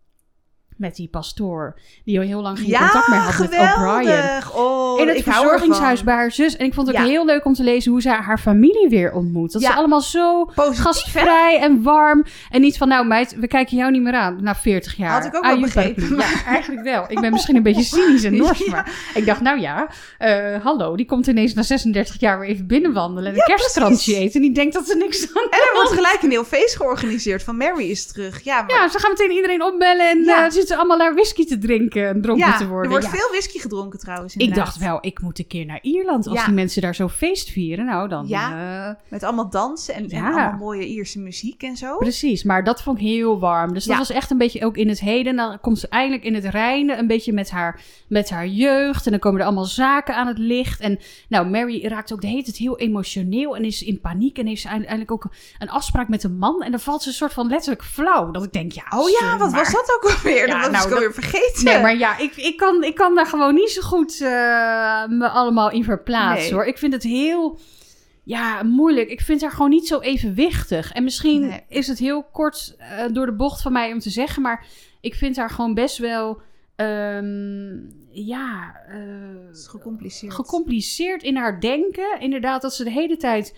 met 0.77 0.97
die 0.97 1.09
pastoor, 1.09 1.79
die 2.05 2.19
al 2.19 2.25
heel 2.27 2.41
lang 2.41 2.59
geen 2.59 2.69
Ja, 2.69 2.79
contact 2.79 3.09
meer 3.09 3.19
had 3.19 3.39
met 3.39 3.51
O'Brien. 3.59 4.43
Oh, 4.55 5.01
In 5.01 5.09
het 5.09 5.23
verzorgingshuis 5.23 6.03
bij 6.05 6.15
haar 6.15 6.33
zus. 6.33 6.57
En 6.57 6.67
ik 6.67 6.75
vond 6.75 6.87
het 6.87 6.97
ook 6.97 7.03
Ja. 7.03 7.09
heel 7.09 7.25
leuk 7.27 7.45
om 7.45 7.55
te 7.55 7.63
lezen 7.63 7.91
hoe 7.93 8.01
zij 8.01 8.13
haar 8.13 8.39
familie 8.39 8.89
weer 8.89 9.13
ontmoet. 9.13 9.53
Dat 9.53 9.63
Ja. 9.63 9.71
ze 9.71 9.75
allemaal 9.77 10.01
zo 10.01 10.45
Positief, 10.45 10.77
hè? 10.77 10.83
gastvrij 10.83 11.59
en 11.61 11.83
warm. 11.83 12.25
En 12.51 12.61
niet 12.61 12.77
van, 12.79 12.89
nou 12.89 13.07
meid, 13.07 13.37
we 13.39 13.47
kijken 13.47 13.77
jou 13.77 13.91
niet 13.91 14.03
meer 14.03 14.15
aan 14.15 14.39
na 14.43 14.55
40 14.55 14.97
jaar. 14.97 15.11
Had 15.11 15.25
ik 15.25 15.37
ook 15.37 15.43
wel 15.43 15.51
Aju 15.53 15.63
begrepen. 15.63 16.17
Ja, 16.17 16.45
eigenlijk 16.47 16.83
wel. 16.85 17.05
Ik 17.09 17.21
ben 17.21 17.33
misschien 17.33 17.57
een 17.57 17.63
beetje 17.63 17.83
cynisch 17.97 18.25
en 18.25 18.37
nors, 18.37 18.67
maar 18.67 19.11
ik 19.15 19.27
dacht, 19.27 19.41
nou 19.41 19.61
ja, 19.61 19.89
eh, 20.19 20.65
hallo, 20.65 20.97
die 20.97 21.07
komt 21.07 21.27
ineens 21.27 21.55
na 21.55 21.63
36 21.63 22.21
jaar 22.21 22.39
weer 22.41 22.49
even 22.49 22.67
binnenwandelen 22.67 23.33
en 23.33 23.39
een 23.39 23.45
kerstkransje 23.45 24.17
eten. 24.17 24.35
En 24.35 24.41
die 24.47 24.53
denkt 24.55 24.75
dat 24.75 24.87
ze 24.87 24.97
niks 24.97 25.23
aan 25.35 25.43
En 25.51 25.59
er 25.59 25.71
wordt 25.75 25.91
gelijk 25.93 26.19
een 26.23 26.31
heel 26.31 26.45
feest 26.45 26.77
georganiseerd 26.77 27.43
van 27.43 27.57
Mary 27.57 27.91
is 27.91 28.07
terug. 28.07 28.43
Ja, 28.45 28.63
maar 28.63 28.71
Ja, 28.77 28.89
ze 28.89 28.99
gaan 28.99 29.11
meteen 29.11 29.31
iedereen 29.31 29.63
opbellen 29.63 30.11
en 30.11 30.25
Ja. 30.25 30.51
Zitten 30.69 30.77
allemaal 30.79 30.97
naar 31.07 31.15
whisky 31.15 31.47
te 31.47 31.59
drinken 31.59 32.09
en 32.09 32.23
dronken 32.23 32.47
ja, 32.47 32.57
te 32.57 32.67
worden. 32.69 32.85
er 32.93 32.99
wordt 33.01 33.05
Ja. 33.15 33.21
veel 33.21 33.29
whisky 33.31 33.59
gedronken 33.59 33.99
trouwens. 33.99 34.37
Ik 34.37 34.55
dacht 34.55 34.77
wel, 34.79 34.99
ik 35.01 35.21
moet 35.21 35.39
een 35.39 35.47
keer 35.47 35.67
naar 35.67 35.79
Ierland. 35.83 36.27
Als 36.27 36.39
Ja. 36.39 36.45
die 36.45 36.55
mensen 36.55 36.83
daar 36.83 36.95
zo 36.95 37.09
feest 37.09 37.51
vieren, 37.51 37.85
nou 37.85 38.09
dan... 38.09 38.27
Ja. 38.29 38.87
eh, 38.89 38.95
Met 39.11 39.23
allemaal 39.23 39.51
dansen 39.51 39.95
en, 39.95 40.09
en 40.09 40.25
allemaal 40.25 40.53
mooie 40.59 40.87
Ierse 40.87 41.19
muziek 41.19 41.63
en 41.63 41.77
zo. 41.77 41.97
Precies, 41.97 42.43
maar 42.45 42.65
dat 42.65 42.83
vond 42.83 42.99
ik 42.99 43.05
heel 43.05 43.39
warm. 43.41 43.73
Dus 43.75 43.85
dat 43.85 43.97
was 43.99 44.11
echt 44.11 44.31
een 44.31 44.39
beetje 44.39 44.65
ook 44.65 44.77
in 44.77 44.89
het 44.89 45.01
heden. 45.01 45.37
Dan 45.37 45.61
komt 45.61 45.79
ze 45.79 45.89
eindelijk 45.89 46.25
in 46.25 46.35
het 46.35 46.45
reinen, 46.45 46.99
een 46.99 47.07
beetje 47.07 47.33
met 47.33 47.51
haar, 47.51 47.81
met 48.09 48.31
haar 48.31 48.47
jeugd. 48.47 49.05
En 49.05 49.11
dan 49.11 49.21
komen 49.21 49.41
er 49.41 49.47
allemaal 49.47 49.65
zaken 49.65 50.15
aan 50.17 50.27
het 50.27 50.39
licht. 50.39 50.81
En 50.81 50.99
nou, 51.29 51.47
Mary 51.49 51.87
raakt 51.87 52.13
ook 52.13 52.21
de 52.21 52.27
hele 52.27 52.43
tijd 52.43 52.57
heel 52.57 52.79
emotioneel 52.79 53.57
en 53.57 53.65
is 53.65 53.83
in 53.83 54.01
paniek. 54.01 54.39
En 54.39 54.47
heeft 54.47 54.63
ze 54.63 54.69
eindelijk 54.69 55.11
ook 55.13 55.27
een 55.59 55.71
afspraak 55.71 56.09
met 56.09 56.25
een 56.25 56.37
man. 56.39 56.63
En 56.63 56.71
dan 56.71 56.81
valt 56.81 57.03
ze 57.03 57.09
een 57.09 57.15
soort 57.15 57.33
van 57.33 57.49
letterlijk 57.49 57.85
flauw. 57.85 58.31
Dat 58.31 58.45
ik 58.45 58.53
denk, 58.53 58.73
ja, 58.73 58.83
Oh 58.91 59.09
ja, 59.21 59.37
wat 59.39 59.51
maar- 59.51 59.61
was 59.65 59.73
dat 59.73 59.93
ook 60.03 60.11
alweer? 60.11 60.47
Ja, 60.53 60.63
dat 60.63 60.71
nou, 60.73 60.87
ik 60.89 60.93
alweer 60.95 61.13
vergeten. 61.15 61.65
Nee, 61.65 61.81
maar 61.83 61.97
ja, 61.97 62.19
ik, 62.19 62.37
ik, 62.37 62.57
kan, 62.57 62.83
ik 62.85 62.95
kan 62.95 63.15
daar 63.15 63.27
gewoon 63.27 63.55
niet 63.55 63.71
zo 63.71 63.83
goed 63.83 64.21
eh, 64.21 64.29
me 65.09 65.29
allemaal 65.29 65.71
in 65.71 65.85
verplaatsen 65.85 66.43
Nee. 66.45 66.53
hoor. 66.53 66.65
Ik 66.65 66.79
vind 66.79 66.93
het 66.93 67.03
heel 67.03 67.59
ja, 68.25 68.63
moeilijk. 68.63 69.09
Ik 69.11 69.21
vind 69.21 69.41
haar 69.41 69.51
gewoon 69.51 69.71
niet 69.71 69.87
zo 69.87 69.99
evenwichtig. 70.01 70.93
En 70.93 71.05
misschien 71.05 71.41
Nee. 71.47 71.65
is 71.69 71.87
het 71.87 71.99
heel 71.99 72.23
kort 72.33 72.75
eh, 72.79 73.05
door 73.13 73.27
de 73.27 73.33
bocht 73.35 73.63
van 73.63 73.73
mij 73.73 73.93
om 73.93 73.99
te 73.99 74.11
zeggen, 74.11 74.43
maar 74.43 74.67
ik 75.01 75.15
vind 75.15 75.37
haar 75.37 75.51
gewoon 75.51 75.75
best 75.75 75.99
wel. 75.99 76.41
ehm, 76.77 77.77
ja, 78.11 78.75
is 79.53 79.67
gecompliceerd. 79.67 80.35
gecompliceerd 80.35 81.23
in 81.23 81.37
haar 81.37 81.61
denken. 81.61 82.21
Inderdaad, 82.21 82.63
dat 82.63 82.75
ze 82.75 82.85
de 82.85 82.91
hele 82.91 83.17
tijd 83.17 83.55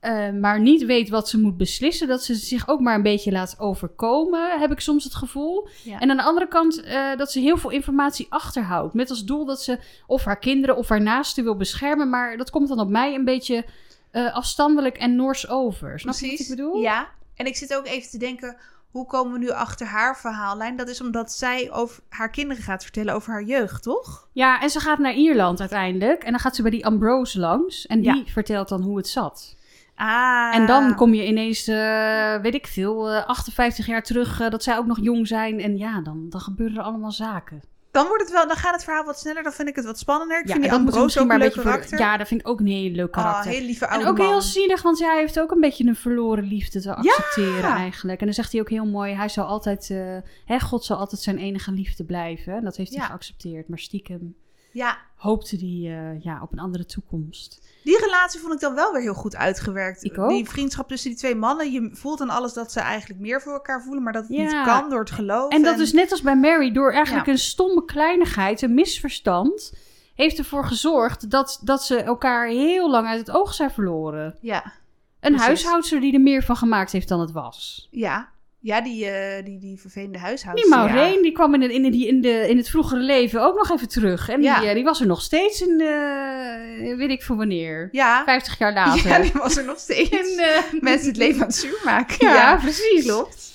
eh, 0.00 0.30
maar 0.30 0.60
niet 0.60 0.84
weet 0.84 1.08
wat 1.08 1.28
ze 1.28 1.38
moet 1.40 1.56
beslissen. 1.56 2.08
Dat 2.08 2.22
ze 2.24 2.34
zich 2.34 2.68
ook 2.68 2.80
maar 2.80 2.94
een 2.94 3.02
beetje 3.02 3.32
laat 3.32 3.56
overkomen, 3.58 4.60
heb 4.60 4.70
ik 4.72 4.80
soms 4.80 5.04
het 5.04 5.14
gevoel. 5.14 5.68
Ja. 5.84 5.98
En 5.98 6.10
aan 6.10 6.16
de 6.16 6.22
andere 6.22 6.48
kant 6.48 6.80
eh, 6.82 7.16
dat 7.16 7.32
ze 7.32 7.40
heel 7.40 7.56
veel 7.56 7.70
informatie 7.70 8.26
achterhoudt. 8.28 8.94
Met 8.94 9.10
als 9.10 9.24
doel 9.24 9.44
dat 9.44 9.62
ze 9.62 9.78
of 10.06 10.24
haar 10.24 10.38
kinderen 10.38 10.76
of 10.76 10.88
haar 10.88 11.00
naasten 11.02 11.44
wil 11.44 11.56
beschermen. 11.56 12.08
Maar 12.10 12.36
dat 12.36 12.50
komt 12.50 12.68
dan 12.68 12.80
op 12.80 12.88
mij 12.88 13.14
een 13.14 13.24
beetje 13.24 13.64
eh, 14.10 14.34
afstandelijk 14.34 14.96
en 14.96 15.16
nors 15.16 15.48
over. 15.48 16.00
Snap 16.00 16.14
je 16.14 16.30
wat 16.30 16.38
ik 16.40 16.48
bedoel? 16.48 16.80
Ja, 16.80 17.08
en 17.34 17.46
ik 17.46 17.56
zit 17.56 17.74
ook 17.76 17.86
even 17.86 18.10
te 18.10 18.18
denken, 18.18 18.56
hoe 18.90 19.06
komen 19.06 19.32
we 19.32 19.38
nu 19.38 19.50
achter 19.50 19.86
haar 19.86 20.16
verhaallijn? 20.18 20.76
Dat 20.76 20.88
is 20.88 21.00
omdat 21.00 21.32
zij 21.32 21.72
over 21.72 22.02
haar 22.08 22.30
kinderen 22.30 22.62
gaat 22.62 22.82
vertellen 22.82 23.14
over 23.14 23.32
haar 23.32 23.42
jeugd, 23.44 23.82
toch? 23.82 24.28
Ja, 24.32 24.60
en 24.60 24.70
ze 24.70 24.80
gaat 24.80 24.98
naar 24.98 25.14
Ierland 25.14 25.60
uiteindelijk. 25.60 26.22
En 26.24 26.30
dan 26.30 26.40
gaat 26.40 26.56
ze 26.56 26.62
bij 26.62 26.70
die 26.70 26.86
Ambrose 26.86 27.38
langs. 27.38 27.86
En 27.86 28.00
die 28.00 28.16
Ja. 28.16 28.22
vertelt 28.26 28.68
dan 28.68 28.82
hoe 28.82 28.96
het 28.96 29.08
zat. 29.08 29.56
Ah. 30.00 30.54
En 30.54 30.66
dan 30.66 30.94
kom 30.94 31.14
je 31.14 31.26
ineens, 31.26 31.66
eh, 31.68 32.36
weet 32.40 32.54
ik 32.54 32.66
veel, 32.66 33.10
eh, 33.10 33.26
58 33.26 33.86
jaar 33.86 34.02
terug, 34.02 34.40
eh, 34.40 34.50
dat 34.50 34.62
zij 34.62 34.76
ook 34.76 34.86
nog 34.86 34.98
jong 35.00 35.26
zijn. 35.26 35.60
En 35.60 35.76
ja, 35.76 36.00
dan, 36.00 36.26
dan 36.28 36.40
gebeuren 36.40 36.76
er 36.76 36.82
allemaal 36.82 37.12
zaken. 37.12 37.60
Dan, 37.90 38.06
wordt 38.06 38.22
het 38.22 38.32
wel, 38.32 38.46
dan 38.46 38.56
gaat 38.56 38.74
het 38.74 38.84
verhaal 38.84 39.04
wat 39.04 39.18
sneller, 39.18 39.42
dan 39.42 39.52
vind 39.52 39.68
ik 39.68 39.76
het 39.76 39.84
wat 39.84 39.98
spannender. 39.98 40.40
Ik 40.40 40.46
ja, 40.46 40.52
vind 40.52 40.64
en 40.64 40.70
die 40.70 40.78
Ambrose 40.78 41.20
ook 41.20 41.30
een 41.30 41.38
leuk 41.38 41.52
voor- 41.54 41.62
karakter. 41.62 41.98
Ja, 41.98 42.16
dat 42.16 42.28
vind 42.28 42.40
ik 42.40 42.48
ook 42.48 42.60
een 42.60 42.66
heel 42.66 42.90
leuk 42.90 43.16
Ah, 43.16 43.22
karakter. 43.24 43.50
heel 43.52 43.60
lieve 43.62 43.84
en 43.86 43.90
oude 43.92 44.08
ook 44.08 44.18
man. 44.18 44.26
heel 44.26 44.40
zielig, 44.42 44.82
want 44.82 44.98
hij 44.98 45.18
heeft 45.18 45.40
ook 45.40 45.50
een 45.50 45.60
beetje 45.60 45.86
een 45.86 45.96
verloren 45.96 46.44
liefde 46.44 46.80
te 46.80 46.94
accepteren 46.94 47.70
eigenlijk. 47.70 48.18
En 48.20 48.26
dan 48.26 48.34
zegt 48.34 48.52
hij 48.52 48.60
ook 48.60 48.68
heel 48.70 48.86
mooi, 48.86 49.14
hij 49.14 49.28
zal 49.28 49.44
altijd, 49.44 49.90
eh, 49.90 50.16
hè, 50.44 50.60
God 50.60 50.84
zal 50.84 50.96
altijd 50.96 51.20
zijn 51.20 51.38
enige 51.38 51.72
liefde 51.72 52.04
blijven. 52.04 52.52
En 52.54 52.64
dat 52.64 52.76
heeft 52.76 52.90
hij 52.90 53.00
Ja. 53.00 53.06
geaccepteerd. 53.06 53.68
Maar 53.68 53.78
stiekem 53.78 54.34
Ja, 54.78 54.98
hoopte 55.16 55.56
hij 55.56 55.98
eh, 55.98 56.24
ja, 56.24 56.42
op 56.42 56.52
een 56.52 56.58
andere 56.58 56.84
toekomst. 56.86 57.60
die 57.84 57.98
relatie 57.98 58.40
vond 58.40 58.52
ik 58.54 58.60
dan 58.60 58.74
wel 58.74 58.92
weer 58.92 59.02
heel 59.02 59.14
goed 59.14 59.36
uitgewerkt. 59.36 60.04
Ik 60.04 60.18
ook. 60.18 60.28
Die 60.28 60.48
vriendschap 60.48 60.88
tussen 60.88 61.10
die 61.10 61.18
twee 61.18 61.34
mannen. 61.34 61.72
Je 61.72 61.90
voelt 61.92 62.18
dan 62.18 62.30
alles 62.30 62.52
dat 62.52 62.72
ze 62.72 62.80
eigenlijk 62.80 63.20
meer 63.20 63.40
voor 63.42 63.52
elkaar 63.52 63.82
voelen, 63.82 64.02
maar 64.02 64.12
dat 64.12 64.22
het 64.22 64.36
Ja. 64.36 64.42
niet 64.42 64.64
kan 64.64 64.90
door 64.90 64.98
het 65.00 65.10
geloof. 65.10 65.52
En 65.52 65.62
dat 65.62 65.78
is 65.78 65.92
net 65.92 66.10
als 66.10 66.22
bij 66.22 66.36
Mary, 66.36 66.72
door 66.72 66.92
eigenlijk 66.92 67.26
Ja. 67.26 67.32
een 67.32 67.38
stomme 67.38 67.84
kleinigheid, 67.84 68.62
een 68.62 68.74
misverstand, 68.74 69.72
heeft 70.14 70.38
ervoor 70.38 70.64
gezorgd 70.64 71.30
dat, 71.30 71.60
dat 71.62 71.82
ze 71.84 71.96
elkaar 72.02 72.46
heel 72.48 72.90
lang 72.90 73.06
uit 73.06 73.18
het 73.26 73.30
oog 73.36 73.54
zijn 73.54 73.70
verloren. 73.70 74.36
Ja, 74.40 74.62
Een 74.64 74.72
Precies. 75.20 75.46
huishoudster 75.46 76.00
die 76.00 76.12
er 76.14 76.20
meer 76.20 76.42
van 76.42 76.56
gemaakt 76.56 76.92
heeft 76.92 77.08
dan 77.08 77.20
het 77.20 77.32
was. 77.32 77.88
ja. 77.90 78.28
Ja, 78.60 78.80
die, 78.80 79.06
eh, 79.10 79.44
die, 79.44 79.58
die 79.58 79.80
vervelende 79.80 80.18
huishoudster. 80.18 80.70
Die 80.70 80.78
ja. 80.78 80.84
Maureen, 80.86 81.22
die 81.22 81.32
kwam 81.32 81.54
in, 81.54 81.62
het- 81.62 81.70
in, 81.70 81.84
in, 81.94 82.20
de, 82.20 82.48
in 82.48 82.56
het 82.56 82.68
vroegere 82.70 83.00
leven 83.00 83.42
ook 83.42 83.56
nog 83.56 83.70
even 83.72 83.88
terug. 83.88 84.28
En 84.28 84.40
die, 84.40 84.48
eh, 84.50 84.74
die 84.74 84.84
was 84.84 85.00
er 85.00 85.06
nog 85.06 85.22
steeds 85.22 85.60
in, 85.60 85.80
eh, 85.80 86.96
weet 86.96 87.10
ik 87.10 87.22
voor 87.22 87.36
wanneer. 87.36 87.88
Ja. 87.92 88.22
50 88.24 88.58
jaar 88.58 88.72
later. 88.84 89.08
ja, 89.08 89.18
die 89.20 89.32
was 89.34 89.56
er 89.56 89.64
nog 89.64 89.78
steeds. 89.78 90.10
En, 90.36 90.78
Mensen 90.80 91.08
het 91.08 91.16
leven 91.16 91.40
aan 91.40 91.46
het 91.46 91.56
zuur 91.56 91.80
maken. 91.84 92.16
ja, 92.28 92.56
precies. 92.56 93.04
klopt. 93.04 93.47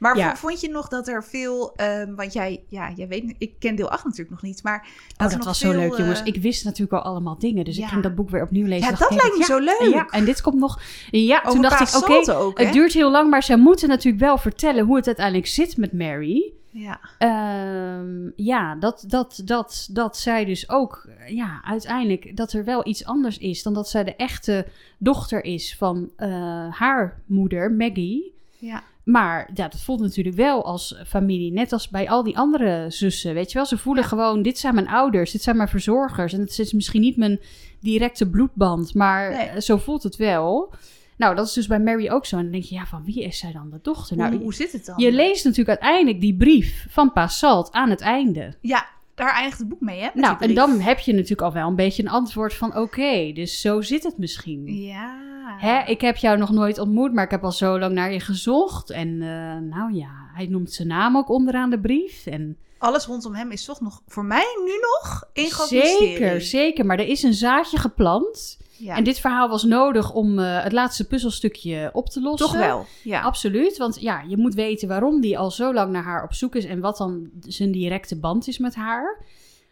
Maar 0.00 0.16
Ja. 0.16 0.36
vond 0.36 0.60
je 0.60 0.68
nog 0.68 0.88
dat 0.88 1.08
er 1.08 1.24
veel... 1.24 1.72
ehm, 1.76 2.14
want 2.14 2.32
jij, 2.32 2.62
ja, 2.68 2.90
jij 2.96 3.08
weet... 3.08 3.34
Ik 3.38 3.52
ken 3.58 3.74
deel 3.74 3.90
8 3.90 4.04
natuurlijk 4.04 4.30
nog 4.30 4.42
niet, 4.42 4.62
maar... 4.62 4.78
Oh, 4.86 4.88
er 5.16 5.28
dat 5.28 5.36
nog 5.36 5.44
was 5.46 5.58
zo 5.58 5.72
leuk, 5.72 5.96
jongens. 5.96 6.20
eh, 6.20 6.26
Ik 6.26 6.36
wist 6.42 6.64
natuurlijk 6.64 6.92
al 6.92 7.10
allemaal 7.10 7.38
dingen. 7.38 7.64
Dus 7.64 7.78
ik 7.78 7.84
ging 7.84 8.02
dat 8.02 8.14
boek 8.14 8.30
weer 8.30 8.42
opnieuw 8.42 8.66
lezen. 8.66 8.90
Ja, 8.90 8.96
dat 8.96 9.10
lijkt 9.10 9.38
me 9.38 9.44
zo 9.44 9.58
leuk. 9.58 9.88
Ja, 9.92 10.06
en 10.10 10.24
dit 10.24 10.40
komt 10.40 10.58
nog... 10.58 10.80
Ja, 11.10 11.40
toen 11.40 11.62
dacht 11.62 11.94
ik, 11.94 12.02
oké, 12.02 12.62
het 12.62 12.72
duurt 12.72 12.92
heel 12.92 13.10
lang, 13.10 13.30
maar 13.30 13.42
zij 13.42 13.56
moeten 13.56 13.88
natuurlijk 13.88 14.22
wel 14.22 14.38
vertellen 14.38 14.84
hoe 14.84 14.96
het 14.96 15.06
uiteindelijk 15.06 15.46
zit 15.46 15.76
met 15.76 15.92
Mary. 15.92 16.52
Ja. 16.72 17.00
Ehm, 17.18 18.30
ja, 18.36 18.74
dat, 18.74 19.04
dat, 19.06 19.40
dat, 19.44 19.88
dat 19.90 20.16
zij 20.16 20.44
dus 20.44 20.68
ook, 20.68 21.08
ja, 21.28 21.60
uiteindelijk, 21.64 22.36
dat 22.36 22.52
er 22.52 22.64
wel 22.64 22.86
iets 22.88 23.04
anders 23.04 23.38
is 23.38 23.62
dan 23.62 23.74
dat 23.74 23.88
zij 23.88 24.04
de 24.04 24.16
echte 24.16 24.66
dochter 24.98 25.44
is 25.44 25.76
van 25.76 26.10
eh, 26.16 26.28
haar 26.70 27.20
moeder, 27.26 27.72
Maggie. 27.72 28.32
Ja. 28.58 28.82
Maar 29.04 29.50
ja, 29.54 29.68
dat 29.68 29.80
voelt 29.80 30.00
natuurlijk 30.00 30.36
wel 30.36 30.64
als 30.64 30.96
familie. 31.06 31.52
Net 31.52 31.72
als 31.72 31.88
bij 31.88 32.08
al 32.08 32.22
die 32.22 32.38
andere 32.38 32.84
zussen. 32.88 33.34
Weet 33.34 33.48
je 33.52 33.54
wel, 33.58 33.66
ze 33.66 33.78
voelen 33.78 34.04
gewoon: 34.04 34.42
dit 34.42 34.58
zijn 34.58 34.74
mijn 34.74 34.88
ouders, 34.88 35.30
dit 35.32 35.42
zijn 35.42 35.56
mijn 35.56 35.68
verzorgers. 35.68 36.32
En 36.32 36.40
het 36.40 36.58
is 36.58 36.72
misschien 36.72 37.00
niet 37.00 37.16
mijn 37.16 37.40
directe 37.80 38.30
bloedband, 38.30 38.94
maar 38.94 39.30
Nee. 39.30 39.46
eh, 39.46 39.60
zo 39.60 39.76
voelt 39.76 40.02
het 40.02 40.16
wel. 40.16 40.72
Nou, 41.16 41.34
dat 41.34 41.46
is 41.46 41.52
dus 41.52 41.66
bij 41.66 41.80
Mary 41.80 42.08
ook 42.10 42.26
zo. 42.26 42.36
En 42.36 42.42
dan 42.42 42.52
denk 42.52 42.64
je: 42.64 42.74
ja, 42.74 42.86
van 42.86 43.04
wie 43.04 43.22
is 43.24 43.38
zij 43.38 43.52
dan 43.52 43.70
de 43.70 43.78
dochter? 43.82 44.16
Hoe, 44.16 44.28
Nou, 44.28 44.42
hoe 44.42 44.54
zit 44.54 44.72
het 44.72 44.84
dan? 44.86 44.94
je 44.98 45.12
leest 45.12 45.44
natuurlijk 45.44 45.80
uiteindelijk 45.80 46.20
die 46.20 46.36
brief 46.36 46.86
van 46.90 47.12
Pa 47.12 47.26
Salt 47.28 47.72
aan 47.72 47.90
het 47.90 48.00
einde. 48.00 48.54
Ja, 48.60 48.86
daar 49.14 49.34
eindigt 49.34 49.58
het 49.58 49.68
boek 49.68 49.80
mee, 49.80 50.00
hè? 50.00 50.08
Nou, 50.14 50.36
en 50.40 50.54
dan 50.54 50.80
heb 50.80 50.98
je 50.98 51.12
natuurlijk 51.12 51.40
al 51.42 51.52
wel 51.52 51.68
een 51.68 51.76
beetje 51.76 52.02
een 52.02 52.08
antwoord 52.08 52.54
van: 52.54 52.76
oké, 52.76 53.32
dus 53.32 53.60
zo 53.60 53.80
zit 53.80 54.02
het 54.02 54.18
misschien. 54.18 54.66
Ja. 54.66 55.28
Hè, 55.58 55.82
ik 55.86 56.00
heb 56.00 56.16
jou 56.16 56.38
nog 56.38 56.50
nooit 56.50 56.78
ontmoet, 56.78 57.12
maar 57.12 57.24
ik 57.24 57.30
heb 57.30 57.44
al 57.44 57.52
zo 57.52 57.78
lang 57.78 57.92
naar 57.94 58.12
je 58.12 58.20
gezocht. 58.20 58.90
En 58.90 59.08
eh, 59.22 59.56
nou 59.76 59.92
ja, 59.94 60.10
hij 60.34 60.46
noemt 60.46 60.72
zijn 60.72 60.88
naam 60.88 61.16
ook 61.16 61.28
onderaan 61.28 61.70
de 61.70 61.80
brief. 61.80 62.26
En 62.26 62.56
Alles 62.78 63.06
rondom 63.06 63.34
hem 63.34 63.50
is 63.50 63.64
toch 63.64 63.80
nog, 63.80 64.02
voor 64.06 64.24
mij 64.24 64.44
nu 64.64 64.72
nog, 65.02 65.24
groot 65.34 65.68
zeker, 65.68 65.98
mysterie. 65.98 66.40
zeker. 66.40 66.86
Maar 66.86 66.98
er 66.98 67.08
is 67.08 67.22
een 67.22 67.34
zaadje 67.34 67.78
geplant. 67.78 68.58
Ja, 68.76 68.96
En 68.96 69.04
dit 69.04 69.20
verhaal 69.20 69.48
was 69.48 69.64
nodig 69.64 70.12
om 70.12 70.38
eh, 70.38 70.62
het 70.62 70.72
laatste 70.72 71.06
puzzelstukje 71.06 71.90
op 71.92 72.08
te 72.08 72.20
lossen. 72.20 72.46
toch 72.48 72.56
wel. 72.58 72.86
Ja. 73.02 73.20
Absoluut, 73.20 73.76
want 73.76 74.00
ja, 74.00 74.24
je 74.28 74.36
moet 74.36 74.54
weten 74.54 74.88
waarom 74.88 75.20
die 75.20 75.38
al 75.38 75.50
zo 75.50 75.72
lang 75.74 75.92
naar 75.92 76.02
haar 76.02 76.22
op 76.24 76.34
zoek 76.34 76.54
is 76.54 76.64
en 76.64 76.80
wat 76.80 76.96
dan 76.96 77.30
zijn 77.40 77.72
directe 77.72 78.16
band 78.18 78.48
is 78.48 78.58
met 78.58 78.74
haar. 78.74 79.24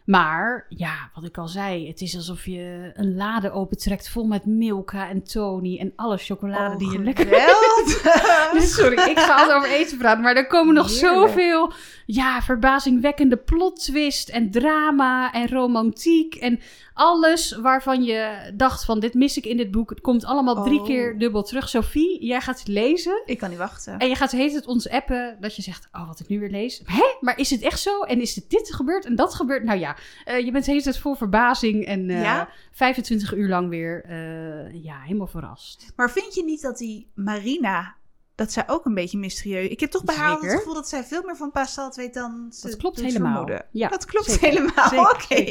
Maar 0.09 0.65
ja, 0.69 1.09
wat 1.13 1.23
ik 1.23 1.37
al 1.37 1.47
zei, 1.47 1.87
het 1.87 2.01
is 2.01 2.15
alsof 2.15 2.45
je 2.45 2.91
een 2.93 3.15
lade 3.15 3.51
opentrekt 3.51 4.09
vol 4.09 4.25
met 4.25 4.45
Milka 4.45 5.09
en 5.09 5.23
Tony 5.23 5.77
en 5.79 5.93
alle 5.95 6.17
chocolade 6.17 6.77
die 6.77 6.91
je 6.91 6.99
lekker 7.03 7.25
geweldig. 7.25 8.27
Dus 8.53 8.73
sorry, 8.75 9.09
ik 9.09 9.19
ga 9.19 9.35
altijd 9.35 9.57
over 9.57 9.69
eten 9.71 9.97
praten, 9.97 10.23
maar 10.23 10.35
er 10.35 10.47
komen 10.47 10.73
nog 10.73 10.89
Heerlijk. 10.89 11.15
zoveel 11.27 11.71
ja, 12.05 12.41
verbazingwekkende 12.41 13.37
plot 13.37 13.83
twist 13.83 14.29
en 14.29 14.51
drama 14.51 15.33
en 15.33 15.47
romantiek 15.49 16.35
en 16.35 16.59
alles 16.93 17.51
waarvan 17.61 18.03
je 18.03 18.51
dacht 18.55 18.85
van 18.85 18.99
dit 18.99 19.13
mis 19.13 19.37
ik 19.37 19.45
in 19.45 19.57
dit 19.57 19.71
boek. 19.71 19.89
Het 19.89 20.01
komt 20.01 20.25
allemaal 20.25 20.63
drie 20.63 20.79
Oh. 20.79 20.85
keer 20.85 21.17
dubbel 21.19 21.43
terug. 21.43 21.69
Sophie, 21.69 22.25
jij 22.25 22.41
gaat 22.41 22.59
het 22.59 22.67
lezen 22.67 23.21
Ik 23.25 23.37
kan 23.37 23.49
niet 23.49 23.57
wachten. 23.57 23.97
en 23.97 24.07
je 24.07 24.15
gaat 24.15 24.31
heet 24.31 24.53
het 24.53 24.65
ons 24.67 24.89
appen 24.89 25.37
dat 25.39 25.55
je 25.55 25.61
zegt, 25.61 25.87
oh 25.91 26.07
wat 26.07 26.19
ik 26.19 26.27
nu 26.27 26.39
weer 26.39 26.49
lees. 26.49 26.81
Hè, 26.85 27.03
maar 27.19 27.37
is 27.37 27.49
het 27.49 27.61
echt 27.61 27.79
zo? 27.79 28.01
En 28.01 28.21
is 28.21 28.35
het 28.35 28.49
dit 28.49 28.73
gebeurd 28.73 29.05
en 29.05 29.15
dat 29.15 29.33
gebeurd? 29.33 29.63
Nou 29.63 29.79
ja, 29.79 29.95
eh, 30.25 30.45
je 30.45 30.51
bent 30.51 30.65
heet 30.65 30.85
het 30.85 30.97
vol 30.97 31.15
verbazing 31.15 31.85
en 31.85 32.09
eh, 32.09 32.21
Ja? 32.21 32.49
25 32.71 33.33
uur 33.33 33.49
lang 33.49 33.69
weer 33.69 34.03
eh, 34.05 34.83
ja, 34.83 34.99
helemaal 34.99 35.27
verrast. 35.27 35.91
Maar 35.95 36.11
vind 36.11 36.35
je 36.35 36.43
niet 36.43 36.61
dat 36.61 36.77
die 36.77 37.11
Marina, 37.13 37.95
dat 38.35 38.51
zij 38.51 38.63
ook 38.67 38.85
een 38.85 38.93
beetje 38.93 39.17
mysterieus... 39.17 39.67
Ik 39.67 39.79
heb 39.79 39.91
toch 39.91 40.03
bij 40.03 40.15
haar 40.15 40.29
altijd 40.29 40.41
Zeker. 40.41 40.55
het 40.55 40.65
gevoel 40.65 40.81
dat 40.81 40.89
zij 40.89 41.03
veel 41.03 41.23
meer 41.25 41.35
van 41.35 41.51
Pascal 41.51 41.93
weet 41.95 42.13
dan 42.13 42.47
ze 42.51 42.67
Dat 42.67 42.77
klopt 42.77 43.01
helemaal. 43.01 43.49
Ja, 43.71 43.87
dat 43.87 44.05
klopt 44.05 44.31
zeker. 44.31 44.47
helemaal, 44.47 45.11
oké. 45.13 45.43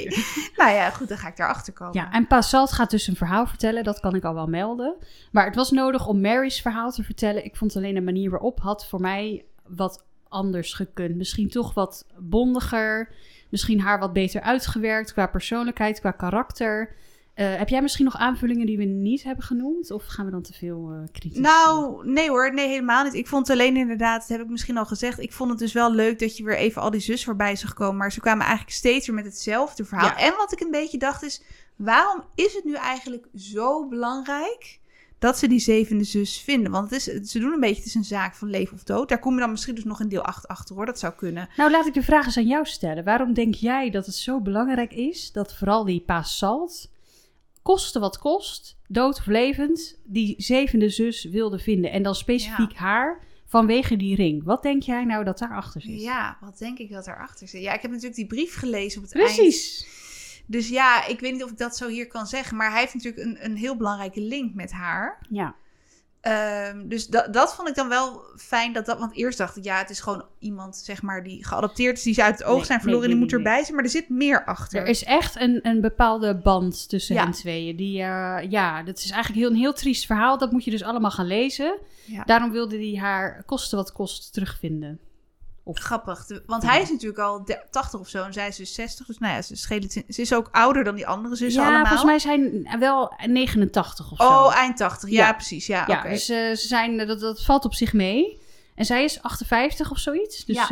Nou 0.56 0.72
ja, 0.72 0.90
goed, 0.90 1.08
dan 1.08 1.18
ga 1.18 1.28
ik 1.28 1.36
daarachter 1.36 1.72
komen. 1.72 1.94
Ja, 1.94 2.12
en 2.12 2.26
Pa 2.26 2.40
Salt 2.40 2.72
gaat 2.72 2.90
dus 2.90 3.06
een 3.06 3.16
verhaal 3.16 3.46
vertellen, 3.46 3.84
dat 3.84 4.00
kan 4.00 4.14
ik 4.14 4.24
al 4.24 4.34
wel 4.34 4.46
melden. 4.46 4.96
Maar 5.32 5.44
het 5.44 5.54
was 5.54 5.70
nodig 5.70 6.06
om 6.06 6.20
Mary's 6.20 6.60
verhaal 6.60 6.90
te 6.90 7.02
vertellen. 7.02 7.44
Ik 7.44 7.56
vond 7.56 7.76
alleen 7.76 7.94
de 7.94 8.00
manier 8.00 8.30
waarop 8.30 8.60
had 8.60 8.86
voor 8.86 9.00
mij 9.00 9.44
wat 9.66 10.06
anders 10.28 10.72
gekund. 10.72 11.16
Misschien 11.16 11.48
toch 11.48 11.74
wat 11.74 12.06
bondiger, 12.18 13.12
misschien 13.48 13.80
haar 13.80 13.98
wat 13.98 14.12
beter 14.12 14.40
uitgewerkt 14.40 15.12
qua 15.12 15.26
persoonlijkheid, 15.26 16.00
qua 16.00 16.10
karakter. 16.10 16.94
Eh, 17.34 17.56
heb 17.56 17.68
jij 17.68 17.82
misschien 17.82 18.04
nog 18.04 18.16
aanvullingen 18.16 18.66
die 18.66 18.76
we 18.76 18.84
niet 18.84 19.22
hebben 19.22 19.44
genoemd? 19.44 19.90
Of 19.90 20.06
gaan 20.06 20.24
we 20.24 20.30
dan 20.30 20.42
te 20.42 20.52
veel 20.52 20.90
eh 20.92 21.08
kritisch? 21.12 21.38
Nou, 21.38 22.06
nee 22.08 22.28
hoor, 22.28 22.54
nee 22.54 22.68
helemaal 22.68 23.04
niet. 23.04 23.14
Ik 23.14 23.26
vond 23.26 23.50
alleen 23.50 23.76
inderdaad, 23.76 24.20
dat 24.20 24.28
heb 24.28 24.40
ik 24.40 24.48
misschien 24.48 24.76
al 24.76 24.86
gezegd, 24.86 25.18
ik 25.18 25.32
vond 25.32 25.50
het 25.50 25.58
dus 25.58 25.72
wel 25.72 25.92
leuk 25.92 26.18
dat 26.18 26.36
je 26.36 26.44
weer 26.44 26.56
even 26.56 26.82
al 26.82 26.90
die 26.90 27.00
zus 27.00 27.24
voorbij 27.24 27.56
zag 27.56 27.74
komen. 27.74 27.96
Maar 27.96 28.12
ze 28.12 28.20
kwamen 28.20 28.46
eigenlijk 28.46 28.76
steeds 28.76 29.06
weer 29.06 29.16
met 29.16 29.24
hetzelfde 29.24 29.84
verhaal. 29.84 30.06
Ja. 30.06 30.18
En 30.18 30.34
wat 30.36 30.52
ik 30.52 30.60
een 30.60 30.70
beetje 30.70 30.98
dacht 30.98 31.22
is, 31.22 31.42
waarom 31.76 32.24
is 32.34 32.54
het 32.54 32.64
nu 32.64 32.74
eigenlijk 32.74 33.26
zo 33.34 33.88
belangrijk 33.88 34.80
dat 35.18 35.38
ze 35.38 35.48
die 35.48 35.58
zevende 35.58 36.04
zus 36.04 36.40
vinden? 36.40 36.72
Want 36.72 36.90
het 36.90 37.06
is, 37.06 37.30
ze 37.30 37.38
doen 37.38 37.52
een 37.52 37.60
beetje, 37.60 37.76
het 37.76 37.86
is 37.86 37.94
een 37.94 38.04
zaak 38.04 38.34
van 38.34 38.50
leven 38.50 38.74
of 38.74 38.82
dood. 38.82 39.08
Daar 39.08 39.18
kom 39.18 39.34
je 39.34 39.40
dan 39.40 39.50
misschien 39.50 39.74
dus 39.74 39.84
nog 39.84 40.00
in 40.00 40.08
deel 40.08 40.22
8 40.22 40.48
achter 40.48 40.74
hoor, 40.74 40.86
dat 40.86 40.98
zou 40.98 41.12
kunnen. 41.12 41.48
Nou, 41.56 41.70
laat 41.70 41.86
ik 41.86 41.94
de 41.94 42.02
vraag 42.02 42.26
eens 42.26 42.36
aan 42.36 42.46
jou 42.46 42.64
stellen. 42.66 43.04
Waarom 43.04 43.34
denk 43.34 43.54
jij 43.54 43.90
dat 43.90 44.06
het 44.06 44.14
zo 44.14 44.40
belangrijk 44.40 44.92
is 44.92 45.32
dat 45.32 45.54
vooral 45.54 45.84
die 45.84 46.04
Salt, 46.22 46.90
koste 47.62 47.98
wat 47.98 48.18
kost, 48.18 48.76
dood 48.86 49.18
of 49.18 49.26
levend, 49.26 49.98
die 50.04 50.34
zevende 50.38 50.88
zus 50.88 51.24
wilde 51.24 51.58
vinden? 51.58 51.90
En 51.90 52.02
dan 52.02 52.14
specifiek 52.14 52.74
haar 52.74 53.26
vanwege 53.46 53.96
die 53.96 54.14
ring. 54.14 54.44
Wat 54.44 54.62
denk 54.62 54.82
jij 54.82 55.04
nou 55.04 55.24
dat 55.24 55.38
daarachter 55.38 55.80
zit? 55.80 56.00
Ja, 56.00 56.38
wat 56.40 56.58
denk 56.58 56.78
ik 56.78 56.90
dat 56.90 57.06
erachter 57.06 57.48
zit? 57.48 57.62
Ja, 57.62 57.72
ik 57.72 57.82
heb 57.82 57.90
natuurlijk 57.90 58.16
die 58.16 58.26
brief 58.26 58.54
gelezen 58.54 59.02
op 59.02 59.08
het 59.08 59.14
eind. 59.14 59.34
Precies. 59.34 59.86
Dus 60.50 60.68
ja, 60.68 61.06
ik 61.06 61.20
weet 61.20 61.32
niet 61.32 61.44
of 61.44 61.50
ik 61.50 61.58
dat 61.58 61.76
zo 61.76 61.88
hier 61.88 62.06
kan 62.06 62.26
zeggen. 62.26 62.56
Maar 62.56 62.70
hij 62.70 62.80
heeft 62.80 62.94
natuurlijk 62.94 63.24
een, 63.24 63.44
een 63.44 63.56
heel 63.56 63.76
belangrijke 63.76 64.20
link 64.20 64.54
met 64.54 64.72
haar. 64.72 65.18
Ja. 65.30 65.54
Ehm, 66.20 66.88
dus 66.88 67.06
dat, 67.06 67.32
dat 67.32 67.54
vond 67.54 67.68
ik 67.68 67.74
dan 67.74 67.88
wel 67.88 68.22
fijn. 68.36 68.72
Dat 68.72 68.86
dat, 68.86 68.98
want 68.98 69.16
eerst 69.16 69.38
dacht 69.38 69.56
ik, 69.56 69.64
ja, 69.64 69.78
het 69.78 69.90
is 69.90 70.00
gewoon 70.00 70.24
iemand 70.38 70.76
zeg 70.76 71.02
maar, 71.02 71.22
die 71.22 71.46
geadopteerd 71.46 71.96
is. 71.96 72.02
Die 72.02 72.14
ze 72.14 72.22
uit 72.22 72.38
het 72.38 72.46
oog 72.46 72.56
Nee, 72.56 72.64
zijn 72.64 72.80
verloren 72.80 73.04
en 73.04 73.08
nee, 73.10 73.18
die 73.18 73.36
moet 73.36 73.46
erbij 73.46 73.62
zijn. 73.62 73.74
Maar 73.74 73.84
er 73.84 73.90
zit 73.90 74.08
meer 74.08 74.44
achter. 74.44 74.80
Er 74.80 74.86
is 74.86 75.04
echt 75.04 75.40
een, 75.40 75.58
een 75.62 75.80
bepaalde 75.80 76.36
band 76.36 76.88
tussen 76.88 77.14
Ja. 77.14 77.22
hen 77.22 77.32
tweeën. 77.32 77.76
Die, 77.76 78.02
eh, 78.02 78.50
ja, 78.50 78.82
dat 78.82 78.98
is 78.98 79.10
eigenlijk 79.10 79.40
heel, 79.42 79.50
een 79.50 79.62
heel 79.62 79.72
triest 79.72 80.06
verhaal. 80.06 80.38
Dat 80.38 80.52
moet 80.52 80.64
je 80.64 80.70
dus 80.70 80.82
allemaal 80.82 81.10
gaan 81.10 81.26
lezen. 81.26 81.78
Ja. 82.04 82.24
Daarom 82.24 82.50
wilde 82.50 82.76
hij 82.76 83.00
haar 83.00 83.42
koste 83.44 83.76
wat 83.76 83.92
kost 83.92 84.32
terugvinden. 84.32 84.98
Of, 85.68 85.78
Grappig. 85.78 86.26
Want 86.46 86.62
hij 86.62 86.82
is 86.82 86.90
natuurlijk 86.90 87.18
al 87.20 87.44
de- 87.44 87.64
80 87.70 88.00
of 88.00 88.08
zo 88.08 88.24
en 88.24 88.32
zij 88.32 88.48
is 88.48 88.56
dus 88.56 88.74
60. 88.74 89.06
Dus 89.06 89.18
nou 89.18 89.34
ja, 89.34 89.42
ze, 89.42 89.56
schelen, 89.56 89.90
ze 89.90 90.02
is 90.20 90.32
ook 90.34 90.48
ouder 90.52 90.84
dan 90.84 90.94
die 90.94 91.06
andere 91.06 91.36
zussen 91.36 91.62
ja, 91.62 91.68
allemaal. 91.68 91.86
volgens 91.86 92.04
mij 92.10 92.18
zijn 92.18 92.68
wel 92.78 93.12
89 93.26 94.10
of 94.12 94.18
zo. 94.18 94.24
Oh, 94.24 94.54
eind 94.56 94.76
80. 94.76 95.10
Ja, 95.10 95.26
Ja. 95.26 95.32
precies. 95.32 95.66
Ja, 95.66 95.84
Ja, 95.86 96.02
dus 96.02 96.28
eh, 96.28 96.36
ze 96.36 96.66
zijn, 96.66 97.06
dat, 97.06 97.20
dat 97.20 97.44
valt 97.44 97.64
op 97.64 97.74
zich 97.74 97.92
mee. 97.92 98.40
En 98.74 98.84
zij 98.84 99.04
is 99.04 99.22
58 99.22 99.90
of 99.90 99.98
zoiets. 99.98 100.44
Dus 100.44 100.56
eh, 100.56 100.68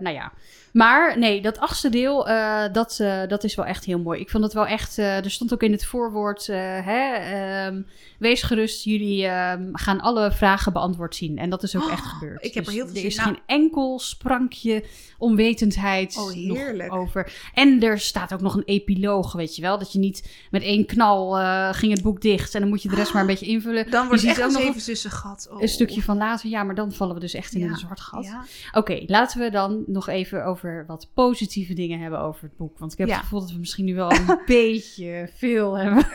nou 0.00 0.10
ja. 0.10 0.32
Maar 0.78 1.18
nee, 1.18 1.42
dat 1.42 1.58
achtste 1.58 1.88
deel, 1.88 2.28
eh, 2.28 2.64
dat, 2.72 2.98
eh, 3.00 3.22
dat 3.28 3.44
is 3.44 3.54
wel 3.54 3.64
echt 3.64 3.84
heel 3.84 3.98
mooi. 3.98 4.20
Ik 4.20 4.30
vond 4.30 4.44
het 4.44 4.52
wel 4.52 4.66
echt, 4.66 4.98
eh, 4.98 5.24
er 5.24 5.30
stond 5.30 5.52
ook 5.52 5.62
in 5.62 5.72
het 5.72 5.84
voorwoord, 5.84 6.46
hè, 6.46 7.12
ehm, 7.14 7.82
wees 8.18 8.42
gerust, 8.42 8.84
jullie 8.84 9.26
ehm, 9.26 9.68
gaan 9.72 10.00
alle 10.00 10.32
vragen 10.32 10.72
beantwoord 10.72 11.14
zien. 11.14 11.38
En 11.38 11.50
dat 11.50 11.62
is 11.62 11.76
ook 11.76 11.90
echt 11.90 12.04
Oh, 12.04 12.18
gebeurd. 12.18 12.44
ik 12.44 12.54
heb 12.54 12.66
er 12.66 12.70
Dus 12.70 12.80
heel 12.80 12.88
veel 12.88 13.00
Er 13.00 13.06
is 13.06 13.18
geen 13.18 13.38
enkel 13.46 13.98
sprankje 13.98 14.84
onwetendheid 15.18 16.16
Oh, 16.16 16.34
nog 16.34 16.88
over. 16.90 17.32
En 17.54 17.82
er 17.82 17.98
staat 18.00 18.32
ook 18.32 18.40
nog 18.40 18.54
een 18.54 18.62
epiloog, 18.64 19.32
weet 19.32 19.56
je 19.56 19.62
wel. 19.62 19.78
Dat 19.78 19.92
je 19.92 19.98
niet 19.98 20.46
met 20.50 20.62
één 20.62 20.86
knal 20.86 21.38
eh, 21.38 21.72
ging 21.72 21.92
het 21.92 22.02
boek 22.02 22.20
dicht 22.20 22.54
en 22.54 22.60
dan 22.60 22.68
moet 22.68 22.82
je 22.82 22.88
de 22.88 22.94
rest 22.94 23.12
maar 23.12 23.22
een 23.22 23.28
beetje 23.28 23.46
invullen. 23.46 23.90
Dan 23.90 24.06
wordt 24.06 24.22
je 24.22 24.28
het 24.28 24.38
echt 24.38 24.46
ook 24.46 24.52
een 24.52 24.58
nog 24.58 24.66
zeven 24.66 24.80
zussen 24.82 25.10
gat. 25.10 25.48
Oh. 25.52 25.62
een 25.62 25.68
stukje 25.68 26.02
van 26.02 26.16
later, 26.16 26.48
ja, 26.50 26.62
maar 26.62 26.74
dan 26.74 26.92
vallen 26.92 27.14
we 27.14 27.20
dus 27.20 27.34
echt 27.34 27.52
in 27.54 27.60
Ja, 27.60 27.66
een 27.68 27.76
zwart 27.76 28.00
gat. 28.00 28.24
Ja. 28.24 28.44
Oké, 28.72 29.02
laten 29.06 29.40
we 29.40 29.50
dan 29.50 29.82
nog 29.86 30.08
even 30.08 30.44
over 30.44 30.84
wat 30.86 31.08
positieve 31.14 31.74
dingen 31.74 32.00
hebben 32.00 32.20
over 32.20 32.42
het 32.42 32.56
boek. 32.56 32.78
Want 32.78 32.92
ik 32.92 32.98
heb 32.98 33.08
Ja. 33.08 33.14
het 33.14 33.22
gevoel 33.22 33.40
dat 33.40 33.50
we 33.50 33.58
misschien 33.58 33.84
nu 33.84 33.94
wel 33.94 34.12
een 34.12 34.38
beetje 34.46 35.30
veel 35.36 35.78
hebben. 35.78 36.06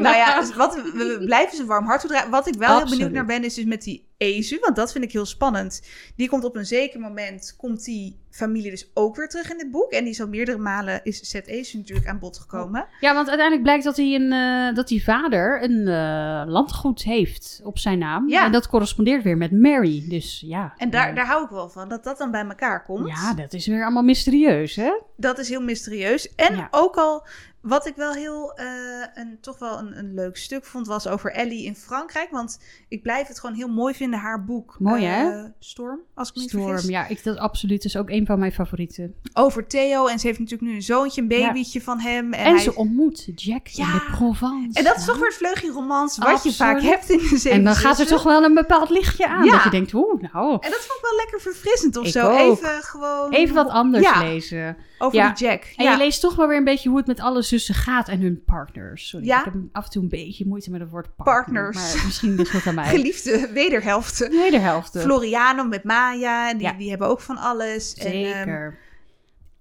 Nou 0.00 0.16
ja, 0.16 0.46
wat, 0.56 0.74
we, 0.74 0.82
we 1.18 1.24
blijven 1.24 1.56
ze 1.56 1.64
warm 1.64 1.84
hart 1.86 2.00
toedragen. 2.00 2.30
Wat 2.30 2.46
ik 2.46 2.54
wel 2.54 2.76
heel 2.76 2.88
benieuwd 2.88 3.10
naar 3.10 3.26
ben, 3.26 3.44
is 3.44 3.54
dus 3.54 3.64
met 3.64 3.82
die 3.82 4.05
Ezu. 4.16 4.58
Want 4.60 4.76
dat 4.76 4.92
vind 4.92 5.04
ik 5.04 5.12
heel 5.12 5.26
spannend. 5.26 5.82
Die 6.16 6.28
komt 6.28 6.44
op 6.44 6.56
een 6.56 6.66
zeker 6.66 7.00
moment, 7.00 7.54
komt 7.56 7.84
die 7.84 8.16
familie 8.30 8.70
dus 8.70 8.90
ook 8.94 9.16
weer 9.16 9.28
terug 9.28 9.50
in 9.50 9.58
het 9.58 9.70
boek. 9.70 9.92
En 9.92 10.02
die 10.04 10.12
is 10.12 10.20
al 10.20 10.28
meerdere 10.28 10.58
malen, 10.58 11.00
is 11.04 11.20
Zet 11.20 11.46
Ezu 11.46 11.76
natuurlijk 11.76 12.08
aan 12.08 12.18
bod 12.18 12.38
gekomen. 12.38 12.86
Ja, 13.00 13.14
want 13.14 13.28
uiteindelijk 13.28 13.62
blijkt 13.62 13.84
dat 13.84 13.96
hij 13.96 14.14
een, 14.14 14.32
eh, 14.32 14.74
dat 14.74 14.88
die 14.88 15.04
vader 15.04 15.62
een 15.62 15.88
eh, 15.88 16.42
landgoed 16.52 17.02
heeft 17.02 17.60
op 17.64 17.78
zijn 17.78 17.98
naam. 17.98 18.28
Ja. 18.28 18.44
En 18.44 18.52
dat 18.52 18.68
correspondeert 18.68 19.22
weer 19.22 19.36
met 19.36 19.52
Mary. 19.52 20.04
Dus 20.08 20.42
ja. 20.46 20.74
En 20.76 20.90
daar, 20.90 21.08
eh, 21.08 21.14
daar 21.14 21.26
hou 21.26 21.44
ik 21.44 21.50
wel 21.50 21.68
van, 21.68 21.88
dat 21.88 22.04
dat 22.04 22.18
dan 22.18 22.30
bij 22.30 22.44
elkaar 22.44 22.82
komt. 22.84 23.08
Ja, 23.08 23.34
dat 23.34 23.52
is 23.52 23.66
weer 23.66 23.82
allemaal 23.84 24.02
mysterieus, 24.02 24.76
hè? 24.76 25.00
Dat 25.16 25.38
is 25.38 25.48
heel 25.48 25.62
mysterieus. 25.62 26.34
En 26.34 26.56
Ja. 26.56 26.68
ook 26.70 26.96
al, 26.96 27.26
wat 27.66 27.86
ik 27.86 27.96
wel 27.96 28.12
heel, 28.12 28.52
eh, 28.54 28.66
een, 29.14 29.38
toch 29.40 29.58
wel 29.58 29.78
een, 29.78 29.98
een 29.98 30.14
leuk 30.14 30.36
stuk 30.36 30.64
vond, 30.64 30.86
was 30.86 31.06
over 31.08 31.32
Ellie 31.32 31.64
in 31.64 31.76
Frankrijk. 31.76 32.30
Want 32.30 32.58
ik 32.88 33.02
blijf 33.02 33.26
het 33.28 33.40
gewoon 33.40 33.56
heel 33.56 33.68
mooi 33.68 33.94
vinden, 33.94 34.18
haar 34.18 34.44
boek. 34.44 34.76
Mooi, 34.78 35.04
eh, 35.04 35.10
hè? 35.12 35.42
Storm, 35.58 36.00
als 36.14 36.28
ik 36.28 36.34
me 36.34 36.40
niet 36.40 36.50
Storm, 36.50 36.66
vergis. 36.68 36.88
ja, 36.88 37.06
ik, 37.06 37.24
dat 37.24 37.36
absoluut 37.38 37.84
is 37.84 37.96
ook 37.96 38.10
een 38.10 38.26
van 38.26 38.38
mijn 38.38 38.52
favorieten. 38.52 39.14
Over 39.32 39.66
Theo. 39.66 40.06
En 40.06 40.18
ze 40.18 40.26
heeft 40.26 40.38
natuurlijk 40.38 40.70
nu 40.70 40.74
een 40.76 40.82
zoontje, 40.82 41.20
een 41.20 41.28
babytje 41.28 41.82
van 41.82 41.98
hem. 42.00 42.32
En, 42.32 42.44
En, 42.44 42.54
hij- 42.54 42.62
ze 42.62 42.74
ontmoet 42.74 43.28
Jack 43.34 43.66
Ja. 43.66 43.84
in 43.86 43.92
de 43.92 44.04
Provence. 44.10 44.78
En 44.78 44.84
dat 44.84 44.96
is 44.96 45.04
toch 45.04 45.16
weer 45.16 45.26
het 45.26 45.36
vleugje 45.36 45.70
romans 45.70 46.18
wat 46.18 46.42
je 46.42 46.52
vaak 46.52 46.80
hebt 46.82 47.10
in 47.10 47.18
de 47.18 47.24
zeven 47.28 47.50
En 47.50 47.64
dan 47.64 47.74
gaat 47.74 47.98
er 47.98 48.06
toch 48.06 48.22
wel 48.22 48.44
een 48.44 48.54
bepaald 48.54 48.90
lichtje 48.90 49.28
aan. 49.28 49.44
Ja. 49.44 49.52
Dat 49.52 49.62
je 49.62 49.70
denkt, 49.70 49.92
oeh, 49.94 50.22
nou, 50.32 50.52
En 50.60 50.70
dat 50.70 50.80
vond 50.86 50.98
ik 50.98 51.04
wel 51.10 51.16
lekker 51.16 51.40
verfrissend 51.40 51.96
of 51.96 52.06
Ik 52.06 52.12
zo. 52.12 52.30
ook. 52.30 52.56
Even 52.58 52.82
gewoon... 52.82 53.30
even 53.32 53.54
wat 53.54 53.68
anders 53.68 54.04
Ja. 54.04 54.22
lezen. 54.22 54.76
Over 54.98 55.18
Ja. 55.18 55.32
die 55.32 55.46
Jack. 55.46 55.72
En 55.76 55.84
ja. 55.84 55.90
je 55.92 55.96
leest 55.98 56.20
toch 56.20 56.34
wel 56.36 56.48
weer 56.48 56.56
een 56.56 56.64
beetje 56.64 56.88
hoe 56.88 56.98
het 56.98 57.06
met 57.06 57.20
alle 57.20 57.42
zussen 57.42 57.74
gaat 57.74 58.08
en 58.08 58.20
hun 58.20 58.42
partners. 58.44 59.08
Sorry, 59.08 59.26
Ja. 59.26 59.38
ik 59.38 59.44
heb 59.44 59.54
af 59.72 59.84
en 59.84 59.90
toe 59.90 60.02
een 60.02 60.08
beetje 60.08 60.46
moeite 60.46 60.70
met 60.70 60.80
het 60.80 60.90
woord 60.90 61.16
partner. 61.16 61.62
Partners. 61.70 61.94
Maar 61.94 62.04
misschien 62.04 62.34
ligt 62.34 62.52
het 62.52 62.66
aan 62.66 62.74
mij. 62.84 62.88
Geliefde 62.88 63.50
wederhelften. 63.52 64.30
Wederhelften. 64.30 65.00
Floriano 65.02 65.64
met 65.64 65.84
Maya, 65.84 66.54
die, 66.54 66.76
die 66.76 66.90
hebben 66.90 67.08
ook 67.08 67.20
van 67.20 67.36
alles. 67.36 67.94
En, 67.94 68.06
ehm, 68.12 68.12
Zeker. 68.34 68.78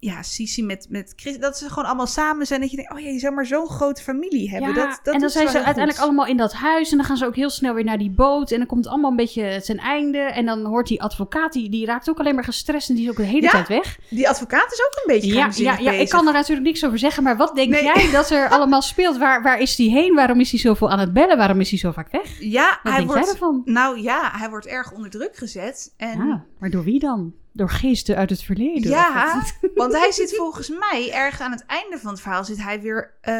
Ja, 0.06 0.24
Sisi 0.24 0.64
met, 0.64 0.86
met 0.89 1.14
Chris. 1.16 1.38
Dat 1.38 1.58
ze 1.58 1.70
gewoon 1.70 1.86
allemaal 1.86 2.08
samen 2.08 2.45
zijn. 2.47 2.62
Dat 2.62 2.70
je 2.70 2.76
denkt, 2.76 2.91
oh 2.93 2.99
ja, 2.99 3.08
je 3.10 3.20
zou 3.20 3.34
maar 3.34 3.45
zo'n 3.45 3.68
grote 3.68 4.01
familie 4.01 4.49
hebben. 4.49 4.70
Ja, 4.70 4.76
dat, 4.76 4.99
dat 5.03 5.14
en 5.14 5.20
dan 5.20 5.30
zijn 5.30 5.47
ze 5.47 5.56
uiteindelijk 5.56 5.95
goed. 5.97 6.03
allemaal 6.06 6.26
in 6.26 6.38
dat 6.38 6.53
huis. 6.53 6.91
En 6.91 6.97
dan 6.97 7.06
gaan 7.06 7.18
ze 7.18 7.26
ook 7.26 7.36
heel 7.36 7.49
snel 7.49 7.74
weer 7.74 7.84
naar 7.84 7.97
die 7.97 8.10
boot. 8.12 8.51
En 8.51 8.58
dan 8.58 8.68
komt 8.68 8.84
het 8.84 8.93
allemaal 8.93 9.10
een 9.12 9.18
beetje 9.18 9.62
ten 9.66 9.78
einde. 9.78 10.18
En 10.18 10.45
dan 10.45 10.66
hoort 10.66 10.88
die 10.88 11.01
advocaat, 11.01 11.53
die, 11.53 11.70
die 11.70 11.86
raakt 11.86 12.10
ook 12.10 12.20
alleen 12.20 12.36
maar 12.36 12.43
gestrest. 12.43 12.89
En 12.89 12.95
die 12.95 13.03
is 13.03 13.10
ook 13.10 13.16
de 13.18 13.24
hele 13.24 13.41
Ja, 13.41 13.49
tijd 13.51 13.68
weg. 13.68 13.97
Die 14.10 14.30
advocaat 14.30 14.72
is 14.72 14.80
ook 14.86 15.01
een 15.06 15.14
beetje 15.16 15.34
Ja, 15.34 15.49
ja, 15.56 15.78
ja, 15.78 15.91
ik 15.91 16.10
kan 16.10 16.28
er 16.28 16.34
natuurlijk 16.34 16.68
niks 16.68 16.86
over 16.86 16.99
zeggen. 16.99 17.24
Maar 17.24 17.38
wat 17.38 17.56
denk 17.56 17.70
Nee. 17.70 17.84
jij 17.84 18.12
dat 18.12 18.30
er 18.30 18.49
allemaal 18.56 18.82
speelt? 18.82 19.18
Waar, 19.18 19.41
waar 19.43 19.60
is 19.60 19.76
die 19.76 19.89
heen? 19.91 20.16
Waarom 20.16 20.39
is 20.39 20.51
hij 20.51 20.60
zoveel 20.60 20.89
aan 20.89 20.99
het 20.99 21.14
bellen? 21.14 21.38
Waarom 21.38 21.60
is 21.60 21.70
hij 21.70 21.80
zo 21.80 21.91
vaak 21.91 22.12
weg? 22.12 22.39
Ja, 22.39 22.68
Wat 22.70 22.78
hij 22.84 22.95
denk 22.95 23.08
wordt... 23.08 23.24
jij 23.24 23.32
ervan? 23.34 23.62
Nou 23.66 24.01
ja, 24.01 24.32
hij 24.34 24.49
wordt 24.49 24.66
erg 24.66 24.91
onder 24.91 25.10
druk 25.10 25.36
gezet. 25.38 25.93
En 25.97 26.28
Ja, 26.28 26.43
maar 26.60 26.70
door 26.70 26.84
wie 26.84 26.99
dan? 26.99 27.34
Door 27.58 27.70
geesten 27.70 28.16
uit 28.16 28.30
het 28.30 28.43
verleden? 28.43 28.89
Ja, 28.89 29.41
want 29.76 29.93
hij 29.93 30.12
zit 30.12 30.36
volgens 30.36 30.70
mij 30.70 31.10
erg 31.14 31.39
aan 31.41 31.51
het 31.51 31.66
einde 31.66 31.97
van 31.97 32.12
het 32.12 32.22
verhaal 32.22 32.43
zit 32.45 32.64
hij 32.64 32.82
weer. 32.82 33.14
eh, 33.22 33.34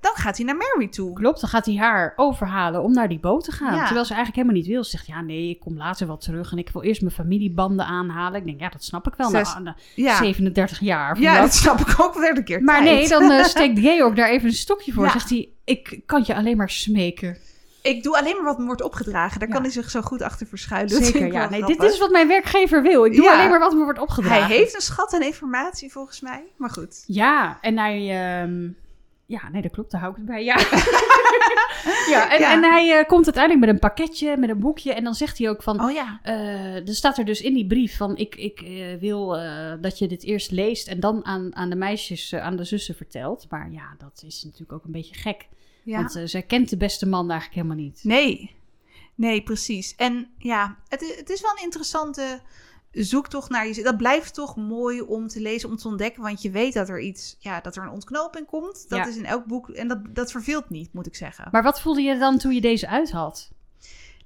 dan 0.00 0.12
gaat 0.14 0.36
hij 0.36 0.46
naar 0.46 0.56
Mary 0.56 0.88
toe. 0.88 1.12
Klopt, 1.12 1.40
dan 1.40 1.48
gaat 1.50 1.66
hij 1.66 1.76
haar 1.76 2.12
overhalen 2.16 2.82
om 2.82 2.92
naar 2.92 3.08
die 3.08 3.18
boot 3.20 3.44
te 3.44 3.52
gaan. 3.52 3.74
Ja. 3.74 3.84
Terwijl 3.84 4.04
ze 4.06 4.14
eigenlijk 4.14 4.34
helemaal 4.42 4.62
niet 4.62 4.72
wil. 4.72 4.84
Ze 4.84 4.90
zegt, 4.90 5.06
ja 5.06 5.20
nee, 5.20 5.48
ik 5.50 5.60
kom 5.60 5.76
later 5.76 6.06
wel 6.06 6.16
terug 6.16 6.52
en 6.52 6.58
ik 6.58 6.68
wil 6.72 6.82
eerst 6.82 7.00
mijn 7.00 7.14
familiebanden 7.14 7.86
aanhalen. 7.86 8.40
Ik 8.40 8.46
denk, 8.46 8.60
ja, 8.60 8.68
dat 8.68 8.84
snap 8.84 9.06
ik 9.06 9.14
wel. 9.14 9.30
Zes- 9.30 9.54
Na, 9.54 9.60
na 9.60 9.76
Ja, 9.94 10.16
37 10.16 10.80
jaar. 10.80 11.20
ja 11.20 11.32
wat. 11.32 11.40
dat 11.42 11.54
snap 11.54 11.80
ik 11.80 12.00
ook 12.00 12.12
wel 12.14 12.22
derde 12.22 12.42
keer. 12.42 12.62
Maar 12.62 12.82
tijd. 12.82 12.98
nee, 12.98 13.08
dan 13.08 13.30
eh, 13.30 13.44
steekt 13.44 13.78
Georg 13.86 14.14
daar 14.14 14.28
even 14.30 14.48
een 14.48 14.54
stokje 14.54 14.92
voor. 14.92 15.04
Ja. 15.04 15.10
Zegt 15.10 15.30
hij, 15.30 15.48
ik 15.64 16.00
kan 16.06 16.22
je 16.26 16.34
alleen 16.34 16.56
maar 16.56 16.70
smeken. 16.70 17.36
Ik 17.88 18.02
doe 18.02 18.18
alleen 18.18 18.34
maar 18.36 18.44
wat 18.44 18.58
me 18.58 18.64
wordt 18.64 18.82
opgedragen. 18.82 19.38
Daar 19.38 19.48
Ja. 19.48 19.54
kan 19.54 19.62
hij 19.62 19.72
zich 19.72 19.90
zo 19.90 20.00
goed 20.00 20.22
achter 20.22 20.46
verschuilen. 20.46 21.04
Zeker, 21.04 21.32
ja. 21.32 21.48
Nee, 21.48 21.64
dit 21.64 21.82
is 21.82 21.98
wat 21.98 22.10
mijn 22.10 22.28
werkgever 22.28 22.82
wil. 22.82 23.04
Ik 23.04 23.14
doe 23.14 23.24
Ja. 23.24 23.32
alleen 23.34 23.50
maar 23.50 23.58
wat 23.58 23.72
me 23.74 23.84
wordt 23.84 23.98
opgedragen. 23.98 24.46
Hij 24.46 24.56
heeft 24.56 24.74
een 24.74 24.80
schat 24.80 25.12
aan 25.14 25.22
informatie 25.22 25.92
volgens 25.92 26.20
mij. 26.20 26.44
Maar 26.56 26.70
goed. 26.70 27.04
Ja, 27.06 27.58
en 27.60 27.78
hij... 27.78 27.98
ehm, 28.42 28.68
Ja, 29.26 29.48
nee, 29.52 29.62
dat 29.62 29.70
klopt. 29.72 29.90
Daar 29.90 30.00
hou 30.00 30.12
ik 30.12 30.18
het 30.18 30.26
bij. 30.26 30.44
Ja, 30.44 30.56
ja, 32.14 32.30
en, 32.32 32.40
Ja. 32.40 32.52
en 32.52 32.62
hij 32.62 32.98
eh, 32.98 33.06
komt 33.06 33.24
uiteindelijk 33.24 33.64
met 33.66 33.74
een 33.74 33.80
pakketje, 33.80 34.36
met 34.36 34.50
een 34.50 34.58
boekje. 34.58 34.92
En 34.92 35.04
dan 35.04 35.14
zegt 35.14 35.38
hij 35.38 35.48
ook 35.48 35.62
van... 35.62 35.84
Oh 35.84 35.90
ja. 35.92 36.20
Eh, 36.22 36.88
er 36.88 36.94
staat 36.94 37.18
er 37.18 37.24
dus 37.24 37.40
in 37.40 37.54
die 37.54 37.66
brief 37.66 37.96
van 37.96 38.16
ik, 38.16 38.34
ik 38.34 38.60
eh, 38.60 39.00
wil 39.00 39.28
dat 39.80 39.98
je 39.98 40.08
dit 40.08 40.24
eerst 40.24 40.50
leest 40.50 40.88
en 40.88 41.00
dan 41.00 41.24
aan, 41.24 41.56
aan 41.56 41.70
de 41.70 41.76
meisjes, 41.76 42.34
aan 42.34 42.56
de 42.56 42.64
zussen 42.64 42.94
vertelt. 42.94 43.46
Maar 43.50 43.68
ja, 43.70 43.94
dat 43.98 44.22
is 44.26 44.42
natuurlijk 44.44 44.72
ook 44.72 44.84
een 44.84 44.92
beetje 44.92 45.14
gek. 45.14 45.48
Ja. 45.88 45.96
Want 45.96 46.16
eh, 46.16 46.22
zij 46.24 46.42
kent 46.42 46.68
de 46.70 46.76
beste 46.76 47.06
man 47.06 47.30
eigenlijk 47.30 47.54
helemaal 47.62 47.84
niet. 47.84 48.00
Nee. 48.02 48.56
Nee, 49.14 49.42
precies. 49.42 49.94
En 49.96 50.30
ja, 50.38 50.76
het, 50.88 51.02
i- 51.02 51.14
het 51.16 51.30
is 51.30 51.40
wel 51.40 51.50
een 51.50 51.62
interessante 51.64 52.40
zoektocht 52.92 53.50
naar 53.50 53.66
je. 53.68 53.82
Dat 53.82 53.96
blijft 53.96 54.34
toch 54.34 54.56
mooi 54.56 55.00
om 55.00 55.28
te 55.28 55.40
lezen, 55.40 55.68
om 55.68 55.76
te 55.76 55.88
ontdekken. 55.88 56.22
Want 56.22 56.42
je 56.42 56.50
weet 56.50 56.74
dat 56.74 56.88
er 56.88 57.00
iets, 57.00 57.36
ja, 57.38 57.60
dat 57.60 57.76
er 57.76 57.82
een 57.82 57.90
ontknoping 57.90 58.46
komt. 58.46 58.84
Dat 58.88 58.98
Ja. 58.98 59.06
is 59.06 59.16
in 59.16 59.24
elk 59.26 59.44
boek. 59.46 59.68
En 59.68 59.88
dat, 59.88 60.14
dat 60.14 60.30
verveelt 60.30 60.70
niet, 60.70 60.92
moet 60.92 61.06
ik 61.06 61.14
zeggen. 61.16 61.48
Maar 61.50 61.62
wat 61.62 61.80
voelde 61.80 62.02
je 62.02 62.18
dan 62.18 62.38
toen 62.38 62.52
je 62.54 62.60
deze 62.60 62.88
uit 62.88 63.10
had? 63.10 63.50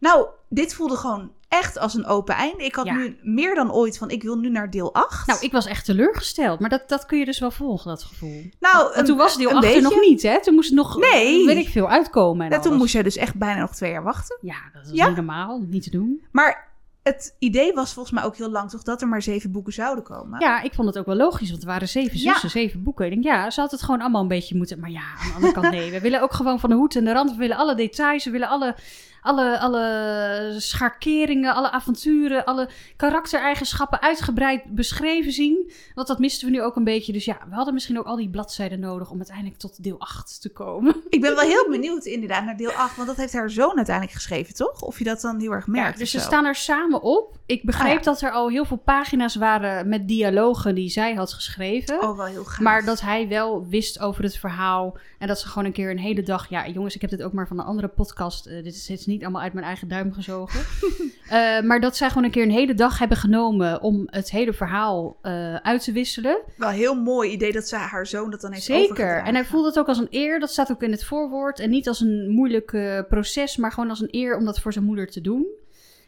Nou, 0.02 0.26
dit 0.48 0.74
voelde 0.74 0.96
gewoon 0.96 1.32
echt 1.48 1.78
als 1.78 1.94
een 1.94 2.06
open 2.06 2.34
einde. 2.34 2.64
Ik 2.64 2.74
had 2.74 2.86
Ja. 2.86 2.94
nu 2.94 3.16
meer 3.22 3.54
dan 3.54 3.72
ooit 3.72 3.98
van, 3.98 4.10
ik 4.10 4.22
wil 4.22 4.36
nu 4.36 4.50
naar 4.50 4.70
deel 4.70 4.94
8. 4.94 5.26
Nou, 5.26 5.40
ik 5.40 5.52
was 5.52 5.66
echt 5.66 5.84
teleurgesteld. 5.84 6.60
Maar 6.60 6.70
dat, 6.70 6.88
dat 6.88 7.06
kun 7.06 7.18
je 7.18 7.24
dus 7.24 7.38
wel 7.38 7.50
volgen, 7.50 7.88
dat 7.90 8.02
gevoel. 8.02 8.42
nou 8.60 9.04
toen 9.04 9.16
was 9.16 9.36
deel 9.36 9.50
een 9.50 9.56
8 9.56 9.74
er 9.74 9.82
nog 9.82 10.00
niet, 10.00 10.22
hè? 10.22 10.42
Toen 10.42 10.54
moest 10.54 10.68
het 10.68 10.78
nog, 10.78 10.96
Nee. 10.96 11.46
weet 11.46 11.56
ik 11.56 11.68
veel, 11.68 11.88
uitkomen. 11.88 12.46
En 12.46 12.52
Ja, 12.52 12.58
toen 12.58 12.76
moest 12.76 12.92
je 12.92 13.02
dus 13.02 13.16
echt 13.16 13.34
bijna 13.34 13.60
nog 13.60 13.74
twee 13.74 13.90
jaar 13.90 14.02
wachten. 14.02 14.38
Ja, 14.40 14.56
dat 14.72 14.84
is 14.86 14.90
Ja? 14.92 15.06
niet 15.06 15.16
normaal, 15.16 15.60
niet 15.68 15.82
te 15.82 15.90
doen. 15.90 16.24
Maar 16.32 16.70
het 17.02 17.36
idee 17.38 17.72
was 17.72 17.92
volgens 17.92 18.14
mij 18.14 18.24
ook 18.24 18.36
heel 18.36 18.50
lang 18.50 18.70
toch 18.70 18.82
dat 18.82 19.02
er 19.02 19.08
maar 19.08 19.22
zeven 19.22 19.52
boeken 19.52 19.72
zouden 19.72 20.04
komen. 20.04 20.40
Ja, 20.40 20.60
ik 20.62 20.74
vond 20.74 20.88
het 20.88 20.98
ook 20.98 21.06
wel 21.06 21.16
logisch, 21.16 21.50
want 21.50 21.62
er 21.62 21.68
waren 21.68 21.88
zeven 21.88 22.18
Ja. 22.18 22.30
zussen, 22.32 22.50
zeven 22.50 22.82
boeken. 22.82 23.04
Ik 23.04 23.10
denk, 23.12 23.24
ja, 23.24 23.50
ze 23.50 23.60
had 23.60 23.70
het 23.70 23.82
gewoon 23.82 24.00
allemaal 24.00 24.22
een 24.22 24.28
beetje 24.28 24.56
moeten... 24.56 24.80
Maar 24.80 24.90
ja, 24.90 25.00
aan 25.20 25.28
de 25.28 25.34
andere 25.34 25.52
kant, 25.52 25.70
nee. 25.70 25.90
We 25.90 26.00
willen 26.00 26.22
ook 26.22 26.32
gewoon 26.32 26.60
van 26.60 26.70
de 26.70 26.76
hoed 26.76 26.96
en 26.96 27.04
de 27.04 27.12
rand. 27.12 27.30
We 27.30 27.36
willen 27.36 27.56
alle 27.56 27.74
details, 27.74 28.24
we 28.24 28.30
willen 28.30 28.48
alle, 28.48 28.76
alle, 29.22 29.58
alle 29.58 30.54
schakeringen, 30.58 31.54
alle 31.54 31.70
avonturen, 31.70 32.44
alle 32.44 32.68
karaktereigenschappen 32.96 34.00
uitgebreid 34.02 34.64
beschreven 34.64 35.32
zien. 35.32 35.70
Want 35.94 36.06
dat 36.08 36.18
misten 36.18 36.46
we 36.46 36.52
nu 36.52 36.62
ook 36.62 36.76
een 36.76 36.84
beetje. 36.84 37.12
Dus 37.12 37.24
ja, 37.24 37.38
we 37.48 37.54
hadden 37.54 37.74
misschien 37.74 37.98
ook 37.98 38.06
al 38.06 38.16
die 38.16 38.30
bladzijden 38.30 38.80
nodig 38.80 39.10
om 39.10 39.16
uiteindelijk 39.16 39.58
tot 39.58 39.82
deel 39.82 40.00
8 40.00 40.40
te 40.40 40.48
komen. 40.52 40.96
Ik 41.08 41.20
ben 41.20 41.34
wel 41.34 41.44
heel 41.44 41.66
benieuwd 41.70 42.04
inderdaad 42.04 42.44
naar 42.44 42.56
deel 42.56 42.70
8, 42.72 42.96
want 42.96 43.08
dat 43.08 43.16
heeft 43.16 43.32
haar 43.32 43.50
zoon 43.50 43.76
uiteindelijk 43.76 44.16
geschreven, 44.16 44.54
toch? 44.54 44.80
Of 44.82 44.98
je 44.98 45.04
dat 45.04 45.20
dan 45.20 45.40
heel 45.40 45.52
erg 45.52 45.66
merkt. 45.66 45.92
Ja, 45.92 45.98
dus 45.98 46.10
ze 46.10 46.18
zo. 46.18 46.24
staan 46.26 46.44
er 46.44 46.54
samen 46.54 47.02
op. 47.02 47.36
Ik 47.46 47.62
begreep 47.64 47.80
Ah, 47.92 47.92
ja. 47.98 48.00
dat 48.00 48.20
er 48.20 48.30
al 48.30 48.48
heel 48.48 48.64
veel 48.64 48.76
pagina's 48.76 49.34
waren 49.34 49.88
met 49.88 50.08
dialogen 50.08 50.74
die 50.74 50.88
zij 50.88 51.14
had 51.14 51.32
geschreven. 51.32 52.02
Oh, 52.02 52.16
wel 52.16 52.26
heel 52.26 52.44
gaaf. 52.44 52.60
Maar 52.60 52.84
dat 52.84 53.00
hij 53.00 53.28
wel 53.28 53.66
wist 53.68 54.00
over 54.00 54.22
het 54.22 54.36
verhaal. 54.36 54.96
En 55.18 55.28
dat 55.28 55.40
ze 55.40 55.48
gewoon 55.48 55.64
een 55.64 55.72
keer 55.72 55.90
een 55.90 55.98
hele 55.98 56.22
dag. 56.22 56.48
Ja, 56.48 56.68
jongens, 56.68 56.94
ik 56.94 57.00
heb 57.00 57.10
dit 57.10 57.22
ook 57.22 57.32
maar 57.32 57.46
van 57.48 57.58
een 57.58 57.64
andere 57.64 57.88
podcast. 57.88 58.46
eh, 58.46 58.54
dit, 58.62 58.74
is, 58.74 58.86
dit 58.86 58.98
is 58.98 59.06
niet 59.12 59.22
allemaal 59.22 59.42
uit 59.42 59.52
mijn 59.52 59.66
eigen 59.66 59.88
duim 59.88 60.12
gezogen. 60.12 60.60
Eh, 61.22 61.60
maar 61.60 61.80
dat 61.80 61.96
zij 61.96 62.08
gewoon 62.08 62.24
een 62.24 62.30
keer 62.30 62.42
een 62.42 62.50
hele 62.50 62.74
dag 62.74 62.98
hebben 62.98 63.16
genomen. 63.16 63.82
om 63.82 64.02
het 64.06 64.30
hele 64.30 64.52
verhaal 64.52 65.16
eh, 65.22 65.54
uit 65.54 65.84
te 65.84 65.92
wisselen. 65.92 66.38
Wel 66.56 66.68
een 66.68 66.74
heel 66.74 66.94
mooi 66.94 67.30
idee 67.30 67.52
dat 67.52 67.68
ze 67.68 67.76
haar 67.76 68.06
zoon 68.06 68.30
dat 68.30 68.40
dan 68.40 68.52
heeft 68.52 68.64
Zeker. 68.64 69.22
En 69.22 69.34
hij 69.34 69.44
voelde 69.44 69.68
het 69.68 69.78
ook 69.78 69.88
als 69.88 69.98
een 69.98 70.06
eer. 70.10 70.40
Dat 70.40 70.50
staat 70.50 70.70
ook 70.70 70.82
in 70.82 70.90
het 70.90 71.04
voorwoord. 71.04 71.60
En 71.60 71.70
niet 71.70 71.88
als 71.88 72.00
een 72.00 72.28
moeilijk 72.28 72.70
proces. 73.08 73.56
maar 73.56 73.72
gewoon 73.72 73.88
als 73.88 74.00
een 74.00 74.08
eer 74.10 74.36
om 74.36 74.44
dat 74.44 74.60
voor 74.60 74.72
zijn 74.72 74.84
moeder 74.84 75.06
te 75.06 75.20
doen. 75.20 75.46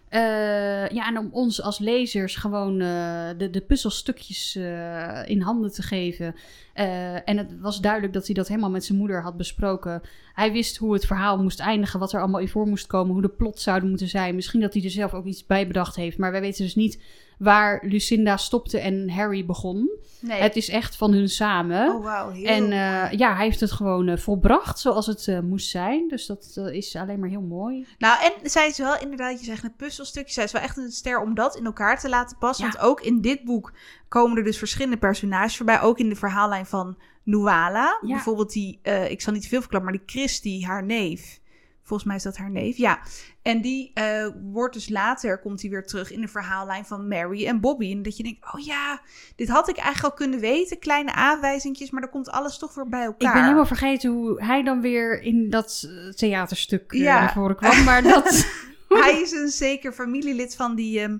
Eh, 0.08 0.88
ja, 0.88 1.08
en 1.08 1.18
om 1.18 1.28
ons 1.32 1.62
als 1.62 1.78
lezers 1.78 2.36
gewoon 2.36 2.80
eh, 2.80 3.28
de, 3.36 3.50
de 3.50 3.60
puzzelstukjes 3.60 4.56
eh, 4.56 5.20
in 5.24 5.40
handen 5.40 5.72
te 5.72 5.82
geven. 5.82 6.34
En 7.24 7.36
het 7.36 7.60
was 7.60 7.80
duidelijk 7.80 8.12
dat 8.12 8.26
hij 8.26 8.34
dat 8.34 8.48
helemaal 8.48 8.70
met 8.70 8.84
zijn 8.84 8.98
moeder 8.98 9.22
had 9.22 9.36
besproken. 9.36 10.02
Hij 10.34 10.52
wist 10.52 10.76
hoe 10.76 10.92
het 10.92 11.06
verhaal 11.06 11.42
moest 11.42 11.60
eindigen, 11.60 12.00
wat 12.00 12.12
er 12.12 12.20
allemaal 12.20 12.40
in 12.40 12.48
voor 12.48 12.66
moest 12.66 12.86
komen, 12.86 13.12
hoe 13.12 13.22
de 13.22 13.28
plot 13.28 13.60
zouden 13.60 13.88
moeten 13.88 14.08
zijn. 14.08 14.34
Misschien 14.34 14.60
dat 14.60 14.74
hij 14.74 14.82
er 14.82 14.90
zelf 14.90 15.14
ook 15.14 15.24
iets 15.24 15.46
bij 15.46 15.66
bedacht 15.66 15.96
heeft, 15.96 16.18
maar 16.18 16.30
wij 16.30 16.40
weten 16.40 16.64
dus 16.64 16.74
niet 16.74 17.02
waar 17.38 17.82
Lucinda 17.84 18.36
stopte 18.36 18.78
en 18.78 19.10
Harry 19.10 19.46
begon. 19.46 19.90
Nee. 20.20 20.40
Het 20.40 20.56
is 20.56 20.68
echt 20.68 20.96
van 20.96 21.12
hun 21.12 21.28
samen. 21.28 21.94
Oh, 21.94 22.04
wauw. 22.04 22.30
Heel 22.30 22.46
En 22.46 22.64
eh, 22.72 23.18
ja, 23.18 23.34
hij 23.34 23.44
heeft 23.44 23.60
het 23.60 23.72
gewoon 23.72 24.08
eh, 24.08 24.18
volbracht 24.18 24.78
zoals 24.78 25.06
het 25.06 25.28
eh, 25.28 25.40
moest 25.40 25.70
zijn. 25.70 26.08
Dus 26.08 26.26
dat 26.26 26.60
is 26.72 26.96
alleen 26.96 27.20
maar 27.20 27.28
heel 27.28 27.40
mooi. 27.40 27.86
Nou, 27.98 28.18
en 28.22 28.50
zij 28.50 28.68
is 28.68 28.78
wel 28.78 28.98
inderdaad, 29.00 29.38
je 29.38 29.44
zegt 29.44 29.64
een 29.64 29.76
puzzelstukje. 29.76 30.32
Zij 30.32 30.44
is 30.44 30.52
wel 30.52 30.62
echt 30.62 30.76
een 30.76 30.90
ster 30.90 31.20
om 31.20 31.34
dat 31.34 31.56
in 31.56 31.64
elkaar 31.64 32.00
te 32.00 32.08
laten 32.08 32.38
passen. 32.38 32.66
Ja. 32.66 32.72
Want 32.72 32.84
ook 32.84 33.00
in 33.00 33.20
dit 33.20 33.44
boek 33.44 33.72
komen 34.08 34.36
er 34.36 34.44
dus 34.44 34.58
verschillende 34.58 34.96
personages 34.96 35.56
voorbij. 35.56 35.80
Ook 35.80 35.98
in 35.98 36.08
de 36.08 36.16
verhaallijn 36.16 36.66
van 36.66 36.98
Nuala. 37.22 37.98
Ja. 38.00 38.14
Bijvoorbeeld 38.14 38.52
die, 38.52 38.80
ik 39.08 39.20
zal 39.20 39.32
niet 39.32 39.42
te 39.42 39.48
veel 39.48 39.60
verklappen, 39.60 39.90
maar 39.90 40.00
die 40.06 40.16
Christy, 40.16 40.64
haar 40.64 40.84
neef. 40.84 41.40
Volgens 41.84 42.08
mij 42.08 42.16
is 42.16 42.22
dat 42.22 42.36
haar 42.36 42.50
neef, 42.50 42.76
ja. 42.76 42.98
En 43.42 43.60
die 43.60 43.90
eh, 43.94 44.26
wordt 44.42 44.74
dus 44.74 44.88
later, 44.88 45.38
komt 45.38 45.60
hij 45.60 45.70
weer 45.70 45.86
terug 45.86 46.12
in 46.12 46.20
de 46.20 46.28
verhaallijn 46.28 46.84
van 46.84 47.08
Mary 47.08 47.46
en 47.46 47.60
Bobby. 47.60 47.92
En 47.92 48.02
dat 48.02 48.16
je 48.16 48.22
denkt, 48.22 48.54
oh 48.54 48.60
ja, 48.64 49.00
dit 49.36 49.48
had 49.48 49.68
ik 49.68 49.76
eigenlijk 49.76 50.04
al 50.12 50.26
kunnen 50.26 50.40
weten. 50.40 50.78
Kleine 50.78 51.12
aanwijzingjes, 51.12 51.90
maar 51.90 52.00
dan 52.00 52.10
komt 52.10 52.30
alles 52.30 52.58
toch 52.58 52.74
weer 52.74 52.88
bij 52.88 53.04
elkaar. 53.04 53.28
Ik 53.28 53.34
ben 53.34 53.42
helemaal 53.42 53.66
vergeten 53.66 54.10
hoe 54.10 54.42
hij 54.44 54.62
dan 54.62 54.80
weer 54.80 55.22
in 55.22 55.50
dat 55.50 55.86
eh, 55.88 56.12
theaterstuk 56.12 56.92
Ja. 56.92 57.20
naar 57.20 57.32
voren 57.32 57.56
kwam. 57.56 57.84
Maar 57.84 58.02
dat... 58.02 58.46
Hij 58.88 59.20
is 59.20 59.32
een 59.32 59.48
zeker 59.48 59.92
familielid 59.92 60.56
van 60.56 60.74
die, 60.74 61.00
ehm, 61.00 61.18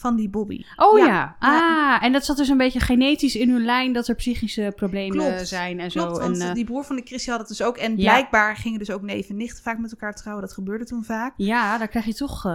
van 0.00 0.16
die 0.16 0.28
Bobby. 0.28 0.64
Oh 0.76 0.98
Ja. 0.98 1.06
ja. 1.06 1.36
Ah, 1.38 2.04
en 2.04 2.12
dat 2.12 2.24
zat 2.24 2.36
dus 2.36 2.48
een 2.48 2.56
beetje 2.56 2.80
genetisch 2.80 3.36
in 3.36 3.50
hun 3.50 3.64
lijn 3.64 3.92
dat 3.92 4.08
er 4.08 4.14
psychische 4.14 4.72
problemen 4.76 5.16
Klopt. 5.26 5.48
zijn 5.48 5.80
en 5.80 5.88
Klopt, 5.90 6.16
zo. 6.16 6.22
want 6.22 6.40
en, 6.40 6.48
eh, 6.48 6.54
die 6.54 6.64
broer 6.64 6.84
van 6.84 6.96
de 6.96 7.02
Christie 7.04 7.30
had 7.30 7.40
het 7.40 7.48
dus 7.48 7.62
ook. 7.62 7.76
En 7.76 7.90
Ja. 7.96 8.12
blijkbaar 8.12 8.56
gingen 8.56 8.78
dus 8.78 8.90
ook 8.90 9.02
neef 9.02 9.28
en 9.28 9.36
nicht 9.36 9.60
vaak 9.60 9.78
met 9.78 9.90
elkaar 9.90 10.14
trouwen. 10.14 10.44
Dat 10.44 10.54
gebeurde 10.54 10.84
toen 10.84 11.04
vaak. 11.04 11.34
ja, 11.36 11.78
daar 11.78 11.88
krijg 11.88 12.04
je 12.04 12.14
toch 12.14 12.44
eh, 12.44 12.52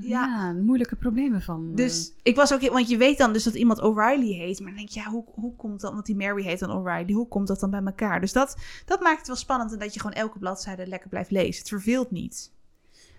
ja. 0.00 0.52
moeilijke 0.52 0.96
problemen 0.96 1.42
van. 1.42 1.68
eh. 1.70 1.76
Dus 1.76 2.12
ik 2.22 2.36
was 2.36 2.52
ook... 2.52 2.60
Want 2.68 2.88
je 2.88 2.96
weet 2.96 3.18
dan 3.18 3.32
dus 3.32 3.44
dat 3.44 3.54
iemand 3.54 3.80
O'Reilly 3.80 4.32
heet. 4.32 4.58
Maar 4.58 4.68
dan 4.68 4.76
denk 4.78 4.88
je, 4.88 5.00
ja, 5.00 5.06
hoe, 5.06 5.24
hoe 5.34 5.56
komt 5.56 5.80
dat... 5.80 5.92
Want 5.92 6.06
die 6.06 6.16
Mary 6.16 6.42
heet 6.42 6.58
dan 6.58 6.70
O'Reilly. 6.70 7.12
Hoe 7.12 7.28
komt 7.28 7.46
dat 7.48 7.60
dan 7.60 7.70
bij 7.70 7.82
elkaar? 7.84 8.20
Dus 8.20 8.32
dat, 8.32 8.56
dat 8.84 9.00
maakt 9.00 9.18
het 9.18 9.26
wel 9.26 9.36
spannend. 9.36 9.72
En 9.72 9.78
dat 9.78 9.94
je 9.94 10.00
gewoon 10.00 10.16
elke 10.16 10.38
bladzijde 10.38 10.86
lekker 10.86 11.08
blijft 11.08 11.30
lezen. 11.30 11.58
Het 11.58 11.68
verveelt 11.68 12.10
niet. 12.10 12.52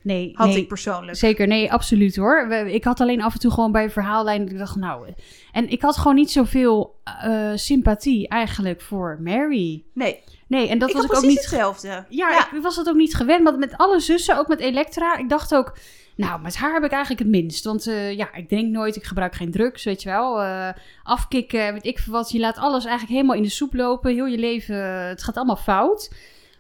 Nee, 0.01 0.31
Had 0.33 0.47
nee. 0.47 0.57
ik 0.57 0.67
persoonlijk. 0.67 1.17
Zeker, 1.17 1.47
nee, 1.47 1.71
absoluut 1.71 2.15
hoor. 2.15 2.51
Ik 2.51 2.83
had 2.83 2.99
alleen 2.99 3.21
af 3.21 3.33
en 3.33 3.39
toe 3.39 3.51
gewoon 3.51 3.71
bij 3.71 3.83
een 3.83 3.91
verhaallijn. 3.91 4.49
Ik 4.49 4.57
dacht, 4.57 4.75
nou. 4.75 5.13
En 5.51 5.69
ik 5.69 5.81
had 5.81 5.97
gewoon 5.97 6.15
niet 6.15 6.31
zoveel 6.31 6.99
eh, 7.03 7.51
sympathie 7.55 8.27
eigenlijk 8.27 8.81
voor 8.81 9.19
Mary. 9.21 9.83
Nee, 9.93 10.19
Nee, 10.51 10.67
en 10.69 10.79
dat 10.79 10.89
ik 10.89 10.95
was 10.95 11.05
ik 11.05 11.15
ook 11.15 11.23
niet. 11.23 11.39
hetzelfde. 11.39 11.87
Ja, 11.87 12.29
ja. 12.29 12.51
ik 12.55 12.61
was 12.61 12.75
dat 12.75 12.89
ook 12.89 12.95
niet 12.95 13.15
gewend. 13.15 13.43
Want 13.43 13.57
met 13.57 13.77
alle 13.77 13.99
zussen, 13.99 14.37
ook 14.37 14.47
met 14.47 14.59
Elektra, 14.59 15.17
ik 15.17 15.29
dacht 15.29 15.55
ook. 15.55 15.77
Nou, 16.15 16.41
met 16.41 16.55
haar 16.55 16.73
heb 16.73 16.83
ik 16.83 16.91
eigenlijk 16.91 17.21
het 17.21 17.31
minst. 17.31 17.63
Want 17.63 17.87
eh, 17.87 18.17
ja, 18.17 18.33
ik 18.33 18.47
drink 18.47 18.71
nooit, 18.71 18.95
ik 18.95 19.03
gebruik 19.03 19.35
geen 19.35 19.51
drugs, 19.51 19.83
weet 19.83 20.01
je 20.01 20.09
wel. 20.09 20.41
Eh, 20.41 20.69
afkicken, 21.03 21.73
weet 21.73 21.85
ik 21.85 21.99
veel 21.99 22.13
wat. 22.13 22.31
Je 22.31 22.39
laat 22.39 22.57
alles 22.57 22.85
eigenlijk 22.85 23.13
helemaal 23.15 23.35
in 23.35 23.43
de 23.43 23.49
soep 23.49 23.73
lopen. 23.73 24.13
Heel 24.13 24.25
je 24.25 24.37
leven, 24.37 24.75
het 25.07 25.23
gaat 25.23 25.37
allemaal 25.37 25.55
fout. 25.55 26.11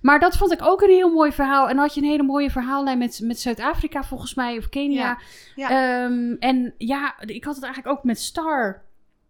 Maar 0.01 0.19
dat 0.19 0.37
vond 0.37 0.51
ik 0.51 0.61
ook 0.61 0.81
een 0.81 0.89
heel 0.89 1.13
mooi 1.13 1.31
verhaal. 1.31 1.67
En 1.69 1.75
dan 1.75 1.83
had 1.85 1.93
je 1.93 2.01
een 2.01 2.07
hele 2.07 2.23
mooie 2.23 2.49
verhaallijn 2.51 2.97
met, 2.97 3.19
met 3.23 3.39
Zuid-Afrika 3.39 4.03
volgens 4.03 4.33
mij, 4.33 4.57
of 4.57 4.69
Kenia. 4.69 5.17
Ja, 5.55 5.69
Ehm, 5.69 6.33
en 6.39 6.73
ja, 6.77 7.19
ik 7.19 7.43
had 7.43 7.55
het 7.55 7.63
eigenlijk 7.63 7.97
ook 7.97 8.03
met 8.03 8.19
Star. 8.19 8.81